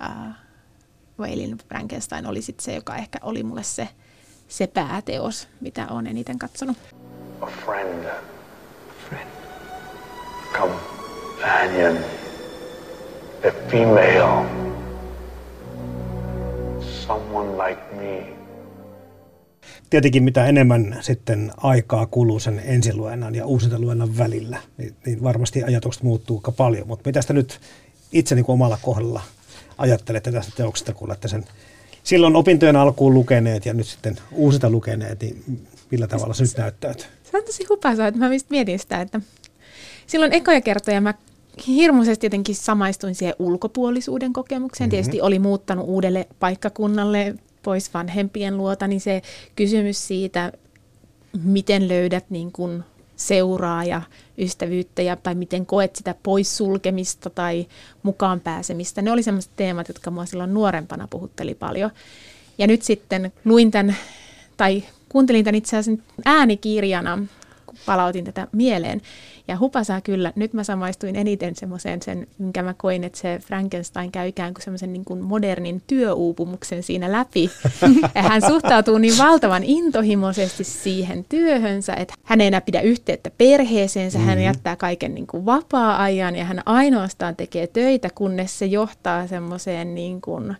uh, 0.03 0.33
Whalin 1.19 1.57
Frankenstein 1.67 2.27
oli 2.27 2.41
sitten 2.41 2.65
se, 2.65 2.75
joka 2.75 2.95
ehkä 2.95 3.19
oli 3.21 3.43
mulle 3.43 3.63
se, 3.63 3.87
se 4.47 4.67
pääteos, 4.67 5.47
mitä 5.61 5.87
olen 5.87 6.07
eniten 6.07 6.39
katsonut. 6.39 6.77
A 7.41 7.45
friend. 7.45 8.05
Friend. 9.09 9.27
Companion. 10.53 11.97
A 13.47 13.69
female. 13.69 14.63
Tietenkin 19.93 20.23
mitä 20.23 20.45
enemmän 20.45 20.97
sitten 21.01 21.51
aikaa 21.57 22.05
kuluu 22.05 22.39
sen 22.39 22.61
ensiluennan 22.65 23.35
ja 23.35 23.45
uusintaluennan 23.45 24.17
välillä, 24.17 24.57
niin, 24.77 24.95
niin 25.05 25.23
varmasti 25.23 25.63
ajatukset 25.63 26.03
muuttuu 26.03 26.37
aika 26.37 26.51
paljon. 26.51 26.87
Mutta 26.87 27.09
mitä 27.09 27.21
sitä 27.21 27.33
nyt 27.33 27.59
itse 28.11 28.35
niin 28.35 28.45
kuin 28.45 28.53
omalla 28.53 28.77
kohdalla 28.81 29.21
ajattelette 29.77 30.31
tästä 30.31 30.51
teoksesta, 30.55 30.93
kun 30.93 31.09
olette 31.09 31.27
sen 31.27 31.45
silloin 32.03 32.35
opintojen 32.35 32.75
alkuun 32.75 33.13
lukeneet 33.13 33.65
ja 33.65 33.73
nyt 33.73 33.87
sitten 33.87 34.15
uusita 34.31 34.69
lukeneet, 34.69 35.21
niin 35.21 35.65
millä 35.91 36.07
tavalla 36.07 36.33
se 36.33 36.43
nyt 36.43 36.57
näyttäytyy? 36.57 37.05
Se 37.31 37.37
on 37.37 37.43
tosi 37.43 37.65
hupaisaa, 37.69 38.07
että 38.07 38.19
mä 38.19 38.29
mietin 38.49 38.79
sitä, 38.79 39.01
että 39.01 39.21
silloin 40.07 40.33
ekoja 40.33 40.61
kertoja 40.61 41.01
mä 41.01 41.13
hirmuisesti 41.67 42.25
jotenkin 42.25 42.55
samaistuin 42.55 43.15
siihen 43.15 43.35
ulkopuolisuuden 43.39 44.33
kokemukseen. 44.33 44.87
Mm-hmm. 44.87 44.91
Tietysti 44.91 45.21
oli 45.21 45.39
muuttanut 45.39 45.85
uudelle 45.87 46.27
paikkakunnalle 46.39 47.35
pois 47.63 47.93
vanhempien 47.93 48.57
luota, 48.57 48.87
niin 48.87 49.01
se 49.01 49.21
kysymys 49.55 50.07
siitä, 50.07 50.51
miten 51.43 51.87
löydät 51.87 52.25
niin 52.29 52.51
kuin 52.51 52.83
seuraa 53.15 53.83
ja 53.83 54.01
ystävyyttä 54.37 55.01
ja, 55.01 55.15
tai 55.15 55.35
miten 55.35 55.65
koet 55.65 55.95
sitä 55.95 56.15
poissulkemista 56.23 57.29
tai 57.29 57.67
mukaan 58.03 58.39
pääsemistä. 58.39 59.01
Ne 59.01 59.11
oli 59.11 59.23
sellaiset 59.23 59.51
teemat, 59.55 59.87
jotka 59.87 60.11
mua 60.11 60.25
silloin 60.25 60.53
nuorempana 60.53 61.07
puhutteli 61.07 61.55
paljon. 61.55 61.91
Ja 62.57 62.67
nyt 62.67 62.81
sitten 62.81 63.33
luin 63.45 63.71
tämän, 63.71 63.95
tai 64.57 64.83
kuuntelin 65.09 65.45
tämän 65.45 65.55
itse 65.55 65.77
asiassa 65.77 66.03
äänikirjana, 66.25 67.19
kun 67.65 67.77
palautin 67.85 68.25
tätä 68.25 68.47
mieleen. 68.51 69.01
Ja 69.47 69.57
hupasaa 69.57 70.01
kyllä, 70.01 70.33
nyt 70.35 70.53
mä 70.53 70.63
samaistuin 70.63 71.15
eniten 71.15 71.55
semmoiseen 71.55 72.01
sen, 72.01 72.27
minkä 72.37 72.63
mä 72.63 72.73
koin, 72.77 73.03
että 73.03 73.19
se 73.19 73.39
Frankenstein 73.45 74.11
käy 74.11 74.27
ikään 74.27 74.53
kuin 74.53 74.63
semmoisen 74.63 74.93
niin 74.93 75.05
kuin 75.05 75.21
modernin 75.21 75.81
työuupumuksen 75.87 76.83
siinä 76.83 77.11
läpi. 77.11 77.51
ja 78.15 78.21
hän 78.21 78.41
suhtautuu 78.41 78.97
niin 78.97 79.17
valtavan 79.17 79.63
intohimoisesti 79.63 80.63
siihen 80.63 81.25
työhönsä, 81.29 81.93
että 81.93 82.13
hän 82.23 82.41
ei 82.41 82.47
enää 82.47 82.61
pidä 82.61 82.81
yhteyttä 82.81 83.31
perheeseensä, 83.37 84.17
mm-hmm. 84.17 84.29
hän 84.29 84.41
jättää 84.41 84.75
kaiken 84.75 85.15
niin 85.15 85.27
kuin 85.27 85.45
vapaa-ajan 85.45 86.35
ja 86.35 86.45
hän 86.45 86.61
ainoastaan 86.65 87.35
tekee 87.35 87.67
töitä, 87.67 88.09
kunnes 88.15 88.59
se 88.59 88.65
johtaa 88.65 89.27
semmoiseen 89.27 89.95
niin 89.95 90.21
kuin 90.21 90.55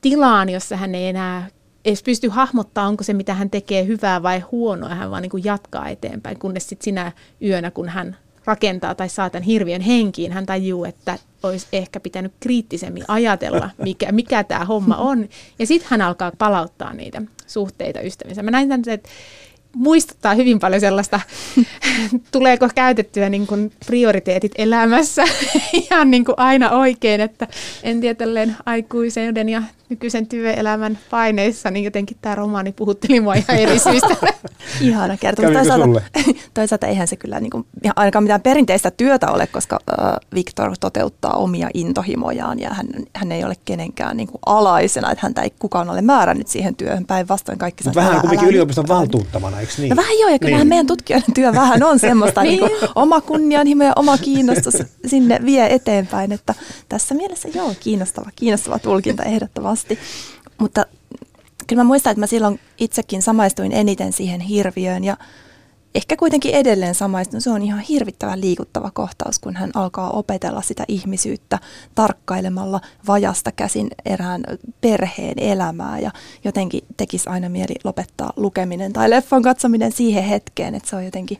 tilaan, 0.00 0.48
jossa 0.48 0.76
hän 0.76 0.94
ei 0.94 1.08
enää 1.08 1.46
edes 1.86 2.02
pysty 2.02 2.28
hahmottaa, 2.28 2.86
onko 2.86 3.04
se, 3.04 3.12
mitä 3.12 3.34
hän 3.34 3.50
tekee, 3.50 3.86
hyvää 3.86 4.22
vai 4.22 4.40
huonoa, 4.40 4.88
hän 4.88 5.10
vaan 5.10 5.22
niin 5.22 5.30
kuin 5.30 5.44
jatkaa 5.44 5.88
eteenpäin, 5.88 6.38
kunnes 6.38 6.68
sitten 6.68 6.84
sinä 6.84 7.12
yönä, 7.42 7.70
kun 7.70 7.88
hän 7.88 8.16
rakentaa 8.44 8.94
tai 8.94 9.08
saa 9.08 9.30
tämän 9.30 9.42
hirviön 9.42 9.80
henkiin, 9.80 10.32
hän 10.32 10.46
tajuu, 10.46 10.84
että 10.84 11.18
olisi 11.42 11.66
ehkä 11.72 12.00
pitänyt 12.00 12.32
kriittisemmin 12.40 13.04
ajatella, 13.08 13.70
mikä, 13.78 14.12
mikä 14.12 14.44
tämä 14.44 14.64
homma 14.64 14.96
on. 14.96 15.28
Ja 15.58 15.66
sitten 15.66 15.90
hän 15.90 16.02
alkaa 16.02 16.32
palauttaa 16.38 16.92
niitä 16.92 17.22
suhteita 17.46 18.00
ystävinsä. 18.00 18.42
Mä 18.42 18.50
näin 18.50 18.68
tämän, 18.68 18.82
että 18.86 19.08
muistuttaa 19.76 20.34
hyvin 20.34 20.58
paljon 20.58 20.80
sellaista, 20.80 21.20
tuleeko 22.32 22.68
käytettyä 22.74 23.28
niin 23.28 23.46
kuin 23.46 23.72
prioriteetit 23.86 24.52
elämässä 24.58 25.24
ihan 25.82 26.10
niin 26.10 26.24
kuin 26.24 26.38
aina 26.38 26.70
oikein, 26.70 27.20
että 27.20 27.48
en 27.82 28.00
tiedä 28.00 28.54
aikuisen 28.66 29.34
ja 29.50 29.62
nykyisen 29.88 30.26
työelämän 30.26 30.98
paineissa, 31.10 31.70
niin 31.70 31.84
jotenkin 31.84 32.16
tämä 32.20 32.34
romaani 32.34 32.72
puhutteli 32.72 33.20
mua 33.20 33.34
ihan 33.34 33.58
eri 33.58 33.78
syistä. 33.78 34.16
Ihana 34.80 35.16
kertomus. 35.16 35.52
Toisaalta, 35.52 36.00
toisaalta 36.54 36.86
eihän 36.86 37.08
se 37.08 37.16
kyllä 37.16 37.40
niin 37.40 37.50
kuin, 37.50 37.66
ainakaan 37.96 38.22
mitään 38.22 38.40
perinteistä 38.40 38.90
työtä 38.90 39.30
ole, 39.30 39.46
koska 39.46 39.78
äh, 39.90 40.12
Victor 40.34 40.72
toteuttaa 40.80 41.32
omia 41.32 41.68
intohimojaan 41.74 42.60
ja 42.60 42.70
hän, 42.70 42.86
hän 43.14 43.32
ei 43.32 43.44
ole 43.44 43.54
kenenkään 43.64 44.16
niin 44.16 44.28
kuin 44.28 44.40
alaisena, 44.46 45.10
että 45.10 45.22
häntä 45.22 45.42
ei 45.42 45.50
kukaan 45.58 45.90
ole 45.90 46.02
määrännyt 46.02 46.48
siihen 46.48 46.76
työhön 46.76 47.04
päinvastoin 47.04 47.58
kaikki. 47.58 47.84
Mutta 47.84 48.00
vähän 48.00 48.20
kuitenkin 48.20 48.48
yliopiston 48.48 48.88
valtuuttamana, 48.88 49.60
eikö 49.60 49.72
niin? 49.78 49.90
No 49.90 49.96
vähän 49.96 50.18
joo, 50.20 50.30
ja 50.30 50.38
kyllähän 50.38 50.60
niin. 50.60 50.68
meidän 50.68 50.86
tutkijoiden 50.86 51.34
työ 51.34 51.52
vähän 51.52 51.82
on 51.82 51.98
semmoista, 51.98 52.42
niin 52.46 52.58
kuin 52.58 52.70
oma 52.94 53.20
kunnianhimo 53.20 53.84
ja 53.84 53.92
oma 53.96 54.18
kiinnostus 54.18 54.74
sinne 55.06 55.40
vie 55.44 55.74
eteenpäin, 55.74 56.32
että 56.32 56.54
tässä 56.88 57.14
mielessä 57.14 57.48
joo, 57.54 57.74
kiinnostava, 57.80 58.30
kiinnostava 58.36 58.78
tulkinta 58.78 59.22
ehdottomasti 59.22 59.75
asti. 59.76 59.98
Mutta 60.58 60.86
kyllä 61.66 61.82
mä 61.82 61.86
muistan, 61.86 62.10
että 62.10 62.20
mä 62.20 62.26
silloin 62.26 62.60
itsekin 62.78 63.22
samaistuin 63.22 63.72
eniten 63.72 64.12
siihen 64.12 64.40
hirviöön 64.40 65.04
ja 65.04 65.16
ehkä 65.94 66.16
kuitenkin 66.16 66.54
edelleen 66.54 66.94
samaistun. 66.94 67.40
Se 67.40 67.50
on 67.50 67.62
ihan 67.62 67.80
hirvittävän 67.80 68.40
liikuttava 68.40 68.90
kohtaus, 68.90 69.38
kun 69.38 69.56
hän 69.56 69.70
alkaa 69.74 70.10
opetella 70.10 70.62
sitä 70.62 70.84
ihmisyyttä 70.88 71.58
tarkkailemalla 71.94 72.80
vajasta 73.08 73.52
käsin 73.52 73.88
erään 74.04 74.44
perheen 74.80 75.34
elämää 75.38 75.98
ja 75.98 76.10
jotenkin 76.44 76.80
tekisi 76.96 77.28
aina 77.28 77.48
mieli 77.48 77.74
lopettaa 77.84 78.32
lukeminen 78.36 78.92
tai 78.92 79.10
leffan 79.10 79.42
katsominen 79.42 79.92
siihen 79.92 80.24
hetkeen, 80.24 80.74
että 80.74 80.88
se 80.88 80.96
on 80.96 81.04
jotenkin, 81.04 81.38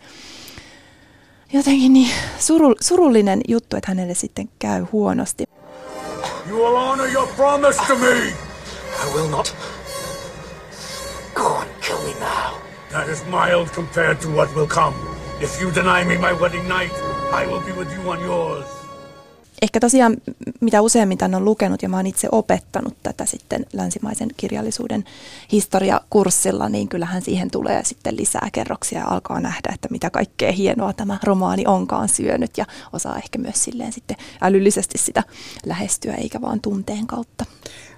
jotenkin 1.52 1.92
niin 1.92 2.10
surullinen 2.80 3.40
juttu, 3.48 3.76
että 3.76 3.90
hänelle 3.90 4.14
sitten 4.14 4.48
käy 4.58 4.86
huonosti. 4.92 5.44
You 6.48 6.56
will 6.56 6.76
honor 6.76 7.08
your 7.08 7.26
promise 7.28 7.78
to 7.86 7.94
me. 7.94 8.32
I 8.98 9.12
will 9.14 9.28
not. 9.28 9.54
Go 11.34 11.60
and 11.60 11.82
kill 11.82 12.02
me 12.04 12.14
now. 12.20 12.60
That 12.90 13.08
is 13.08 13.24
mild 13.26 13.72
compared 13.72 14.20
to 14.22 14.30
what 14.30 14.54
will 14.54 14.66
come. 14.66 14.94
If 15.40 15.60
you 15.60 15.70
deny 15.70 16.04
me 16.04 16.16
my 16.16 16.32
wedding 16.32 16.66
night, 16.68 16.92
I 17.32 17.46
will 17.46 17.60
be 17.60 17.72
with 17.72 17.92
you 17.92 18.10
on 18.10 18.20
yours. 18.20 18.75
Ehkä 19.62 19.80
tosiaan, 19.80 20.16
mitä 20.60 20.80
useimmin 20.80 21.18
tämän 21.18 21.34
on 21.34 21.44
lukenut, 21.44 21.82
ja 21.82 21.88
mä 21.88 21.96
oon 21.96 22.06
itse 22.06 22.28
opettanut 22.32 22.96
tätä 23.02 23.26
sitten 23.26 23.66
länsimaisen 23.72 24.28
kirjallisuuden 24.36 25.04
historiakurssilla, 25.52 26.68
niin 26.68 26.88
kyllähän 26.88 27.22
siihen 27.22 27.50
tulee 27.50 27.84
sitten 27.84 28.16
lisää 28.16 28.48
kerroksia 28.52 28.98
ja 28.98 29.08
alkaa 29.08 29.40
nähdä, 29.40 29.70
että 29.74 29.88
mitä 29.90 30.10
kaikkea 30.10 30.52
hienoa 30.52 30.92
tämä 30.92 31.18
romaani 31.22 31.64
onkaan 31.66 32.08
syönyt, 32.08 32.58
ja 32.58 32.64
osaa 32.92 33.16
ehkä 33.16 33.38
myös 33.38 33.64
silleen 33.64 33.92
sitten 33.92 34.16
älyllisesti 34.40 34.98
sitä 34.98 35.22
lähestyä, 35.66 36.14
eikä 36.14 36.40
vaan 36.40 36.60
tunteen 36.60 37.06
kautta. 37.06 37.44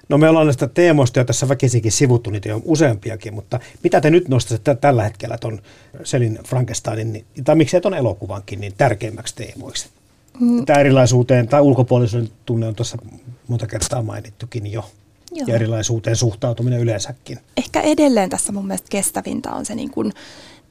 No 0.09 0.19
me 0.19 0.29
ollaan 0.29 0.47
näistä 0.47 0.69
teemoista 0.69 1.19
jo 1.19 1.25
tässä 1.25 1.49
väkisikin 1.49 1.93
sivuttu 1.93 2.31
niitä 2.31 2.49
jo 2.49 2.63
useampiakin, 2.65 3.35
mutta 3.35 3.61
mitä 3.83 4.01
te 4.01 4.11
nyt 4.11 4.29
nostatte 4.29 4.75
tällä 4.75 5.03
hetkellä 5.03 5.39
tuon 5.39 5.63
Selin 6.05 6.39
Frankensteinin, 6.47 7.25
tai 7.45 7.57
miksei 7.57 7.81
tuon 7.81 7.95
elokuvankin, 7.95 8.61
niin 8.61 8.75
tärkeimmäksi 8.77 9.37
teemoiksi? 9.37 9.89
Mm. 10.41 10.65
Tämä 10.65 10.79
erilaisuuteen 10.79 11.49
tai 11.49 11.61
ulkopuolisuuden 11.61 12.31
tunne 12.47 12.67
on 12.67 12.75
tuossa 12.75 12.99
monta 13.49 13.67
kertaa 13.67 14.03
mainittukin 14.03 14.73
jo. 14.73 14.91
Joo. 15.33 15.47
Ja 15.49 15.55
erilaisuuteen 15.55 16.17
suhtautuminen 16.17 16.81
yleensäkin. 16.81 17.39
Ehkä 17.57 17.81
edelleen 17.81 18.31
tässä 18.31 18.53
mun 18.53 18.67
mielestä 18.67 18.89
kestävintä 18.91 19.51
on 19.51 19.67
se 19.67 19.75
niin 19.75 19.91
kuin 19.91 20.13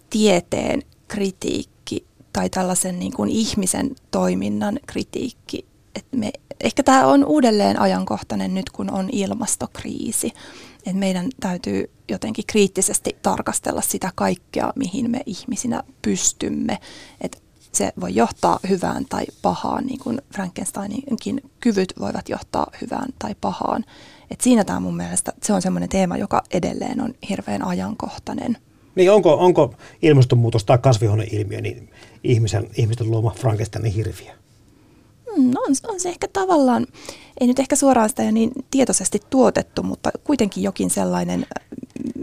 tieteen 0.09 0.83
kritiikki 1.07 2.05
tai 2.33 2.49
tällaisen 2.49 2.99
niin 2.99 3.13
kuin 3.13 3.29
ihmisen 3.29 3.95
toiminnan 4.11 4.79
kritiikki. 4.87 5.65
Et 5.95 6.05
me, 6.11 6.31
ehkä 6.59 6.83
tämä 6.83 7.07
on 7.07 7.25
uudelleen 7.25 7.79
ajankohtainen 7.79 8.53
nyt, 8.53 8.69
kun 8.69 8.91
on 8.91 9.09
ilmastokriisi. 9.11 10.31
Et 10.85 10.95
meidän 10.95 11.29
täytyy 11.39 11.89
jotenkin 12.09 12.45
kriittisesti 12.47 13.17
tarkastella 13.21 13.81
sitä 13.81 14.11
kaikkea, 14.15 14.73
mihin 14.75 15.11
me 15.11 15.21
ihmisinä 15.25 15.83
pystymme. 16.01 16.77
Et 17.21 17.41
se 17.77 17.91
voi 18.01 18.15
johtaa 18.15 18.59
hyvään 18.69 19.05
tai 19.09 19.25
pahaan, 19.41 19.85
niin 19.85 19.99
kuin 19.99 20.21
Frankensteininkin 20.33 21.41
kyvyt 21.59 21.93
voivat 21.99 22.29
johtaa 22.29 22.67
hyvään 22.81 23.09
tai 23.19 23.35
pahaan. 23.41 23.85
Et 24.31 24.41
siinä 24.41 24.63
tämä 24.63 24.79
mun 24.79 24.97
mielestä 24.97 25.33
se 25.43 25.53
on 25.53 25.61
semmoinen 25.61 25.89
teema, 25.89 26.17
joka 26.17 26.43
edelleen 26.51 27.01
on 27.01 27.13
hirveän 27.29 27.65
ajankohtainen. 27.65 28.57
Niin 28.95 29.11
onko, 29.11 29.33
onko 29.33 29.73
ilmastonmuutos 30.01 30.65
tai 30.65 30.77
kasvihuoneilmiö 30.77 31.61
niin 31.61 31.89
ihmisen, 32.23 32.67
ihmisten 32.77 33.11
luoma 33.11 33.35
Frankensteinin 33.39 33.91
hirviö? 33.91 34.31
Mm, 35.37 35.49
on, 35.49 35.75
on 35.87 35.99
se 35.99 36.09
ehkä 36.09 36.27
tavallaan, 36.33 36.87
ei 37.41 37.47
nyt 37.47 37.59
ehkä 37.59 37.75
suoraan 37.75 38.09
sitä 38.09 38.23
jo 38.23 38.31
niin 38.31 38.51
tietoisesti 38.71 39.21
tuotettu, 39.29 39.83
mutta 39.83 40.11
kuitenkin 40.23 40.63
jokin 40.63 40.89
sellainen 40.89 41.45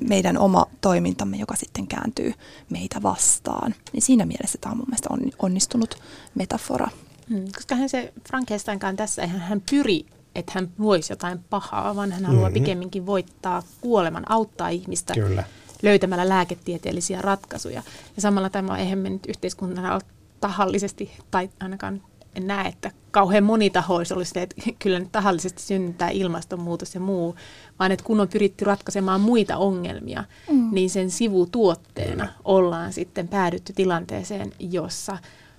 meidän 0.08 0.38
oma 0.38 0.66
toimintamme, 0.80 1.36
joka 1.36 1.56
sitten 1.56 1.86
kääntyy 1.86 2.32
meitä 2.70 3.02
vastaan. 3.02 3.74
Niin 3.92 4.02
siinä 4.02 4.26
mielessä 4.26 4.58
tämä 4.60 4.70
on 4.70 4.76
mun 4.76 4.86
mielestä 4.88 5.08
onnistunut 5.38 5.98
metafora. 6.34 6.88
Hmm, 7.30 7.44
koska 7.56 7.74
hän 7.74 7.88
se 7.88 8.12
Frankensteinkaan 8.28 8.96
tässä, 8.96 9.22
eihän 9.22 9.40
hän 9.40 9.62
pyri, 9.70 10.06
että 10.34 10.52
hän 10.54 10.70
voisi 10.78 11.12
jotain 11.12 11.38
pahaa, 11.50 11.96
vaan 11.96 12.12
hän 12.12 12.24
haluaa 12.24 12.48
mm-hmm. 12.48 12.60
pikemminkin 12.60 13.06
voittaa 13.06 13.62
kuoleman, 13.80 14.30
auttaa 14.30 14.68
ihmistä 14.68 15.14
Kyllä. 15.14 15.44
löytämällä 15.82 16.28
lääketieteellisiä 16.28 17.22
ratkaisuja. 17.22 17.82
Ja 18.16 18.22
samalla 18.22 18.50
tämä 18.50 18.78
eihän 18.78 18.98
me 18.98 19.10
nyt 19.10 19.26
yhteiskuntana 19.28 19.98
tahallisesti, 20.40 21.10
tai 21.30 21.50
ainakaan 21.60 22.02
en 22.34 22.46
näe, 22.46 22.68
että 22.68 22.90
kauhean 23.10 23.44
monitahois 23.44 24.12
olisi 24.12 24.30
se, 24.30 24.42
että 24.42 24.56
kyllä 24.82 24.98
nyt 24.98 25.12
tahallisesti 25.12 25.62
synnyttää 25.62 26.10
ilmastonmuutos 26.10 26.94
ja 26.94 27.00
muu, 27.00 27.36
vaan 27.78 27.92
että 27.92 28.04
kun 28.04 28.20
on 28.20 28.28
pyritty 28.28 28.64
ratkaisemaan 28.64 29.20
muita 29.20 29.56
ongelmia, 29.56 30.24
mm. 30.50 30.68
niin 30.72 30.90
sen 30.90 31.10
sivutuotteena 31.10 32.28
ollaan 32.44 32.92
sitten 32.92 33.28
päädytty 33.28 33.72
tilanteeseen, 33.72 34.52
jossa 34.58 35.18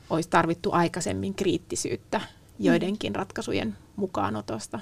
olisi 0.10 0.30
tarvittu 0.30 0.70
aikaisemmin 0.72 1.36
kriittisyyttä 1.36 2.22
joidenkin 2.60 3.16
ratkaisujen 3.16 3.78
mukaanotosta. 3.96 4.80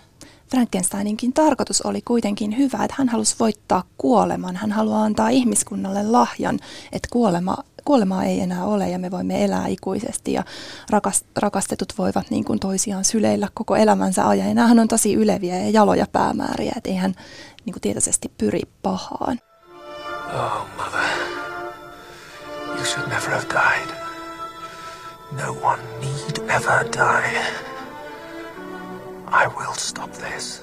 Frankensteininkin 0.50 1.34
tarkoitus 1.34 1.82
oli 1.82 2.02
kuitenkin 2.02 2.58
hyvä, 2.58 2.84
että 2.84 2.96
hän 2.98 3.10
halusi 3.10 3.36
voittaa 3.40 3.84
kuoleman. 3.98 4.56
Hän 4.56 4.72
haluaa 4.72 5.04
antaa 5.04 5.30
ihmiskunnalle 5.30 6.04
lahjan, 6.04 6.60
että 6.92 7.08
kuolema, 7.12 7.58
kuolemaa 7.86 8.24
ei 8.24 8.40
enää 8.40 8.66
ole 8.66 8.90
ja 8.90 9.00
me 9.00 9.12
voimme 9.12 9.44
elää 9.44 9.68
ikuisesti 9.68 10.34
ja 10.34 10.44
rakas, 10.90 11.26
rakastetut 11.38 11.94
voivat 11.98 12.30
niin 12.30 12.46
kuin 12.46 12.60
toisiaan 12.60 13.06
syleillä 13.06 13.48
koko 13.54 13.76
elämänsä 13.76 14.28
ajan. 14.28 14.48
Ja 14.48 14.54
nämähän 14.54 14.80
on 14.80 14.88
tosi 14.88 15.14
yleviä 15.14 15.58
ja 15.58 15.70
jaloja 15.70 16.06
päämääriä, 16.12 16.74
että 16.76 16.90
ei 16.90 16.96
hän 16.96 17.16
niin 17.66 17.74
kuin 17.74 17.82
tietoisesti 17.82 18.32
pyri 18.38 18.62
pahaan. 18.82 19.40
Oh, 20.34 20.68
mother. 20.78 21.10
You 22.68 22.86
should 22.86 23.08
never 23.08 23.30
have 23.30 23.46
died. 23.50 24.04
No 25.32 25.58
one 25.62 25.82
need 26.02 26.50
ever 26.50 26.86
die. 26.92 27.42
I 29.32 29.48
will 29.48 29.74
stop 29.78 30.12
this. 30.12 30.63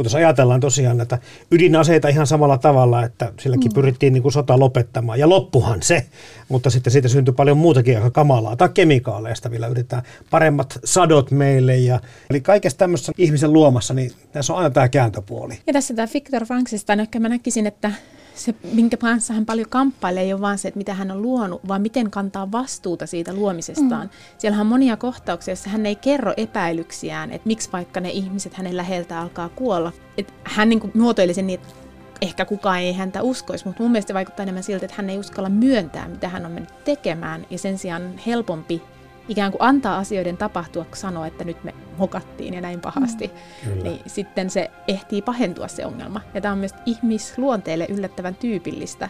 Mutta 0.00 0.06
jos 0.06 0.14
ajatellaan 0.14 0.60
tosiaan 0.60 0.96
näitä 0.96 1.18
ydinaseita 1.50 2.08
ihan 2.08 2.26
samalla 2.26 2.58
tavalla, 2.58 3.04
että 3.04 3.32
silläkin 3.40 3.70
mm. 3.70 3.74
pyrittiin 3.74 4.12
niin 4.12 4.22
kuin 4.22 4.32
sota 4.32 4.58
lopettamaan. 4.58 5.18
Ja 5.18 5.28
loppuhan 5.28 5.82
se, 5.82 6.06
mutta 6.48 6.70
sitten 6.70 6.92
siitä 6.92 7.08
syntyi 7.08 7.34
paljon 7.34 7.56
muutakin 7.56 7.96
aika 7.96 8.10
kamalaa. 8.10 8.56
Tai 8.56 8.68
kemikaaleista 8.74 9.50
vielä 9.50 9.66
yritetään 9.66 10.02
paremmat 10.30 10.78
sadot 10.84 11.30
meille. 11.30 11.76
Ja, 11.76 12.00
eli 12.30 12.40
kaikesta 12.40 12.78
tämmöisessä 12.78 13.12
ihmisen 13.18 13.52
luomassa, 13.52 13.94
niin 13.94 14.12
tässä 14.32 14.52
on 14.52 14.58
aina 14.58 14.70
tämä 14.70 14.88
kääntöpuoli. 14.88 15.58
Ja 15.66 15.72
tässä 15.72 15.94
tämä 15.94 16.08
Victor 16.14 16.46
Franksista, 16.46 16.92
ehkä 16.92 17.20
mä 17.20 17.28
näkisin, 17.28 17.66
että 17.66 17.92
se, 18.40 18.54
minkä 18.72 18.96
kanssa 18.96 19.34
hän 19.34 19.46
paljon 19.46 19.68
kamppailee, 19.68 20.22
ei 20.22 20.32
ole 20.32 20.40
vaan 20.40 20.58
se, 20.58 20.68
että 20.68 20.78
mitä 20.78 20.94
hän 20.94 21.10
on 21.10 21.22
luonut, 21.22 21.68
vaan 21.68 21.82
miten 21.82 22.10
kantaa 22.10 22.52
vastuuta 22.52 23.06
siitä 23.06 23.34
luomisestaan. 23.34 24.06
Mm. 24.06 24.10
Siellä 24.38 24.60
on 24.60 24.66
monia 24.66 24.96
kohtauksia, 24.96 25.52
joissa 25.52 25.70
hän 25.70 25.86
ei 25.86 25.96
kerro 25.96 26.32
epäilyksiään, 26.36 27.30
että 27.30 27.46
miksi 27.46 27.72
vaikka 27.72 28.00
ne 28.00 28.10
ihmiset 28.10 28.54
hänen 28.54 28.76
läheltä 28.76 29.20
alkaa 29.20 29.48
kuolla. 29.48 29.92
Et 30.18 30.34
hän 30.44 30.68
niin 30.68 30.80
kuin 30.80 30.92
muotoili 30.94 31.34
sen 31.34 31.46
niin, 31.46 31.60
että 31.60 31.74
ehkä 32.20 32.44
kukaan 32.44 32.80
ei 32.80 32.92
häntä 32.92 33.22
uskoisi, 33.22 33.66
mutta 33.66 33.82
mun 33.82 33.92
mielestä 33.92 34.14
vaikuttaa 34.14 34.42
enemmän 34.42 34.62
siltä, 34.62 34.86
että 34.86 34.96
hän 34.96 35.10
ei 35.10 35.18
uskalla 35.18 35.48
myöntää, 35.48 36.08
mitä 36.08 36.28
hän 36.28 36.46
on 36.46 36.52
mennyt 36.52 36.84
tekemään, 36.84 37.46
ja 37.50 37.58
sen 37.58 37.78
sijaan 37.78 38.18
helpompi 38.26 38.82
ikään 39.30 39.52
kuin 39.52 39.62
antaa 39.62 39.98
asioiden 39.98 40.36
tapahtua, 40.36 40.84
kun 40.84 40.96
sanoo, 40.96 41.24
että 41.24 41.44
nyt 41.44 41.64
me 41.64 41.74
mokattiin 41.98 42.54
ja 42.54 42.60
näin 42.60 42.80
pahasti, 42.80 43.30
mm. 43.66 43.82
niin 43.82 44.00
sitten 44.06 44.50
se 44.50 44.70
ehtii 44.88 45.22
pahentua 45.22 45.68
se 45.68 45.86
ongelma. 45.86 46.20
Ja 46.34 46.40
tämä 46.40 46.52
on 46.52 46.58
myös 46.58 46.74
ihmisluonteelle 46.86 47.86
yllättävän 47.88 48.34
tyypillistä, 48.34 49.08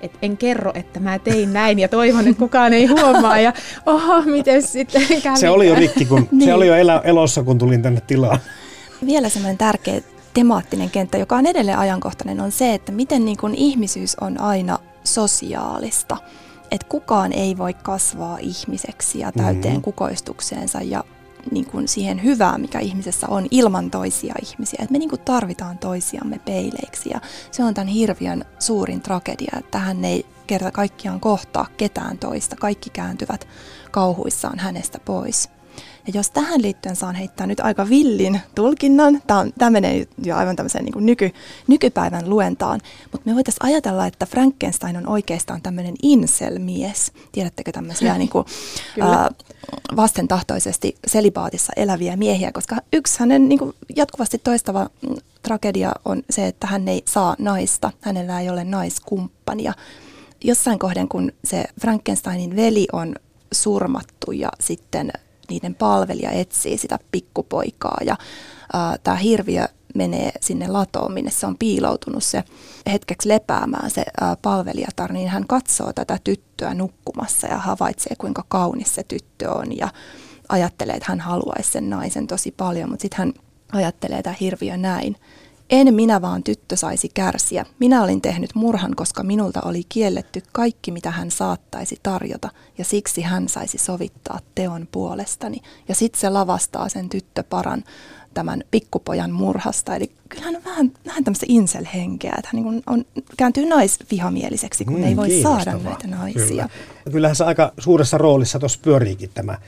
että 0.00 0.18
en 0.22 0.36
kerro, 0.36 0.72
että 0.74 1.00
mä 1.00 1.18
tein 1.18 1.52
näin 1.60 1.78
ja 1.78 1.88
toivon, 1.88 2.28
että 2.28 2.38
kukaan 2.38 2.72
ei 2.72 2.86
huomaa 2.86 3.40
ja 3.40 3.52
oho, 3.86 4.22
miten 4.22 4.62
sitten 4.62 5.02
kävi. 5.22 5.36
Se 5.36 5.50
oli 5.50 5.68
jo 5.68 5.74
rikki, 5.74 6.04
kun, 6.04 6.28
niin. 6.30 6.44
se 6.48 6.54
oli 6.54 6.66
jo 6.66 6.74
elä, 6.74 7.00
elossa, 7.04 7.42
kun 7.42 7.58
tulin 7.58 7.82
tänne 7.82 8.00
tilaan. 8.06 8.38
Vielä 9.06 9.28
semmoinen 9.28 9.58
tärkeä 9.58 10.00
temaattinen 10.34 10.90
kenttä, 10.90 11.18
joka 11.18 11.36
on 11.36 11.46
edelleen 11.46 11.78
ajankohtainen, 11.78 12.40
on 12.40 12.52
se, 12.52 12.74
että 12.74 12.92
miten 12.92 13.24
niin 13.24 13.36
kuin 13.36 13.54
ihmisyys 13.54 14.16
on 14.20 14.40
aina 14.40 14.78
sosiaalista 15.04 16.16
että 16.70 16.86
kukaan 16.88 17.32
ei 17.32 17.58
voi 17.58 17.74
kasvaa 17.74 18.38
ihmiseksi 18.38 19.18
ja 19.18 19.32
täyteen 19.32 19.74
mm-hmm. 19.74 19.82
kukoistukseensa 19.82 20.82
ja 20.82 21.04
niin 21.50 21.66
kuin 21.66 21.88
siihen 21.88 22.22
hyvään, 22.22 22.60
mikä 22.60 22.78
ihmisessä 22.78 23.26
on, 23.28 23.46
ilman 23.50 23.90
toisia 23.90 24.34
ihmisiä. 24.42 24.80
Et 24.82 24.90
me 24.90 24.98
niin 24.98 25.08
kuin 25.08 25.20
tarvitaan 25.20 25.78
toisiamme 25.78 26.38
peileiksi 26.38 27.10
ja 27.10 27.20
se 27.50 27.64
on 27.64 27.74
tämän 27.74 27.88
hirviön 27.88 28.44
suurin 28.58 29.00
tragedia, 29.00 29.56
että 29.58 29.78
hän 29.78 30.04
ei 30.04 30.26
kerta 30.46 30.70
kaikkiaan 30.70 31.20
kohtaa 31.20 31.66
ketään 31.76 32.18
toista. 32.18 32.56
Kaikki 32.56 32.90
kääntyvät 32.90 33.48
kauhuissaan 33.90 34.58
hänestä 34.58 34.98
pois. 35.04 35.48
Ja 36.14 36.18
jos 36.18 36.30
tähän 36.30 36.62
liittyen 36.62 36.96
saan 36.96 37.14
heittää 37.14 37.46
nyt 37.46 37.60
aika 37.60 37.88
villin 37.88 38.40
tulkinnan, 38.54 39.22
tämä, 39.26 39.40
on, 39.40 39.52
tämä 39.58 39.70
menee 39.70 40.06
jo 40.24 40.36
aivan 40.36 40.56
tämmöiseen 40.56 40.84
niin 40.84 41.06
nyky, 41.06 41.30
nykypäivän 41.66 42.30
luentaan, 42.30 42.80
mutta 43.12 43.30
me 43.30 43.34
voitaisiin 43.34 43.66
ajatella, 43.66 44.06
että 44.06 44.26
Frankenstein 44.26 44.96
on 44.96 45.08
oikeastaan 45.08 45.62
tämmöinen 45.62 45.94
inselmies. 46.02 47.12
Tiedättekö 47.32 47.72
tämmöisiä 47.72 48.18
niin 48.18 48.28
kuin, 48.28 48.46
ää, 49.00 49.30
vastentahtoisesti 49.96 50.96
selibaatissa 51.06 51.72
eläviä 51.76 52.16
miehiä, 52.16 52.52
koska 52.52 52.76
yksi 52.92 53.20
hänen 53.20 53.48
niin 53.48 53.58
kuin, 53.58 53.72
jatkuvasti 53.96 54.38
toistava 54.38 54.90
mm, 55.02 55.16
tragedia 55.42 55.92
on 56.04 56.22
se, 56.30 56.46
että 56.46 56.66
hän 56.66 56.88
ei 56.88 57.02
saa 57.06 57.36
naista, 57.38 57.92
hänellä 58.00 58.40
ei 58.40 58.50
ole 58.50 58.64
naiskumppania. 58.64 59.72
Jossain 60.44 60.78
kohden, 60.78 61.08
kun 61.08 61.32
se 61.44 61.64
Frankensteinin 61.80 62.56
veli 62.56 62.86
on 62.92 63.14
surmattu 63.52 64.32
ja 64.32 64.48
sitten 64.60 65.12
niiden 65.50 65.74
palvelija 65.74 66.30
etsii 66.30 66.78
sitä 66.78 66.98
pikkupoikaa 67.12 67.98
ja 68.04 68.16
tämä 69.02 69.16
hirviö 69.16 69.64
menee 69.94 70.30
sinne 70.40 70.68
latoon, 70.68 71.12
minne 71.12 71.30
se 71.30 71.46
on 71.46 71.56
piiloutunut 71.58 72.24
se 72.24 72.44
hetkeksi 72.92 73.28
lepäämään 73.28 73.90
se 73.90 74.04
ää, 74.20 74.36
palvelijatar, 74.42 75.12
niin 75.12 75.28
hän 75.28 75.46
katsoo 75.46 75.92
tätä 75.92 76.18
tyttöä 76.24 76.74
nukkumassa 76.74 77.46
ja 77.46 77.58
havaitsee, 77.58 78.16
kuinka 78.18 78.44
kaunis 78.48 78.94
se 78.94 79.02
tyttö 79.02 79.50
on 79.50 79.76
ja 79.76 79.88
ajattelee, 80.48 80.94
että 80.94 81.06
hän 81.08 81.20
haluaisi 81.20 81.70
sen 81.70 81.90
naisen 81.90 82.26
tosi 82.26 82.50
paljon, 82.50 82.90
mutta 82.90 83.02
sitten 83.02 83.18
hän 83.18 83.32
ajattelee 83.72 84.22
tämä 84.22 84.36
hirviö 84.40 84.76
näin. 84.76 85.16
En 85.70 85.94
minä 85.94 86.22
vaan 86.22 86.42
tyttö 86.42 86.76
saisi 86.76 87.10
kärsiä. 87.14 87.66
Minä 87.78 88.02
olin 88.02 88.20
tehnyt 88.20 88.54
murhan, 88.54 88.96
koska 88.96 89.22
minulta 89.22 89.60
oli 89.64 89.82
kielletty 89.88 90.42
kaikki, 90.52 90.92
mitä 90.92 91.10
hän 91.10 91.30
saattaisi 91.30 91.96
tarjota, 92.02 92.48
ja 92.78 92.84
siksi 92.84 93.22
hän 93.22 93.48
saisi 93.48 93.78
sovittaa 93.78 94.38
teon 94.54 94.88
puolestani. 94.92 95.60
Ja 95.88 95.94
sitten 95.94 96.20
se 96.20 96.28
lavastaa 96.28 96.88
sen 96.88 97.08
tyttöparan 97.08 97.84
tämän 98.34 98.64
pikkupojan 98.70 99.30
murhasta. 99.30 99.96
Eli 99.96 100.12
kyllähän 100.28 100.56
on 100.56 100.64
vähän, 100.64 100.92
vähän 101.06 101.24
tämmöistä 101.24 101.46
inselhenkeä, 101.48 102.34
että 102.38 102.50
hän 102.52 102.62
niin 102.62 102.82
on, 102.86 103.04
kääntyy 103.36 103.66
naisvihamieliseksi, 103.66 104.84
kun 104.84 104.96
mm, 104.98 105.04
ei 105.04 105.16
voi 105.16 105.42
saada 105.42 105.78
näitä 105.78 106.06
naisia. 106.06 106.46
Kyllä. 106.46 106.68
Kyllähän 107.12 107.36
se 107.36 107.44
aika 107.44 107.72
suuressa 107.78 108.18
roolissa 108.18 108.58
tuossa 108.58 108.78
pyöriikin 108.82 109.30
tämä 109.34 109.58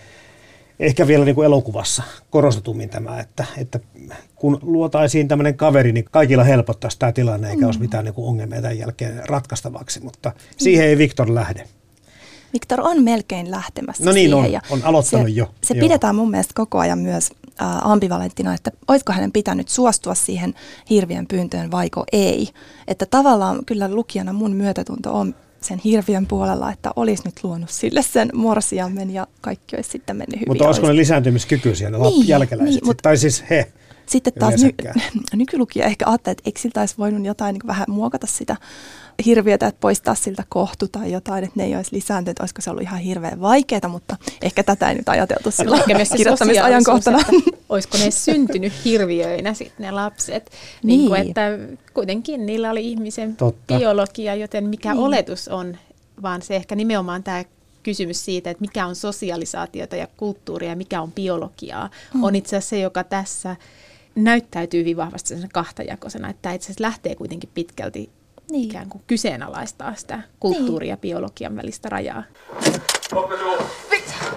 ehkä 0.82 1.06
vielä 1.06 1.24
niin 1.24 1.34
kuin 1.34 1.46
elokuvassa 1.46 2.02
korostetummin 2.30 2.88
tämä, 2.88 3.20
että, 3.20 3.44
että 3.56 3.80
kun 4.36 4.58
luotaisiin 4.62 5.28
tämmöinen 5.28 5.56
kaveri, 5.56 5.92
niin 5.92 6.04
kaikilla 6.10 6.44
helpottaisi 6.44 6.98
tämä 6.98 7.12
tilanne, 7.12 7.50
eikä 7.50 7.60
mm. 7.60 7.66
olisi 7.66 7.80
mitään 7.80 8.04
niin 8.04 8.14
kuin 8.14 8.28
ongelmia 8.28 8.62
tämän 8.62 8.78
jälkeen 8.78 9.22
ratkaistavaksi, 9.28 10.00
mutta 10.00 10.32
siihen 10.56 10.86
ei 10.86 10.98
Viktor 10.98 11.34
lähde. 11.34 11.68
Viktor 12.52 12.80
on 12.80 13.02
melkein 13.02 13.50
lähtemässä 13.50 14.04
No 14.04 14.12
niin 14.12 14.30
siihen, 14.30 14.44
on, 14.44 14.52
ja 14.52 14.60
on 14.70 14.80
aloittanut 14.84 15.26
se, 15.26 15.32
jo. 15.32 15.50
Se 15.64 15.74
Joo. 15.74 15.80
pidetään 15.80 16.14
mun 16.14 16.30
mielestä 16.30 16.52
koko 16.56 16.78
ajan 16.78 16.98
myös 16.98 17.30
äh, 17.62 17.86
ambivalenttina, 17.90 18.54
että 18.54 18.70
olisiko 18.88 19.12
hänen 19.12 19.32
pitänyt 19.32 19.68
suostua 19.68 20.14
siihen 20.14 20.54
hirvien 20.90 21.26
pyyntöön 21.26 21.70
vaiko 21.70 22.04
ei. 22.12 22.48
Että 22.88 23.06
tavallaan 23.06 23.64
kyllä 23.66 23.88
lukijana 23.88 24.32
mun 24.32 24.52
myötätunto 24.52 25.12
on 25.14 25.34
sen 25.64 25.80
hirviön 25.84 26.26
puolella, 26.26 26.72
että 26.72 26.90
olisi 26.96 27.22
nyt 27.24 27.34
luonut 27.44 27.70
sille 27.70 28.02
sen 28.02 28.30
morsiammen 28.34 29.10
ja 29.10 29.26
kaikki 29.40 29.76
olisi 29.76 29.90
sitten 29.90 30.16
mennyt 30.16 30.36
hyvin. 30.36 30.48
Mutta 30.48 30.66
olisiko 30.66 30.86
ne 30.86 30.96
lisääntymiskykyisiä 30.96 31.90
ne 31.90 31.98
niin, 31.98 32.28
jälkeläiset? 32.28 32.74
Niin, 32.74 32.86
mutta, 32.86 33.02
tai 33.02 33.16
siis 33.16 33.44
he? 33.50 33.72
Sitten 34.06 34.32
taas 34.32 34.54
ny, 34.62 34.70
nykylukija 35.34 35.86
ehkä 35.86 36.04
ajattelee, 36.06 36.32
että 36.32 36.42
eikö 36.46 36.60
siltä 36.60 36.80
olisi 36.80 36.94
voinut 36.98 37.26
jotain 37.26 37.52
niin 37.52 37.66
vähän 37.66 37.86
muokata 37.88 38.26
sitä 38.26 38.56
hirviötä, 39.26 39.66
että 39.66 39.80
poistaa 39.80 40.14
siltä 40.14 40.44
kohtu 40.48 40.88
tai 40.88 41.12
jotain, 41.12 41.44
että 41.44 41.60
ne 41.60 41.64
ei 41.64 41.76
olisi 41.76 41.96
lisääntynyt, 41.96 42.40
olisiko 42.40 42.60
se 42.60 42.70
ollut 42.70 42.82
ihan 42.82 43.00
hirveän 43.00 43.40
vaikeaa, 43.40 43.88
mutta 43.88 44.16
ehkä 44.42 44.62
tätä 44.62 44.88
ei 44.88 44.94
nyt 44.94 45.08
ajateltu 45.08 45.50
sillä 45.50 45.78
kirjoittamisajankohtana. 46.16 47.18
Olisiko 47.68 47.98
ne 47.98 48.10
syntynyt 48.10 48.72
hirviöinä 48.84 49.54
sitten 49.54 49.84
ne 49.86 49.90
lapset, 49.90 50.50
niin. 50.82 50.98
Niin 50.98 51.08
kuin, 51.08 51.28
että 51.28 51.58
kuitenkin 51.94 52.46
niillä 52.46 52.70
oli 52.70 52.88
ihmisen 52.88 53.36
Totta. 53.36 53.78
biologia, 53.78 54.34
joten 54.34 54.64
mikä 54.64 54.92
niin. 54.92 55.02
oletus 55.02 55.48
on, 55.48 55.76
vaan 56.22 56.42
se 56.42 56.56
ehkä 56.56 56.74
nimenomaan 56.74 57.22
tämä 57.22 57.44
kysymys 57.82 58.24
siitä, 58.24 58.50
että 58.50 58.60
mikä 58.60 58.86
on 58.86 58.96
sosialisaatiota 58.96 59.96
ja 59.96 60.06
kulttuuria 60.16 60.70
ja 60.70 60.76
mikä 60.76 61.02
on 61.02 61.12
biologiaa, 61.12 61.90
mm. 62.14 62.24
on 62.24 62.34
itse 62.34 62.56
asiassa 62.56 62.70
se, 62.70 62.80
joka 62.80 63.04
tässä 63.04 63.56
näyttäytyy 64.14 64.80
hyvin 64.80 64.96
vahvasti 64.96 65.34
kahtajakoisena, 65.52 66.30
että 66.30 66.52
itse 66.52 66.66
asiassa 66.66 66.82
lähtee 66.82 67.14
kuitenkin 67.14 67.50
pitkälti 67.54 68.10
niin. 68.50 68.64
ikään 68.70 68.88
kuin 68.88 69.04
kyseenalaistaa 69.06 69.94
sitä 69.94 70.22
kulttuuri- 70.40 70.88
ja 70.88 70.96
biologian 70.96 71.56
välistä 71.56 71.88
rajaa. 71.88 72.22
Victor! 73.90 74.34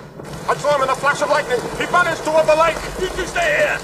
I 0.52 0.60
saw 0.62 0.74
him 0.74 0.84
in 0.84 0.90
a 0.90 0.96
flash 0.96 1.24
of 1.24 1.30
lightning. 1.38 1.62
He 1.80 1.88
vanished 1.92 2.26
toward 2.26 2.46
the 2.46 2.56
lake. 2.56 2.80
You 3.18 3.28
stay 3.28 3.44
here! 3.58 3.80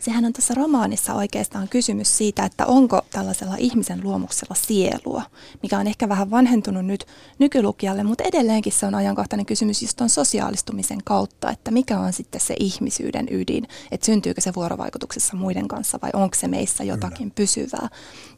Sehän 0.00 0.24
on 0.24 0.32
tässä 0.32 0.54
romaanissa 0.54 1.14
oikeastaan 1.14 1.68
kysymys 1.68 2.18
siitä, 2.18 2.44
että 2.44 2.66
onko 2.66 3.02
tällaisella 3.12 3.54
ihmisen 3.58 4.00
luomuksella 4.04 4.54
sielua, 4.54 5.22
mikä 5.62 5.78
on 5.78 5.86
ehkä 5.86 6.08
vähän 6.08 6.30
vanhentunut 6.30 6.86
nyt 6.86 7.06
nykylukijalle, 7.38 8.02
mutta 8.02 8.24
edelleenkin 8.24 8.72
se 8.72 8.86
on 8.86 8.94
ajankohtainen 8.94 9.46
kysymys 9.46 9.82
just 9.82 9.96
tuon 9.96 10.10
sosiaalistumisen 10.10 10.98
kautta, 11.04 11.50
että 11.50 11.70
mikä 11.70 12.00
on 12.00 12.12
sitten 12.12 12.40
se 12.40 12.54
ihmisyyden 12.60 13.26
ydin, 13.30 13.66
että 13.90 14.06
syntyykö 14.06 14.40
se 14.40 14.54
vuorovaikutuksessa 14.54 15.36
muiden 15.36 15.68
kanssa 15.68 15.98
vai 16.02 16.10
onko 16.12 16.36
se 16.36 16.48
meissä 16.48 16.84
jotakin 16.84 17.30
pysyvää. 17.30 17.88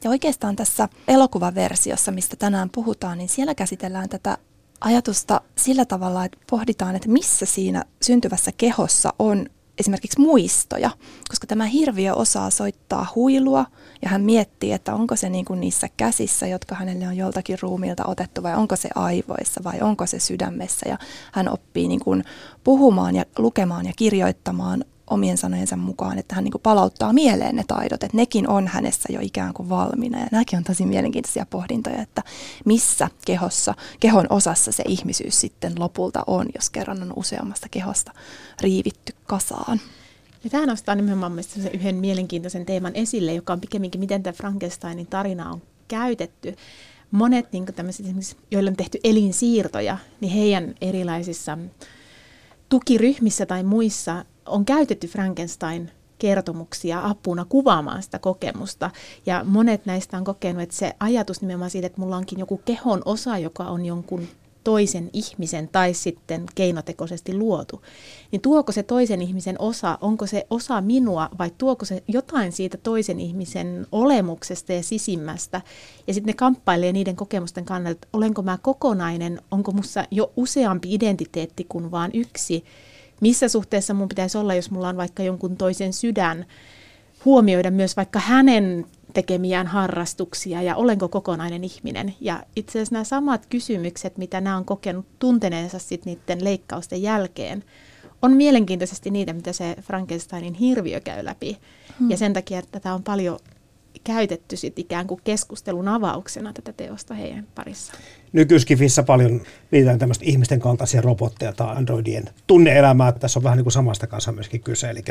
Ja 0.03 0.09
oikeastaan 0.09 0.55
tässä 0.55 0.89
elokuvaversiossa, 1.07 2.11
mistä 2.11 2.35
tänään 2.35 2.69
puhutaan, 2.69 3.17
niin 3.17 3.29
siellä 3.29 3.55
käsitellään 3.55 4.09
tätä 4.09 4.37
ajatusta 4.81 5.41
sillä 5.57 5.85
tavalla, 5.85 6.25
että 6.25 6.37
pohditaan, 6.49 6.95
että 6.95 7.09
missä 7.09 7.45
siinä 7.45 7.83
syntyvässä 8.01 8.51
kehossa 8.51 9.13
on 9.19 9.49
esimerkiksi 9.79 10.21
muistoja, 10.21 10.89
koska 11.29 11.47
tämä 11.47 11.65
hirviö 11.65 12.13
osaa 12.13 12.49
soittaa 12.49 13.07
huilua 13.15 13.65
ja 14.01 14.09
hän 14.09 14.21
miettii, 14.21 14.71
että 14.71 14.95
onko 14.95 15.15
se 15.15 15.29
niin 15.29 15.45
kuin 15.45 15.59
niissä 15.59 15.89
käsissä, 15.97 16.47
jotka 16.47 16.75
hänelle 16.75 17.07
on 17.07 17.17
joltakin 17.17 17.57
ruumiilta 17.61 18.05
otettu 18.05 18.43
vai 18.43 18.55
onko 18.55 18.75
se 18.75 18.89
aivoissa 18.95 19.61
vai 19.63 19.81
onko 19.81 20.05
se 20.05 20.19
sydämessä. 20.19 20.89
Ja 20.89 20.97
hän 21.31 21.49
oppii 21.49 21.87
niin 21.87 21.99
kuin 21.99 22.23
puhumaan 22.63 23.15
ja 23.15 23.25
lukemaan 23.37 23.85
ja 23.85 23.93
kirjoittamaan 23.95 24.85
omien 25.13 25.37
sanojensa 25.37 25.77
mukaan, 25.77 26.19
että 26.19 26.35
hän 26.35 26.43
niin 26.43 26.51
kuin 26.51 26.61
palauttaa 26.61 27.13
mieleen 27.13 27.55
ne 27.55 27.63
taidot, 27.67 28.03
että 28.03 28.17
nekin 28.17 28.49
on 28.49 28.67
hänessä 28.67 29.13
jo 29.13 29.19
ikään 29.21 29.53
kuin 29.53 29.69
valmiina. 29.69 30.19
Ja 30.19 30.27
nämäkin 30.31 30.57
on 30.57 30.63
tosi 30.63 30.85
mielenkiintoisia 30.85 31.45
pohdintoja, 31.49 32.01
että 32.01 32.23
missä 32.65 33.09
kehossa, 33.25 33.73
kehon 33.99 34.27
osassa 34.29 34.71
se 34.71 34.83
ihmisyys 34.87 35.41
sitten 35.41 35.73
lopulta 35.79 36.23
on, 36.27 36.45
jos 36.55 36.69
kerran 36.69 37.01
on 37.01 37.13
useammasta 37.15 37.69
kehosta 37.69 38.11
riivitty 38.61 39.15
kasaan. 39.27 39.79
Ja 40.43 40.49
tämä 40.49 40.65
nostaa 40.65 40.95
nimenomaan 40.95 41.33
yhden 41.73 41.95
mielenkiintoisen 41.95 42.65
teeman 42.65 42.95
esille, 42.95 43.33
joka 43.33 43.53
on 43.53 43.61
pikemminkin, 43.61 43.99
miten 43.99 44.23
tämä 44.23 44.33
Frankensteinin 44.33 45.07
tarina 45.07 45.51
on 45.51 45.61
käytetty. 45.87 46.55
Monet, 47.11 47.51
niin 47.51 47.65
tämmöiset, 47.65 48.05
joilla 48.51 48.69
on 48.69 48.75
tehty 48.75 48.99
elinsiirtoja, 49.03 49.97
niin 50.21 50.33
heidän 50.33 50.75
erilaisissa 50.81 51.57
tukiryhmissä 52.69 53.45
tai 53.45 53.63
muissa 53.63 54.25
on 54.45 54.65
käytetty 54.65 55.07
Frankenstein 55.07 55.91
kertomuksia 56.19 57.01
apuna 57.03 57.45
kuvaamaan 57.45 58.03
sitä 58.03 58.19
kokemusta. 58.19 58.91
Ja 59.25 59.43
monet 59.43 59.85
näistä 59.85 60.17
on 60.17 60.23
kokenut, 60.23 60.61
että 60.61 60.75
se 60.75 60.93
ajatus 60.99 61.41
nimenomaan 61.41 61.69
siitä, 61.69 61.87
että 61.87 62.01
mulla 62.01 62.17
onkin 62.17 62.39
joku 62.39 62.61
kehon 62.65 63.01
osa, 63.05 63.37
joka 63.37 63.63
on 63.63 63.85
jonkun 63.85 64.27
toisen 64.63 65.09
ihmisen 65.13 65.67
tai 65.67 65.93
sitten 65.93 66.45
keinotekoisesti 66.55 67.37
luotu, 67.37 67.81
niin 68.31 68.41
tuoko 68.41 68.71
se 68.71 68.83
toisen 68.83 69.21
ihmisen 69.21 69.55
osa, 69.59 69.97
onko 70.01 70.27
se 70.27 70.47
osa 70.49 70.81
minua 70.81 71.29
vai 71.37 71.51
tuoko 71.57 71.85
se 71.85 72.03
jotain 72.07 72.51
siitä 72.51 72.77
toisen 72.77 73.19
ihmisen 73.19 73.87
olemuksesta 73.91 74.73
ja 74.73 74.83
sisimmästä. 74.83 75.61
Ja 76.07 76.13
sitten 76.13 76.27
ne 76.27 76.33
kamppailee 76.33 76.91
niiden 76.91 77.15
kokemusten 77.15 77.65
kannalta, 77.65 77.91
että 77.91 78.07
olenko 78.13 78.41
mä 78.41 78.57
kokonainen, 78.61 79.41
onko 79.51 79.71
mussa 79.71 80.05
jo 80.11 80.31
useampi 80.35 80.93
identiteetti 80.93 81.65
kuin 81.69 81.91
vain 81.91 82.11
yksi 82.13 82.63
missä 83.23 83.47
suhteessa 83.47 83.93
mun 83.93 84.09
pitäisi 84.09 84.37
olla, 84.37 84.53
jos 84.53 84.71
mulla 84.71 84.89
on 84.89 84.97
vaikka 84.97 85.23
jonkun 85.23 85.57
toisen 85.57 85.93
sydän, 85.93 86.45
huomioida 87.25 87.71
myös 87.71 87.97
vaikka 87.97 88.19
hänen 88.19 88.85
tekemiään 89.13 89.67
harrastuksia 89.67 90.61
ja 90.61 90.75
olenko 90.75 91.07
kokonainen 91.07 91.63
ihminen. 91.63 92.15
Ja 92.21 92.43
itse 92.55 92.71
asiassa 92.71 92.95
nämä 92.95 93.03
samat 93.03 93.45
kysymykset, 93.45 94.17
mitä 94.17 94.41
nämä 94.41 94.57
on 94.57 94.65
kokenut 94.65 95.05
tunteneensa 95.19 95.79
sitten 95.79 96.13
niiden 96.13 96.43
leikkausten 96.43 97.01
jälkeen, 97.01 97.63
on 98.21 98.33
mielenkiintoisesti 98.33 99.11
niitä, 99.11 99.33
mitä 99.33 99.53
se 99.53 99.75
Frankensteinin 99.81 100.53
hirviö 100.53 100.99
käy 100.99 101.25
läpi. 101.25 101.57
Hmm. 101.99 102.11
Ja 102.11 102.17
sen 102.17 102.33
takia, 102.33 102.59
että 102.59 102.71
tätä 102.71 102.93
on 102.93 103.03
paljon 103.03 103.39
käytetty 104.03 104.55
sit 104.57 104.79
ikään 104.79 105.07
kuin 105.07 105.21
keskustelun 105.23 105.87
avauksena 105.87 106.53
tätä 106.53 106.73
teosta 106.73 107.13
heidän 107.13 107.47
parissaan. 107.55 108.03
Nykyskifissä 108.33 109.03
paljon 109.03 109.41
viitetään 109.71 109.99
tämmöistä 109.99 110.25
ihmisten 110.27 110.59
kaltaisia 110.59 111.01
robotteja 111.01 111.53
tai 111.53 111.75
androidien 111.75 112.29
tunneelämää. 112.47 113.11
Tässä 113.11 113.39
on 113.39 113.43
vähän 113.43 113.57
niin 113.57 113.65
kuin 113.65 113.73
samasta 113.73 114.07
kanssa 114.07 114.31
myöskin 114.31 114.61
kyse. 114.61 114.89
Eli 114.89 115.03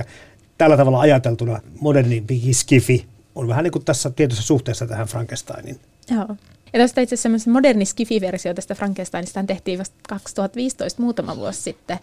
tällä 0.59 0.77
tavalla 0.77 1.01
ajateltuna 1.01 1.61
moderni 1.81 2.25
skifi 2.53 3.07
on 3.35 3.49
vähän 3.49 3.64
niin 3.64 3.73
kuin 3.73 3.85
tässä 3.85 4.11
tietyssä 4.11 4.43
suhteessa 4.43 4.87
tähän 4.87 5.07
Frankensteinin. 5.07 5.81
Joo. 6.11 6.37
Ja 6.73 6.79
tästä 6.79 7.01
itse 7.01 7.14
asiassa 7.14 7.51
moderni 7.51 7.85
skifi-versio 7.85 8.55
tästä 8.55 8.75
Frankensteinista 8.75 9.45
tehtiin 9.45 9.79
vasta 9.79 9.97
2015 10.09 11.03
muutama 11.03 11.37
vuosi 11.37 11.62
sitten, 11.62 11.99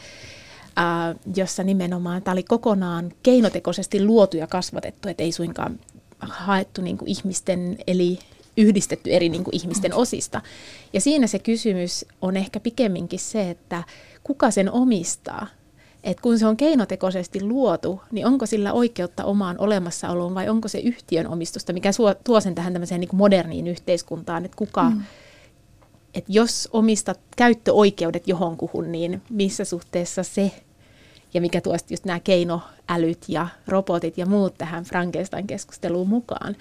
jossa 1.36 1.64
nimenomaan 1.64 2.22
tämä 2.22 2.34
oli 2.34 2.44
kokonaan 2.44 3.12
keinotekoisesti 3.24 4.06
luotu 4.06 4.38
ja 4.38 4.48
kasvatettu, 4.48 5.10
että 5.10 5.24
ei 5.24 5.32
suinkaan 5.32 5.80
haettu 6.20 6.82
niin 6.82 6.98
kuin 6.98 7.10
ihmisten, 7.10 7.78
eli 7.88 8.20
yhdistetty 8.60 9.12
eri 9.12 9.30
niin 9.30 9.44
kuin 9.44 9.56
ihmisten 9.56 9.94
osista. 9.94 10.42
Ja 10.94 11.02
siinä 11.02 11.28
se 11.28 11.40
kysymys 11.40 12.06
on 12.22 12.38
ehkä 12.38 12.60
pikemminkin 12.60 13.20
se, 13.20 13.50
että 13.50 13.84
kuka 14.24 14.52
sen 14.52 14.72
omistaa. 14.72 15.48
Et 16.04 16.20
kun 16.20 16.40
se 16.40 16.48
on 16.48 16.58
keinotekoisesti 16.58 17.44
luotu, 17.44 18.02
niin 18.12 18.26
onko 18.26 18.46
sillä 18.46 18.74
oikeutta 18.74 19.26
omaan 19.26 19.56
olemassaoloon 19.60 20.36
vai 20.36 20.50
onko 20.50 20.68
se 20.68 20.80
yhtiön 20.80 21.28
omistusta, 21.28 21.74
mikä 21.74 21.90
tuo 22.24 22.42
sen 22.42 22.56
tähän 22.56 22.74
tämmöiseen 22.74 23.02
niin 23.02 23.10
moderniin 23.14 23.68
yhteiskuntaan, 23.68 24.46
että 24.46 24.58
kuka, 24.58 24.90
mm. 24.90 25.04
et 26.14 26.26
jos 26.28 26.70
omistat 26.72 27.20
käyttöoikeudet 27.38 28.28
johonkuhun, 28.28 28.92
niin 28.92 29.22
missä 29.30 29.66
suhteessa 29.66 30.24
se 30.24 30.52
ja 31.34 31.42
mikä 31.42 31.62
tuo 31.62 31.76
just 31.90 32.06
nämä 32.06 32.20
keinoälyt 32.20 33.26
ja 33.28 33.48
robotit 33.68 34.18
ja 34.18 34.26
muut 34.26 34.58
tähän 34.58 34.84
Frankenstein-keskusteluun 34.84 36.10
mukaan, 36.10 36.56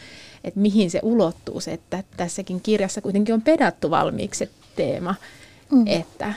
että 0.44 0.60
mihin 0.60 0.90
se 0.90 1.00
ulottuu, 1.02 1.60
se, 1.60 1.72
että 1.72 2.04
tässäkin 2.16 2.60
kirjassa 2.60 3.00
kuitenkin 3.00 3.34
on 3.34 3.42
pedattu 3.42 3.90
valmiiksi 3.90 4.38
se 4.38 4.50
teema, 4.76 5.14
mm. 5.70 5.86
että 5.86 6.34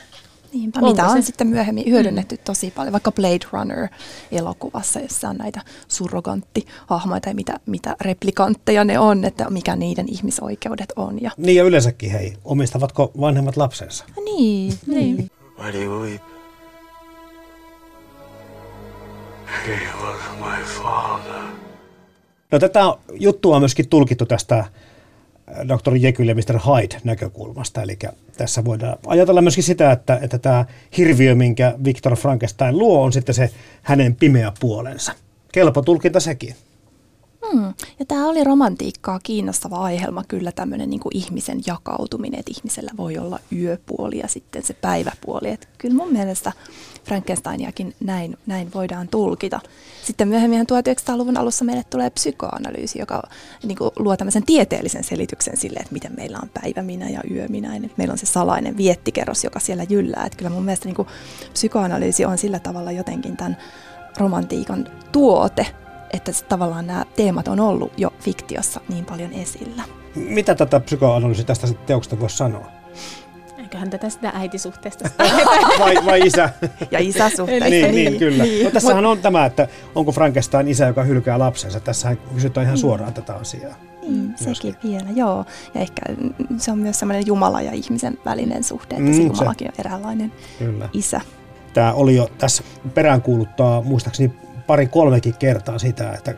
Niinpä, 0.54 0.82
mitä 0.82 1.08
on 1.08 1.22
se? 1.22 1.26
sitten 1.26 1.48
myöhemmin 1.48 1.86
hyödynnetty 1.86 2.36
mm. 2.36 2.42
tosi 2.44 2.72
paljon, 2.72 2.92
vaikka 2.92 3.12
Blade 3.12 3.46
Runner-elokuvassa, 3.52 5.00
jossa 5.00 5.30
on 5.30 5.38
näitä 5.38 5.62
surroganttihahmoja 5.88 7.22
tai 7.22 7.34
mitä, 7.34 7.60
mitä 7.66 7.96
replikantteja 8.02 8.84
ne 8.84 9.00
on, 9.00 9.26
että 9.26 9.50
mikä 9.50 9.76
niiden 9.76 10.10
ihmisoikeudet 10.10 10.94
on. 10.96 11.22
Ja... 11.22 11.32
Niin 11.38 11.56
ja 11.56 11.64
yleensäkin 11.64 12.12
hei, 12.12 12.34
omistavatko 12.46 13.12
vanhemmat 13.20 13.58
lapsensa? 13.58 14.06
Niin, 14.26 14.74
niin. 14.88 15.18
niin. 15.18 15.32
Why 15.60 15.74
do 15.74 15.78
you 15.78 16.02
weep? 16.02 16.22
No 22.51 22.59
tätä 22.59 22.82
juttua 23.14 23.55
on 23.55 23.62
myöskin 23.62 23.89
tulkittu 23.89 24.26
tästä 24.26 24.57
äh, 24.57 24.68
Dr. 25.68 25.95
Jekyll 25.95 26.30
ja 26.30 26.36
Mr. 26.36 26.59
Hyde 26.59 27.01
näkökulmasta. 27.03 27.82
Eli 27.82 27.99
tässä 28.38 28.66
voidaan 28.66 28.97
ajatella 29.07 29.41
myöskin 29.41 29.64
sitä, 29.64 29.91
että, 29.91 30.20
että 30.22 30.38
tämä 30.38 30.66
hirviö, 30.97 31.36
minkä 31.36 31.76
Victor 31.84 32.16
Frankenstein 32.16 32.78
luo, 32.78 33.03
on 33.03 33.14
sitten 33.14 33.36
se 33.36 33.49
hänen 33.82 34.16
pimeä 34.16 34.51
puolensa. 34.59 35.14
Kelpo 35.51 35.82
tulkinta 35.82 36.20
sekin. 36.20 36.55
Hmm. 37.54 37.74
Ja 37.99 38.06
tämä 38.06 38.28
oli 38.28 38.43
romantiikkaa 38.43 39.20
kiinnostava 39.24 39.76
aihelma, 39.76 40.24
kyllä 40.28 40.52
tämmöinen 40.52 40.89
niin 40.89 41.02
ihmisen 41.14 41.62
jakautuminen, 41.68 42.39
että 42.39 42.54
ihmisellä 42.58 42.91
voi 42.97 43.18
olla 43.18 43.39
yöpuoli 43.56 44.18
ja 44.18 44.28
sitten 44.28 44.64
se 44.64 44.74
päiväpuoli. 44.74 45.49
Että 45.49 45.68
kyllä 45.78 45.95
mun 45.95 46.14
mielestä 46.14 46.52
Frankensteiniakin 47.04 47.95
näin, 47.99 48.38
näin 48.45 48.72
voidaan 48.74 49.08
tulkita. 49.08 49.60
Sitten 50.04 50.28
myöhemmin 50.28 50.62
1900-luvun 50.62 51.38
alussa 51.38 51.66
meille 51.66 51.84
tulee 51.84 52.10
psykoanalyysi, 52.10 52.99
joka 52.99 53.24
niin 53.64 53.78
kuin, 53.78 53.91
luo 53.99 54.18
tämmöisen 54.18 54.45
tieteellisen 54.45 55.04
selityksen 55.04 55.58
sille, 55.58 55.80
että 55.80 55.93
miten 55.93 56.16
meillä 56.16 56.39
on 56.43 56.49
päiväminä 56.62 57.10
ja 57.10 57.22
yöminä. 57.32 57.76
Että 57.76 57.89
meillä 57.97 58.12
on 58.12 58.18
se 58.18 58.26
salainen 58.26 58.78
viettikerros, 58.78 59.43
joka 59.43 59.60
siellä 59.60 59.84
jyllää. 59.89 60.26
Että 60.26 60.38
kyllä 60.38 60.52
mun 60.52 60.66
mielestä 60.66 60.86
niin 60.86 60.95
kuin, 60.95 61.08
psykoanalyysi 61.54 62.26
on 62.26 62.38
sillä 62.38 62.60
tavalla 62.60 62.91
jotenkin 62.91 63.38
tämän 63.38 63.58
romantiikan 64.18 64.88
tuote, 65.12 65.68
että 66.14 66.32
tavallaan 66.49 66.88
nämä 66.88 67.05
teemat 67.16 67.47
on 67.47 67.59
ollut 67.59 67.93
jo 67.97 68.14
fiktiossa 68.20 68.82
niin 68.89 69.05
paljon 69.05 69.34
esillä. 69.34 69.84
Mitä 70.16 70.55
tätä 70.55 70.80
psykoanalyysiä 70.80 71.45
tästä 71.45 71.68
teoksesta 71.86 72.20
voisi 72.20 72.38
sanoa? 72.38 72.66
Eiköhän 73.57 73.89
tätä 73.89 74.09
sitä 74.09 74.32
äitisuhteesta 74.36 75.09
vai, 75.80 75.95
vai 76.05 76.20
isä? 76.20 76.49
Ja 76.91 76.99
isäsuhteesta. 76.99 77.70
niin, 77.70 77.95
niin, 77.95 78.20
kyllä. 78.20 78.43
Niin. 78.43 78.66
No, 78.66 78.72
tässähän 78.72 79.05
on 79.05 79.18
tämä, 79.20 79.45
että 79.45 79.68
onko 79.95 80.12
Frankenstein 80.12 80.68
isä, 80.68 80.88
joka 80.88 81.03
hylkää 81.03 81.39
lapsensa. 81.39 81.80
Tässähän 81.80 82.18
kysytään 82.34 82.66
ihan 82.66 82.78
mm. 82.78 82.82
suoraan 82.82 83.14
tätä 83.14 83.34
asiaa. 83.34 83.76
Niin, 84.01 84.34
sekin 84.36 84.76
vielä, 84.84 85.09
joo. 85.16 85.45
Ja 85.74 85.82
ehkä 85.82 86.01
se 86.57 86.72
on 86.72 86.80
myös 86.80 86.99
semmoinen 86.99 87.28
Jumala 87.28 87.62
ja 87.62 87.72
ihmisen 87.72 88.18
välinen 88.26 88.64
suhde, 88.64 88.95
että 88.95 89.09
mm, 89.09 89.14
se 89.14 89.22
Jumalakin 89.22 89.68
on 89.68 89.74
eräänlainen 89.78 90.32
Kyllä. 90.59 90.89
isä. 90.93 91.22
Tämä 91.74 91.93
oli 91.93 92.16
jo 92.16 92.30
tässä 92.38 92.64
peräänkuuluttaa 92.93 93.82
muistaakseni 93.82 94.34
pari 94.72 94.88
kolmekin 94.88 95.34
kertaa 95.40 95.80
sitä, 95.80 96.14
että 96.14 96.36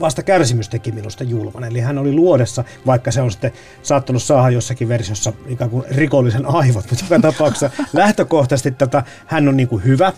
vasta 0.00 0.22
kärsimys 0.22 0.68
teki 0.68 0.92
minusta 0.92 1.24
julman. 1.24 1.64
Eli 1.64 1.80
hän 1.80 1.98
oli 1.98 2.12
luodessa, 2.12 2.64
vaikka 2.86 3.10
se 3.10 3.22
on 3.22 3.30
sitten 3.30 3.52
saattanut 3.82 4.22
saada 4.22 4.50
jossakin 4.50 4.88
versiossa 4.88 5.32
ikään 5.48 5.70
kuin 5.70 5.84
rikollisen 5.90 6.46
aivot, 6.46 6.84
mutta 6.90 7.04
joka 7.10 7.32
tapauksessa 7.32 7.70
lähtökohtaisesti 7.92 8.70
tätä, 8.70 9.02
hän 9.26 9.48
on 9.48 9.56
niin 9.56 9.68
kuin 9.68 9.84
hyvä, 9.84 10.12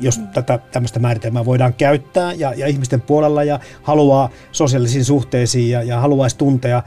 jos 0.00 0.20
tätä 0.34 0.58
tämmöistä 0.72 1.00
määritelmää 1.00 1.44
voidaan 1.44 1.74
käyttää 1.74 2.32
ja, 2.32 2.54
ja 2.56 2.66
ihmisten 2.66 3.00
puolella 3.00 3.44
ja 3.44 3.60
haluaa 3.82 4.30
sosiaalisiin 4.52 5.04
suhteisiin 5.04 5.70
ja, 5.70 5.82
ja 5.82 6.00
haluaisi 6.00 6.38
tuntea 6.38 6.82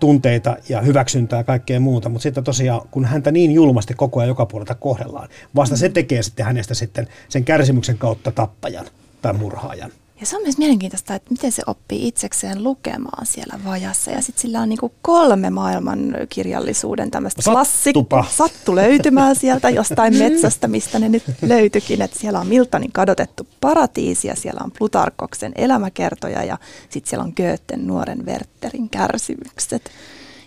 tunteita 0.00 0.56
ja 0.68 0.80
hyväksyntää 0.80 1.38
ja 1.38 1.44
kaikkea 1.44 1.80
muuta, 1.80 2.08
mutta 2.08 2.22
sitten 2.22 2.44
tosiaan, 2.44 2.88
kun 2.90 3.04
häntä 3.04 3.30
niin 3.30 3.52
julmasti 3.52 3.94
koko 3.94 4.20
ajan 4.20 4.28
joka 4.28 4.46
puolelta 4.46 4.74
kohdellaan, 4.74 5.28
vasta 5.56 5.76
se 5.76 5.88
mm. 5.88 5.94
tekee 5.94 6.22
sitten 6.22 6.46
hänestä 6.46 6.74
sitten 6.74 7.08
sen 7.28 7.44
kärsimyksen 7.44 7.98
kautta 7.98 8.32
tappajan 8.32 8.86
tai 9.22 9.32
murhaajan. 9.32 9.92
Ja 10.20 10.26
se 10.26 10.36
on 10.36 10.42
myös 10.42 10.58
mielenkiintoista, 10.58 11.14
että 11.14 11.30
miten 11.30 11.52
se 11.52 11.62
oppii 11.66 12.08
itsekseen 12.08 12.64
lukemaan 12.64 13.26
siellä 13.26 13.60
vajassa. 13.64 14.10
Ja 14.10 14.22
sitten 14.22 14.42
sillä 14.42 14.60
on 14.60 14.68
niinku 14.68 14.92
kolme 15.02 15.50
maailman 15.50 15.98
kirjallisuuden 16.28 17.10
tämmöistä 17.10 17.42
klassikkoa. 17.44 18.24
Sattu 18.30 18.76
löytymään 18.76 19.36
sieltä 19.36 19.70
jostain 19.70 20.16
metsästä, 20.16 20.68
mistä 20.68 20.98
ne 20.98 21.08
nyt 21.08 21.22
löytyikin. 21.42 22.02
Että 22.02 22.18
siellä 22.18 22.40
on 22.40 22.46
Miltonin 22.46 22.92
kadotettu 22.92 23.46
paratiisi 23.60 24.28
ja 24.28 24.36
siellä 24.36 24.60
on 24.64 24.72
Plutarkoksen 24.78 25.52
elämäkertoja 25.56 26.44
ja 26.44 26.58
sitten 26.88 27.10
siellä 27.10 27.24
on 27.24 27.32
Goethen 27.36 27.86
nuoren 27.86 28.26
Werterin 28.26 28.90
kärsimykset. 28.90 29.90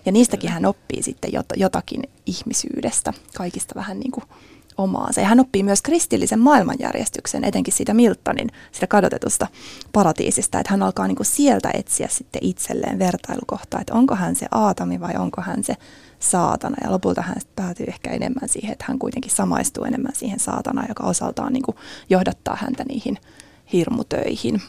Ja 0.06 0.12
niistäkin 0.12 0.50
hän 0.50 0.66
oppii 0.66 1.04
sitten 1.04 1.32
jotakin 1.56 2.04
ihmisyydestä, 2.26 3.14
kaikista 3.36 3.76
vähän 3.76 4.00
niin 4.00 4.12
kuin 4.12 4.24
omaansa. 4.78 5.22
Ja 5.22 5.28
hän 5.28 5.40
oppii 5.40 5.64
myös 5.64 5.82
kristillisen 5.82 6.40
maailmanjärjestyksen, 6.40 7.44
etenkin 7.44 7.74
siitä 7.74 7.94
Miltonin, 7.94 8.50
sitä 8.72 8.88
kadotetusta 8.88 9.48
paratiisista, 9.94 10.60
että 10.60 10.74
hän 10.74 10.84
alkaa 10.84 11.08
niin 11.08 11.16
kuin 11.16 11.28
sieltä 11.28 11.72
etsiä 11.74 12.08
sitten 12.08 12.44
itselleen 12.44 13.00
vertailukohtaa, 13.00 13.82
että 13.82 13.94
onko 13.94 14.16
hän 14.16 14.36
se 14.36 14.46
aatami 14.52 15.00
vai 15.00 15.16
onko 15.16 15.42
hän 15.42 15.64
se 15.64 15.76
saatana. 16.20 16.76
Ja 16.84 16.92
lopulta 16.92 17.22
hän 17.22 17.36
päätyy 17.56 17.86
ehkä 17.86 18.12
enemmän 18.12 18.50
siihen, 18.50 18.72
että 18.72 18.86
hän 18.88 19.00
kuitenkin 19.00 19.32
samaistuu 19.32 19.84
enemmän 19.84 20.16
siihen 20.16 20.40
saatanaan, 20.40 20.88
joka 20.90 21.04
osaltaan 21.04 21.54
niin 21.54 21.64
kuin 21.64 21.78
johdattaa 22.10 22.58
häntä 22.62 22.84
niihin 22.84 23.18
hirmutöihin. 23.74 24.62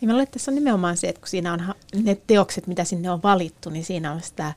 Niin 0.00 0.08
mä 0.08 0.12
luulen, 0.12 0.22
että 0.22 0.32
tässä 0.32 0.50
on 0.50 0.54
nimenomaan 0.54 0.96
se, 0.96 1.08
että 1.08 1.20
kun 1.20 1.28
siinä 1.28 1.52
on 1.52 1.74
ne 2.02 2.16
teokset, 2.26 2.66
mitä 2.66 2.84
sinne 2.84 3.10
on 3.10 3.22
valittu, 3.22 3.70
niin 3.70 3.84
siinä 3.84 4.12
on 4.12 4.20
sitä 4.22 4.52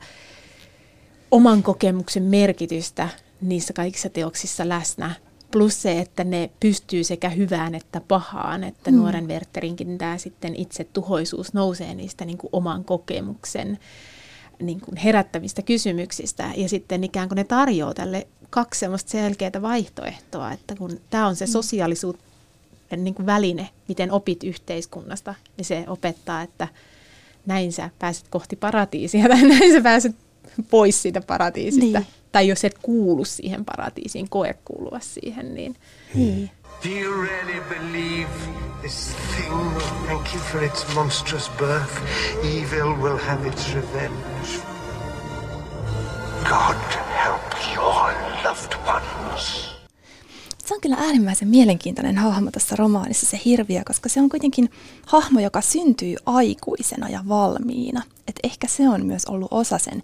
oman 1.30 1.62
kokemuksen 1.62 2.22
merkitystä 2.22 3.08
niissä 3.40 3.72
kaikissa 3.72 4.08
teoksissa 4.08 4.68
läsnä. 4.68 5.14
Plus 5.50 5.82
se, 5.82 6.00
että 6.00 6.24
ne 6.24 6.50
pystyy 6.60 7.04
sekä 7.04 7.28
hyvään 7.28 7.74
että 7.74 8.00
pahaan, 8.00 8.64
että 8.64 8.90
mm. 8.90 8.96
nuoren 8.96 9.28
Werterinkin 9.28 9.98
tämä 9.98 10.18
sitten 10.18 10.56
itse 10.56 10.84
tuhoisuus 10.84 11.54
nousee 11.54 11.94
niistä 11.94 12.24
niin 12.24 12.38
kuin 12.38 12.50
oman 12.52 12.84
kokemuksen 12.84 13.78
niin 14.62 14.80
kuin 14.80 14.96
herättävistä 14.96 15.62
kysymyksistä. 15.62 16.50
Ja 16.56 16.68
sitten 16.68 17.04
ikään 17.04 17.28
kuin 17.28 17.36
ne 17.36 17.44
tarjoaa 17.44 17.94
tälle 17.94 18.26
kaksi 18.50 18.80
semmoista 18.80 19.10
selkeää 19.10 19.62
vaihtoehtoa, 19.62 20.52
että 20.52 20.74
kun 20.74 21.00
tämä 21.10 21.26
on 21.26 21.36
se 21.36 21.44
mm. 21.44 21.50
sosiaalisuuden 21.50 22.20
niin 22.96 23.14
kuin 23.14 23.26
väline, 23.26 23.68
miten 23.88 24.12
opit 24.12 24.44
yhteiskunnasta, 24.44 25.34
niin 25.56 25.64
se 25.64 25.84
opettaa, 25.86 26.42
että 26.42 26.68
näin 27.46 27.72
sä 27.72 27.90
pääset 27.98 28.28
kohti 28.28 28.56
paratiisia 28.56 29.28
tai 29.28 29.42
näin 29.48 29.72
sä 29.72 29.80
pääset 29.80 30.16
pois 30.70 31.02
siitä 31.02 31.20
paratiisista. 31.20 31.98
Niin. 31.98 32.19
Tai 32.32 32.48
jos 32.48 32.64
et 32.64 32.78
kuulu 32.82 33.24
siihen 33.24 33.64
paratiisiin, 33.64 34.28
koe 34.28 34.54
kuulua 34.64 35.00
siihen, 35.00 35.54
niin... 35.54 35.76
niin. 36.14 36.50
Do 36.84 36.88
you 36.88 37.12
really 37.22 37.60
believe 37.68 38.30
this 38.80 39.14
thing 39.36 39.52
will 39.52 39.80
thank 40.06 40.34
you 40.34 40.42
for 40.52 40.64
its 40.64 40.94
monstrous 40.94 41.50
birth? 41.58 41.92
Evil 42.42 42.96
will 43.02 43.18
have 43.18 43.48
its 43.48 43.74
revenge. 43.74 44.62
God 46.48 46.76
help 47.24 47.76
your 47.76 48.14
loved 48.44 48.74
ones. 48.86 49.70
Se 50.64 50.74
on 50.74 50.80
kyllä 50.80 50.96
äärimmäisen 50.96 51.48
mielenkiintoinen 51.48 52.18
hahmo 52.18 52.50
tässä 52.50 52.76
romaanissa, 52.76 53.26
se 53.26 53.40
hirviö, 53.44 53.82
koska 53.86 54.08
se 54.08 54.20
on 54.20 54.28
kuitenkin 54.28 54.70
hahmo, 55.06 55.40
joka 55.40 55.60
syntyy 55.60 56.16
aikuisena 56.26 57.08
ja 57.08 57.24
valmiina. 57.28 58.02
Et 58.30 58.40
ehkä 58.42 58.66
se 58.66 58.88
on 58.88 59.06
myös 59.06 59.24
ollut 59.24 59.48
osa 59.50 59.78
sen 59.78 60.02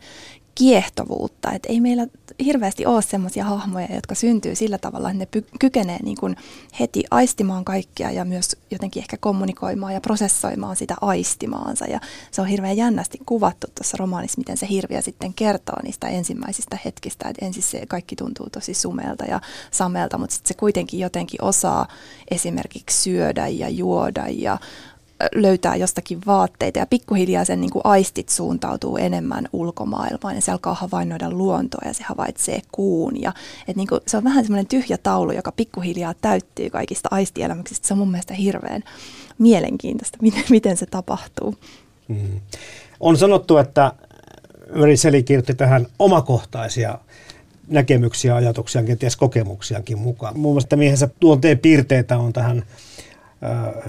kiehtovuutta. 0.58 1.52
Et 1.52 1.66
ei 1.68 1.80
meillä 1.80 2.06
hirveästi 2.44 2.86
ole 2.86 3.02
sellaisia 3.02 3.44
hahmoja, 3.44 3.94
jotka 3.94 4.14
syntyy 4.14 4.54
sillä 4.54 4.78
tavalla, 4.78 5.10
että 5.10 5.18
ne 5.18 5.28
py- 5.36 5.56
kykenee 5.60 5.98
niin 6.02 6.16
kuin 6.20 6.36
heti 6.80 7.04
aistimaan 7.10 7.64
kaikkia 7.64 8.10
ja 8.10 8.24
myös 8.24 8.56
jotenkin 8.70 9.00
ehkä 9.00 9.16
kommunikoimaan 9.16 9.94
ja 9.94 10.00
prosessoimaan 10.00 10.76
sitä 10.76 10.94
aistimaansa. 11.00 11.84
Ja 11.84 12.00
se 12.30 12.40
on 12.40 12.46
hirveän 12.46 12.76
jännästi 12.76 13.18
kuvattu 13.26 13.66
tuossa 13.74 13.96
romaanissa, 13.96 14.38
miten 14.38 14.56
se 14.56 14.66
hirviö 14.70 15.02
sitten 15.02 15.34
kertoo 15.34 15.76
niistä 15.82 16.08
ensimmäisistä 16.08 16.78
hetkistä. 16.84 17.28
Et 17.28 17.36
ensin 17.40 17.62
se 17.62 17.86
kaikki 17.88 18.16
tuntuu 18.16 18.50
tosi 18.50 18.74
sumelta 18.74 19.24
ja 19.24 19.40
samelta, 19.70 20.18
mutta 20.18 20.34
sitten 20.34 20.48
se 20.48 20.54
kuitenkin 20.54 21.00
jotenkin 21.00 21.44
osaa 21.44 21.88
esimerkiksi 22.30 23.02
syödä 23.02 23.48
ja 23.48 23.68
juoda 23.68 24.24
ja 24.28 24.58
löytää 25.34 25.76
jostakin 25.76 26.20
vaatteita 26.26 26.78
ja 26.78 26.86
pikkuhiljaa 26.86 27.44
sen 27.44 27.60
niin 27.60 27.70
kuin 27.70 27.82
aistit 27.84 28.28
suuntautuu 28.28 28.96
enemmän 28.96 29.48
ulkomaailmaan 29.52 30.34
ja 30.34 30.40
se 30.40 30.52
alkaa 30.52 30.74
havainnoida 30.74 31.30
luontoa 31.30 31.80
ja 31.84 31.94
se 31.94 32.04
havaitsee 32.04 32.60
kuun. 32.72 33.22
Ja, 33.22 33.32
et 33.68 33.76
niin 33.76 33.88
kuin, 33.88 34.00
se 34.06 34.16
on 34.16 34.24
vähän 34.24 34.44
semmoinen 34.44 34.66
tyhjä 34.66 34.98
taulu, 34.98 35.32
joka 35.32 35.52
pikkuhiljaa 35.52 36.14
täyttyy 36.14 36.70
kaikista 36.70 37.08
aistielämyksistä. 37.12 37.88
Se 37.88 37.94
on 37.94 37.98
mun 37.98 38.10
mielestä 38.10 38.34
hirveän 38.34 38.82
mielenkiintoista, 39.38 40.18
miten, 40.22 40.44
miten 40.50 40.76
se 40.76 40.86
tapahtuu. 40.86 41.54
Mm. 42.08 42.40
On 43.00 43.16
sanottu, 43.16 43.56
että 43.58 43.92
Meriseli 44.74 45.22
kirjoitti 45.22 45.54
tähän 45.54 45.86
omakohtaisia 45.98 46.98
näkemyksiä, 47.68 48.36
ajatuksia, 48.36 48.82
kenties 48.82 49.16
kokemuksiakin 49.16 49.98
mukaan. 49.98 50.38
Muun 50.38 50.54
muassa 50.54 50.76
miehensä 50.76 51.08
tuonteen 51.20 51.58
piirteitä 51.58 52.18
on 52.18 52.32
tähän 52.32 52.62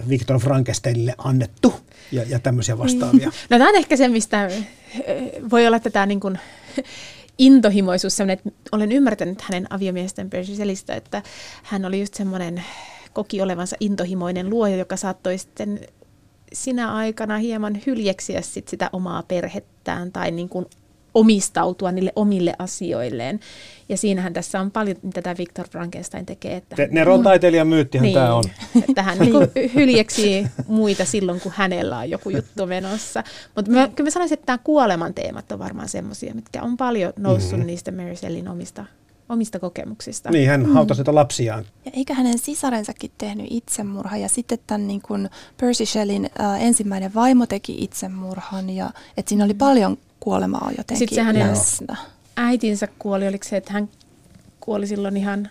Viktor 0.10 0.40
Frankensteinille 0.40 1.16
annettu 1.18 1.74
ja, 2.12 2.24
ja 2.24 2.40
tämmöisiä 2.40 2.78
vastaavia. 2.78 3.32
No 3.50 3.58
tämä 3.58 3.70
on 3.70 3.76
ehkä 3.76 3.98
se, 3.98 4.08
mistä 4.08 4.50
voi 5.52 5.68
olla 5.68 5.80
tätä 5.80 6.06
niin 6.06 6.20
kuin 6.20 6.40
intohimoisuus, 7.38 8.20
että 8.20 8.50
olen 8.72 8.92
ymmärtänyt 8.92 9.42
hänen 9.42 9.74
aviomiesten 9.74 10.30
Persiselistä, 10.30 10.96
että 10.96 11.22
hän 11.64 11.86
oli 11.86 12.00
just 12.00 12.14
semmoinen, 12.14 12.64
koki 13.14 13.42
olevansa 13.42 13.76
intohimoinen 13.80 14.50
luoja, 14.50 14.76
joka 14.76 14.98
saattoi 14.98 15.38
sitten 15.38 15.80
sinä 16.54 16.94
aikana 16.94 17.38
hieman 17.38 17.82
hyljeksiä 17.86 18.42
sit 18.42 18.68
sitä 18.68 18.90
omaa 18.94 19.24
perhettään 19.24 20.12
tai 20.12 20.32
niin 20.32 20.50
kuin 20.50 20.66
omistautua 21.18 21.92
niille 21.92 22.14
omille 22.16 22.54
asioilleen. 22.60 23.40
Ja 23.90 23.98
siinähän 23.98 24.34
tässä 24.34 24.60
on 24.60 24.72
paljon, 24.72 24.98
mitä 25.02 25.22
tämä 25.22 25.36
Victor 25.38 25.68
Frankenstein 25.68 26.26
tekee. 26.26 26.56
Että 26.56 26.76
Te, 26.76 26.88
Neron-taiteilijan 26.92 27.68
myyttihän 27.68 28.04
niin, 28.04 28.14
tämä 28.14 28.34
on. 28.34 28.44
Että 28.90 29.04
hän 29.04 29.18
niin 29.20 29.34
hyljeksii 29.76 30.48
muita 30.68 31.06
silloin, 31.06 31.42
kun 31.42 31.52
hänellä 31.56 31.98
on 31.98 32.10
joku 32.10 32.30
juttu 32.30 32.66
menossa. 32.66 33.24
Mutta 33.56 33.72
kyllä 33.72 34.08
mä 34.08 34.10
sanoisin, 34.10 34.34
että 34.34 34.46
tämä 34.46 34.58
kuoleman 34.58 35.14
teemat 35.14 35.52
on 35.52 35.60
varmaan 35.60 35.90
semmoisia, 35.90 36.34
mitkä 36.34 36.64
on 36.64 36.78
paljon 36.78 37.14
noussut 37.18 37.52
mm-hmm. 37.52 37.68
niistä 37.68 37.92
Mary 37.92 38.16
Shellin 38.16 38.48
omista 38.50 38.86
omista 39.30 39.60
kokemuksista. 39.60 40.32
Niin, 40.32 40.50
hän 40.50 40.66
mm. 40.66 40.74
hautasi 40.74 41.00
niitä 41.02 41.16
lapsiaan. 41.16 41.66
Ja 41.86 41.92
eikä 41.96 42.14
hänen 42.14 42.40
sisarensakin 42.40 43.12
tehnyt 43.18 43.48
itsemurhaa. 43.50 44.18
Ja 44.18 44.30
sitten 44.30 44.60
tämän 44.68 44.88
niin 44.88 45.02
kuin 45.02 45.30
Percy 45.58 45.86
Shellin 45.86 46.30
äh, 46.40 46.64
ensimmäinen 46.64 47.14
vaimo 47.14 47.46
teki 47.46 47.84
itsemurhan. 47.84 48.70
Ja, 48.70 48.92
että 49.18 49.30
siinä 49.30 49.44
oli 49.44 49.54
mm. 49.54 49.60
Paljon 50.20 50.42
kuolemaa 50.42 50.72
jotenkin 50.78 50.98
Sitten 50.98 51.16
se 51.16 51.22
hänen 51.22 51.48
läsnä. 51.48 51.96
äitinsä 52.38 52.88
kuoli, 53.00 53.28
oliko 53.28 53.44
se, 53.44 53.58
että 53.58 53.74
hän 53.74 53.90
kuoli 54.60 54.88
silloin 54.88 55.18
ihan 55.18 55.50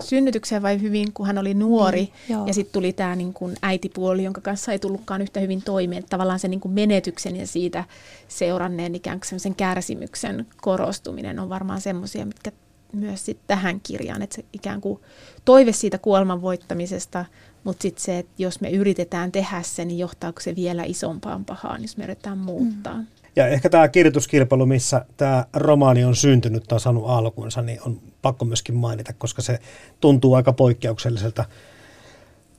synnytykseen 0.00 0.62
vai 0.62 0.80
hyvin, 0.80 1.12
kun 1.12 1.26
hän 1.26 1.38
oli 1.38 1.54
nuori. 1.54 2.12
Mm, 2.28 2.46
ja 2.46 2.54
sitten 2.54 2.72
tuli 2.72 2.92
tämä 2.92 3.16
niin 3.16 3.32
kun 3.32 3.52
äitipuoli, 3.62 4.24
jonka 4.24 4.40
kanssa 4.40 4.72
ei 4.72 4.78
tullutkaan 4.78 5.22
yhtä 5.22 5.40
hyvin 5.40 5.62
toimeen. 5.62 6.04
Tavallaan 6.10 6.38
se 6.38 6.48
niin 6.48 6.60
kun 6.60 6.72
menetyksen 6.72 7.36
ja 7.36 7.46
siitä 7.46 7.84
seuranneen 8.28 8.94
ikään 8.94 9.20
kuin 9.42 9.54
kärsimyksen 9.54 10.46
korostuminen 10.60 11.38
on 11.38 11.48
varmaan 11.48 11.80
semmoisia, 11.80 12.26
mitkä 12.26 12.52
myös 12.92 13.24
sit 13.24 13.38
tähän 13.46 13.80
kirjaan. 13.80 14.22
Että 14.22 14.36
se 14.36 14.44
ikään 14.52 14.80
kuin 14.80 15.00
toive 15.44 15.72
siitä 15.72 15.98
kuoleman 15.98 16.42
voittamisesta, 16.42 17.24
mutta 17.64 17.82
sitten 17.82 18.04
se, 18.04 18.18
että 18.18 18.32
jos 18.38 18.60
me 18.60 18.70
yritetään 18.70 19.32
tehdä 19.32 19.62
se, 19.62 19.84
niin 19.84 19.98
johtaako 19.98 20.40
se 20.40 20.56
vielä 20.56 20.84
isompaan 20.84 21.44
pahaan, 21.44 21.82
jos 21.82 21.96
me 21.96 22.04
yritetään 22.04 22.38
muuttaa. 22.38 22.96
Mm. 22.96 23.06
Ja 23.36 23.46
ehkä 23.46 23.70
tämä 23.70 23.88
kirjoituskilpailu, 23.88 24.66
missä 24.66 25.04
tämä 25.16 25.44
romaani 25.52 26.04
on 26.04 26.16
syntynyt 26.16 26.64
tai 26.68 26.80
saanut 26.80 27.04
alkunsa, 27.06 27.62
niin 27.62 27.78
on 27.86 28.00
pakko 28.22 28.44
myöskin 28.44 28.74
mainita, 28.74 29.12
koska 29.12 29.42
se 29.42 29.58
tuntuu 30.00 30.34
aika 30.34 30.52
poikkeukselliselta 30.52 31.44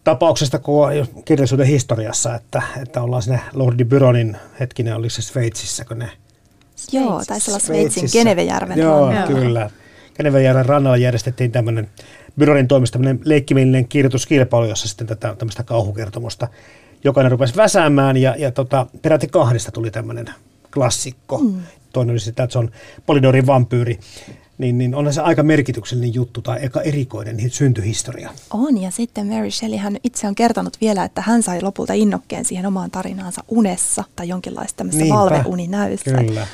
tapauksesta 0.04 0.60
koko 0.60 0.88
kirjallisuuden 1.26 1.68
historiassa, 1.68 2.36
että, 2.36 2.62
että 2.82 3.02
ollaan 3.02 3.22
sinne 3.22 3.40
Lordi 3.54 3.86
Byronin 3.86 4.38
hetkinen, 4.60 4.96
oli 4.96 5.10
se 5.10 5.22
Sveitsissä, 5.22 5.86
kun 5.86 6.00
ne 6.00 6.10
Joo, 6.92 7.22
taisi 7.28 7.52
olla 7.52 7.60
Sveitsin 7.60 8.10
Genevejärven 8.12 8.78
Joo, 8.78 9.06
ranna. 9.06 9.28
kyllä. 9.28 9.70
Genevejärven 10.18 10.66
rannalla 10.66 10.98
järjestettiin 10.98 11.52
tämmöinen 11.52 11.90
Byronin 12.40 12.68
toimesta 12.68 12.94
tämmöinen 12.94 13.22
leikkimielinen 13.26 13.88
kirjoituskilpailu, 13.88 14.66
jossa 14.66 14.88
sitten 14.88 15.08
tätä 15.08 15.36
tämmöistä 15.38 15.64
kauhukertomusta 15.64 16.48
jokainen 17.04 17.32
rupesi 17.32 17.56
väsäämään 17.56 18.18
ja, 18.18 18.36
ja 18.38 18.52
tota, 18.52 18.86
peräti 19.02 19.28
kahdesta 19.28 19.72
tuli 19.72 19.92
tämmöinen 19.92 20.26
klassikko. 20.74 21.38
Mm. 21.38 21.62
Toinen 21.94 22.14
oli 22.14 22.20
sitä, 22.20 22.44
että 22.44 22.52
se 22.52 22.60
on 22.60 22.72
Polidorin 23.06 23.48
vampyyri. 23.48 24.00
Niin, 24.58 24.78
niin 24.78 24.96
on 24.96 25.14
se 25.14 25.22
aika 25.22 25.44
merkityksellinen 25.44 26.14
juttu 26.14 26.42
tai 26.42 26.60
eka 26.62 26.82
erikoinen 26.82 27.50
syntyhistoria. 27.50 28.30
On, 28.54 28.82
ja 28.82 28.92
sitten 28.92 29.28
Mary 29.28 29.52
Shelley 29.52 29.78
hän 29.78 29.98
itse 30.04 30.28
on 30.28 30.36
kertonut 30.36 30.78
vielä, 30.82 31.04
että 31.04 31.22
hän 31.22 31.44
sai 31.44 31.62
lopulta 31.62 31.94
innokkeen 31.94 32.46
siihen 32.46 32.66
omaan 32.66 32.92
tarinaansa 32.92 33.44
unessa 33.48 34.04
tai 34.16 34.28
jonkinlaista 34.28 34.78
tämmöistä 34.78 35.16
valveuninäystä. 35.16 36.12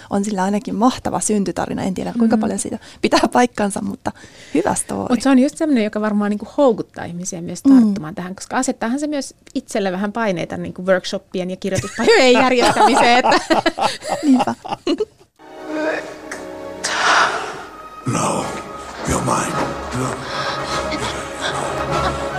On 0.10 0.26
sillä 0.26 0.44
ainakin 0.44 0.76
mahtava 0.76 1.20
syntytarina, 1.20 1.84
en 1.84 1.94
tiedä 1.94 2.14
kuinka 2.18 2.36
mm. 2.36 2.40
paljon 2.40 2.60
siitä 2.60 2.80
pitää 3.02 3.20
paikkansa, 3.34 3.82
mutta 3.82 4.12
hyvä 4.54 4.76
story. 4.76 5.08
Mutta 5.10 5.24
se 5.24 5.30
on 5.30 5.40
just 5.40 5.58
semmoinen, 5.58 5.84
joka 5.84 6.02
varmaan 6.02 6.30
niinku 6.30 6.48
houkuttaa 6.58 7.06
ihmisiä 7.06 7.42
myös 7.42 7.64
tarttumaan 7.64 8.14
mm. 8.14 8.16
tähän, 8.16 8.36
koska 8.36 8.58
asettaahan 8.58 9.00
se 9.00 9.08
myös 9.08 9.36
itselle 9.56 9.92
vähän 9.92 10.12
paineita 10.12 10.58
niinku 10.58 10.86
workshoppien 10.86 11.50
ja 11.50 11.56
kirjoituspajojen 11.56 12.34
järjestämiseen. 12.44 13.18
Että. 13.18 13.62
Niinpä. 14.24 14.56
No, 18.14 18.44
you're 19.08 19.22
mine. 19.22 19.54
You're, 19.94 20.16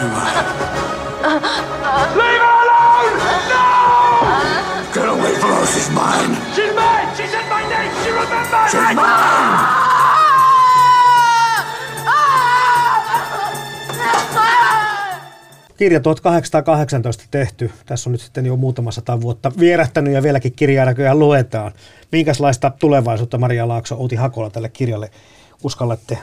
you're 0.01 0.11
mine. 0.11 0.37
Leave 2.19 2.43
her 2.43 2.55
alone! 2.65 3.15
No! 3.53 3.67
Get 4.95 5.09
away 5.09 5.35
from 5.39 5.51
her, 5.51 5.67
she's 5.67 5.91
mine. 5.91 6.35
She's 6.57 6.75
mine! 6.75 7.09
She 7.17 7.27
said 7.29 7.47
my 7.49 7.63
name! 7.69 7.93
She 8.03 8.11
remembers! 8.11 8.71
She's 8.73 8.97
mine! 8.97 9.91
Kirja 15.77 16.01
1818 16.01 17.25
tehty. 17.31 17.71
Tässä 17.87 18.11
on 18.11 18.13
nyt 18.13 18.21
sitten 18.21 18.47
jo 18.47 18.57
muutama 18.57 18.91
sata 18.91 19.21
vuotta 19.21 19.53
vierähtänyt 19.61 20.15
ja 20.15 20.23
vieläkin 20.23 20.53
kirjaa 20.53 20.87
näköjään 20.87 21.19
luetaan. 21.19 21.73
Minkälaista 22.13 22.73
tulevaisuutta 22.79 23.39
Maria 23.39 23.69
Laakso, 23.69 23.97
Outi 23.97 24.17
Hakola 24.17 24.51
tälle 24.51 24.69
kirjalle 24.69 25.11
uskallatte 25.65 26.19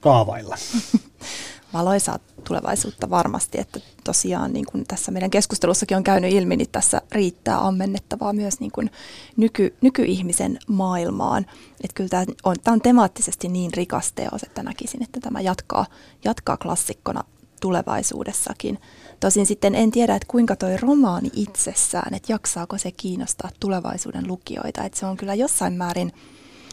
kaavailla? 0.00 0.56
Valoisaa 1.72 2.18
tulevaisuutta 2.44 3.10
varmasti, 3.10 3.60
että 3.60 3.80
tosiaan 4.04 4.52
niin 4.52 4.66
kuin 4.72 4.84
tässä 4.86 5.12
meidän 5.12 5.30
keskustelussakin 5.30 5.96
on 5.96 6.04
käynyt 6.04 6.32
ilmi, 6.32 6.56
niin 6.56 6.70
tässä 6.72 7.02
riittää 7.12 7.66
ammennettavaa 7.66 8.32
myös 8.32 8.60
niin 8.60 8.72
kuin 8.72 8.90
nyky, 9.36 9.76
nykyihmisen 9.80 10.58
maailmaan. 10.66 11.46
Että 11.84 11.94
kyllä 11.94 12.08
tämä 12.08 12.24
on, 12.44 12.56
tämä 12.64 12.72
on 12.72 12.80
temaattisesti 12.80 13.48
niin 13.48 13.72
rikas 13.74 14.12
teos, 14.12 14.42
että 14.42 14.62
näkisin, 14.62 15.02
että 15.02 15.20
tämä 15.20 15.40
jatkaa, 15.40 15.86
jatkaa 16.24 16.56
klassikkona 16.56 17.24
tulevaisuudessakin. 17.60 18.78
Tosin 19.20 19.46
sitten 19.46 19.74
en 19.74 19.90
tiedä, 19.90 20.14
että 20.14 20.28
kuinka 20.28 20.56
toi 20.56 20.76
romaani 20.76 21.30
itsessään, 21.34 22.14
että 22.14 22.32
jaksaako 22.32 22.78
se 22.78 22.90
kiinnostaa 22.90 23.50
tulevaisuuden 23.60 24.28
lukijoita. 24.28 24.84
Että 24.84 24.98
se 24.98 25.06
on 25.06 25.16
kyllä 25.16 25.34
jossain 25.34 25.72
määrin 25.72 26.12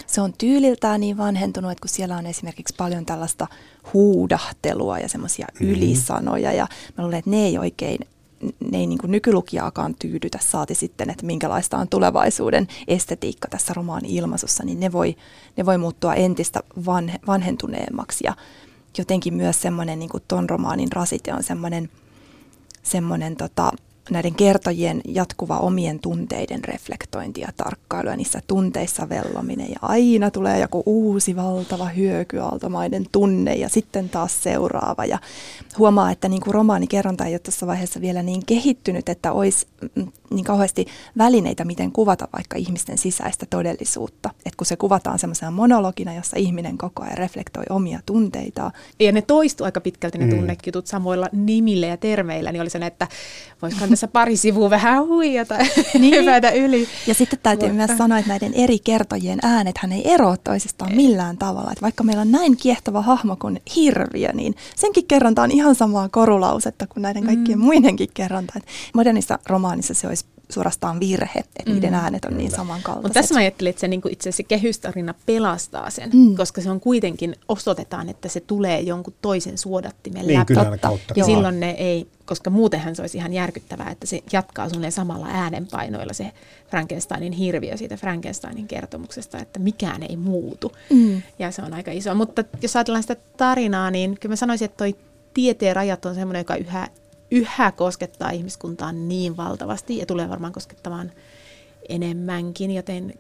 se 0.10 0.22
on 0.22 0.34
tyyliltään 0.38 0.99
niin 0.99 1.18
vanhentunut, 1.18 1.72
että 1.72 1.82
kun 1.82 1.89
siellä 1.89 2.18
on 2.18 2.26
esimerkiksi 2.26 2.76
paljon 2.78 3.05
tällaista 3.05 3.47
huudahtelua 3.93 4.99
ja 4.99 5.10
semmoisia 5.10 5.47
mm. 5.60 5.68
ylisanoja, 5.68 6.53
ja 6.53 6.68
mä 6.97 7.03
luulen, 7.03 7.20
että 7.20 7.32
ne 7.32 7.45
ei 7.45 7.57
oikein 7.57 7.99
ne 8.72 8.78
ei 8.78 8.88
niin 8.88 8.99
nykylukijaakaan 9.03 9.95
tyydytä, 9.99 10.39
saati 10.41 10.76
sitten, 10.76 11.10
että 11.10 11.26
minkälaista 11.26 11.78
on 11.78 11.88
tulevaisuuden 11.88 12.68
estetiikka 12.88 13.47
tässä 13.47 13.74
romaani 13.74 14.16
ilmaisussa, 14.16 14.64
niin 14.64 14.80
ne 14.80 14.91
voi, 14.91 15.16
ne 15.57 15.66
voi 15.66 15.78
muuttua 15.78 16.14
entistä 16.14 16.64
vanhe, 16.86 17.20
vanhentuneemmaksi. 17.28 18.24
Ja 18.24 18.34
jotenkin 18.97 19.34
myös 19.34 19.62
semmoinen, 19.62 19.99
niin 19.99 20.10
kuin 20.10 20.24
ton 20.28 20.49
romaanin 20.49 20.91
rasite 20.91 21.34
on 21.34 21.43
semmoinen, 21.43 21.89
semmoinen 22.84 23.36
tota, 23.36 23.72
näiden 24.12 24.36
kertojien 24.36 25.01
jatkuva 25.07 25.57
omien 25.57 25.99
tunteiden 25.99 26.64
reflektointi 26.64 27.41
ja 27.41 27.47
tarkkailu 27.57 28.10
ja 28.10 28.16
niissä 28.16 28.41
tunteissa 28.47 29.10
vellominen 29.10 29.70
ja 29.70 29.78
aina 29.82 30.32
tulee 30.32 30.60
joku 30.60 30.84
uusi 30.86 31.36
valtava 31.36 31.86
hyökyaaltomainen 31.86 33.05
tunne 33.12 33.53
ja 33.53 33.70
sitten 33.70 34.10
taas 34.10 34.43
seuraava 34.43 35.05
ja 35.05 35.20
huomaa, 35.78 36.12
että 36.12 36.30
niin 36.30 36.41
kuin 36.41 36.53
romaanikerronta 36.53 37.26
ei 37.26 37.34
ole 37.34 37.39
tässä 37.39 37.68
vaiheessa 37.68 38.01
vielä 38.01 38.24
niin 38.24 38.45
kehittynyt, 38.45 39.10
että 39.10 39.32
olisi 39.32 39.68
mm, 39.95 40.07
niin 40.30 40.45
kauheasti 40.45 40.86
välineitä, 41.18 41.66
miten 41.66 41.91
kuvata 41.91 42.28
vaikka 42.34 42.57
ihmisten 42.57 42.97
sisäistä 42.97 43.45
todellisuutta. 43.49 44.30
Että 44.30 44.57
kun 44.57 44.66
se 44.66 44.76
kuvataan 44.76 45.20
semmoisena 45.20 45.51
monologina, 45.51 46.14
jossa 46.14 46.38
ihminen 46.38 46.78
koko 46.78 47.03
ajan 47.03 47.18
reflektoi 47.18 47.64
omia 47.70 47.99
tunteitaan. 48.05 48.72
Ja 48.99 49.12
ne 49.12 49.22
toistuu 49.22 49.66
aika 49.66 49.82
pitkälti 49.82 50.18
ne 50.18 50.26
mm. 50.26 50.30
tunnekitut 50.30 50.88
samoilla 50.88 51.30
nimillä 51.32 51.88
ja 51.88 51.97
termeillä, 51.97 52.51
niin 52.51 52.62
oli 52.62 52.70
se, 52.70 52.78
että 52.78 53.07
voisikohan 53.62 53.89
tässä 54.00 54.14
pari 54.14 54.38
sivua 54.38 54.70
vähän 54.70 55.08
huijata 55.08 55.56
niin. 56.00 56.16
hyvätä 56.22 56.52
yli. 56.52 56.88
Ja 57.08 57.14
sitten 57.14 57.39
täytyy 57.43 57.70
Mutta. 57.70 57.88
myös 57.88 57.97
sanoa, 57.97 58.18
että 58.18 58.30
näiden 58.30 58.54
eri 58.54 58.80
kertojien 58.80 59.39
äänet 59.41 59.78
hän 59.78 59.91
ei 59.91 60.14
eroa 60.14 60.38
toisistaan 60.38 60.95
millään 60.95 61.38
tavalla. 61.38 61.72
Että 61.72 61.82
vaikka 61.82 62.04
meillä 62.04 62.22
on 62.22 62.32
näin 62.32 62.58
kiehtova 62.58 63.02
hahmo 63.02 63.36
kuin 63.36 63.62
hirviö, 63.76 64.30
niin 64.34 64.56
senkin 64.76 65.08
kerronta 65.08 65.41
on 65.41 65.52
ihan 65.52 65.76
samaa 65.76 66.10
korulausetta 66.10 66.88
kuin 66.88 67.02
näiden 67.02 67.24
kaikkien 67.26 67.60
mm. 67.60 67.66
muidenkin 67.66 68.10
kerronta. 68.14 68.54
Modernissa 68.93 69.39
romaanissa 69.47 69.93
se 69.93 70.08
olisi 70.08 70.26
suorastaan 70.52 71.00
virhe, 71.00 71.39
että 71.39 71.64
mm. 71.66 71.74
niiden 71.74 71.93
äänet 71.93 72.26
on 72.26 72.38
niin 72.38 72.52
samankaltaiset. 72.52 73.04
Mutta 73.04 73.20
tässä 73.20 73.36
mä 73.36 73.39
ajattelin, 73.39 73.70
että 73.70 73.80
se 73.80 73.88
niin 73.88 74.02
itse 74.10 74.30
asiassa 74.30 74.43
kehystarina 74.43 75.14
pelastaa 75.26 75.89
sen, 75.89 76.10
mm. 76.14 76.36
koska 76.36 76.62
se 76.62 76.72
on 76.72 76.80
kuitenkin, 76.80 77.36
osoitetaan, 77.47 78.10
että 78.10 78.30
se 78.30 78.39
tulee 78.39 78.82
jonkun 78.82 79.14
toisen 79.22 79.58
suodattimen 79.58 80.28
niin, 80.28 80.39
läpi. 80.39 80.54
Kautta. 80.82 81.14
Ja 81.16 81.26
silloin 81.26 81.60
ne 81.60 81.72
ei, 81.72 82.08
koska 82.26 82.50
muutenhan 82.50 82.95
se 82.95 83.02
olisi 83.02 83.18
ihan 83.18 83.34
järkyttävää, 83.34 83.89
että 83.91 84.08
se 84.08 84.22
jatkaa 84.32 84.70
sulle 84.70 84.91
samalla 84.91 85.28
äänenpainoilla 85.30 86.14
se 86.14 86.32
Frankensteinin 86.70 87.34
hirviö 87.34 87.78
siitä 87.78 87.97
Frankensteinin 87.97 88.68
kertomuksesta, 88.68 89.39
että 89.39 89.60
mikään 89.60 90.04
ei 90.04 90.18
muutu. 90.18 90.72
Mm. 90.89 91.22
Ja 91.39 91.52
se 91.52 91.62
on 91.62 91.74
aika 91.74 91.91
iso. 91.91 92.16
Mutta 92.16 92.43
jos 92.62 92.76
ajatellaan 92.76 93.04
sitä 93.04 93.16
tarinaa, 93.38 93.91
niin 93.91 94.18
kyllä 94.20 94.32
mä 94.34 94.36
sanoisin, 94.36 94.66
että 94.66 94.78
toi 94.78 94.95
tieteen 95.34 95.76
rajat 95.76 96.06
on 96.06 96.16
semmoinen, 96.16 96.39
joka 96.39 96.56
yhä 96.56 96.88
yhä 97.32 97.72
koskettaa 97.72 98.30
ihmiskuntaa 98.30 98.92
niin 98.92 99.38
valtavasti 99.38 99.98
ja 99.98 100.06
tulee 100.06 100.30
varmaan 100.30 100.54
koskettamaan 100.54 101.12
enemmänkin, 101.90 102.72
joten 102.72 103.14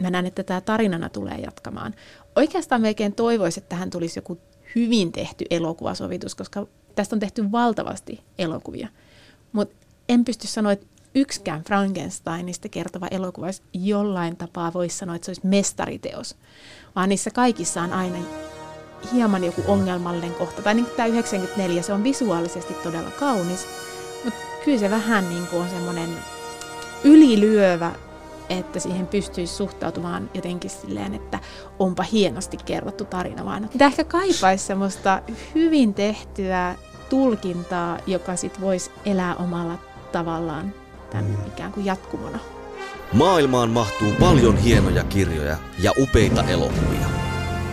mä 0.00 0.10
näen, 0.10 0.26
että 0.26 0.42
tämä 0.42 0.60
tarinana 0.60 1.08
tulee 1.08 1.38
jatkamaan. 1.38 1.94
Oikeastaan 2.36 2.80
melkein 2.80 3.12
toivoisin, 3.12 3.62
että 3.62 3.68
tähän 3.68 3.90
tulisi 3.90 4.18
joku 4.18 4.38
hyvin 4.74 5.12
tehty 5.12 5.44
elokuvasovitus, 5.50 6.34
koska 6.34 6.66
tästä 6.94 7.16
on 7.16 7.20
tehty 7.20 7.52
valtavasti 7.52 8.20
elokuvia. 8.38 8.88
Mutta 9.52 9.86
en 10.08 10.24
pysty 10.24 10.46
sanoa, 10.46 10.72
että 10.72 10.86
yksikään 11.14 11.64
Frankensteinista 11.64 12.68
kertova 12.68 13.08
elokuva 13.10 13.46
jollain 13.72 14.36
tapaa 14.36 14.72
voisi 14.72 14.98
sanoa, 14.98 15.16
että 15.16 15.26
se 15.26 15.30
olisi 15.30 15.46
mestariteos, 15.46 16.36
vaan 16.96 17.08
niissä 17.08 17.30
kaikissa 17.30 17.82
on 17.82 17.92
aina 17.92 18.18
hieman 19.12 19.44
joku 19.44 19.62
ongelmallinen 19.66 20.34
kohta. 20.34 20.62
Tai 20.62 20.74
niin 20.74 20.84
kuin 20.84 20.96
tämä 20.96 21.06
94, 21.06 21.82
se 21.82 21.92
on 21.92 22.04
visuaalisesti 22.04 22.74
todella 22.74 23.10
kaunis, 23.10 23.66
mutta 24.24 24.40
kyllä 24.64 24.78
se 24.78 24.90
vähän 24.90 25.28
niin 25.28 25.46
kuin 25.46 25.62
on 25.62 25.68
semmoinen 25.68 26.10
ylilyövä, 27.04 27.92
että 28.48 28.80
siihen 28.80 29.06
pystyisi 29.06 29.54
suhtautumaan 29.54 30.30
jotenkin 30.34 30.70
silleen, 30.70 31.14
että 31.14 31.38
onpa 31.78 32.02
hienosti 32.02 32.56
kerrottu 32.56 33.04
tarina, 33.04 33.44
vaan 33.44 33.70
tämä 33.78 33.88
ehkä 33.88 34.04
kaipaisi 34.04 34.66
semmoista 34.66 35.22
hyvin 35.54 35.94
tehtyä 35.94 36.74
tulkintaa, 37.10 37.98
joka 38.06 38.36
sitten 38.36 38.60
voisi 38.60 38.90
elää 39.04 39.36
omalla 39.36 39.78
tavallaan 40.12 40.74
tämän 41.10 41.24
mm. 41.24 41.46
ikään 41.46 41.72
kuin 41.72 41.86
jatkumona. 41.86 42.38
Maailmaan 43.12 43.70
mahtuu 43.70 44.12
paljon 44.20 44.56
hienoja 44.56 45.04
kirjoja 45.04 45.56
ja 45.78 45.92
upeita 45.98 46.42
elokuvia. 46.42 47.17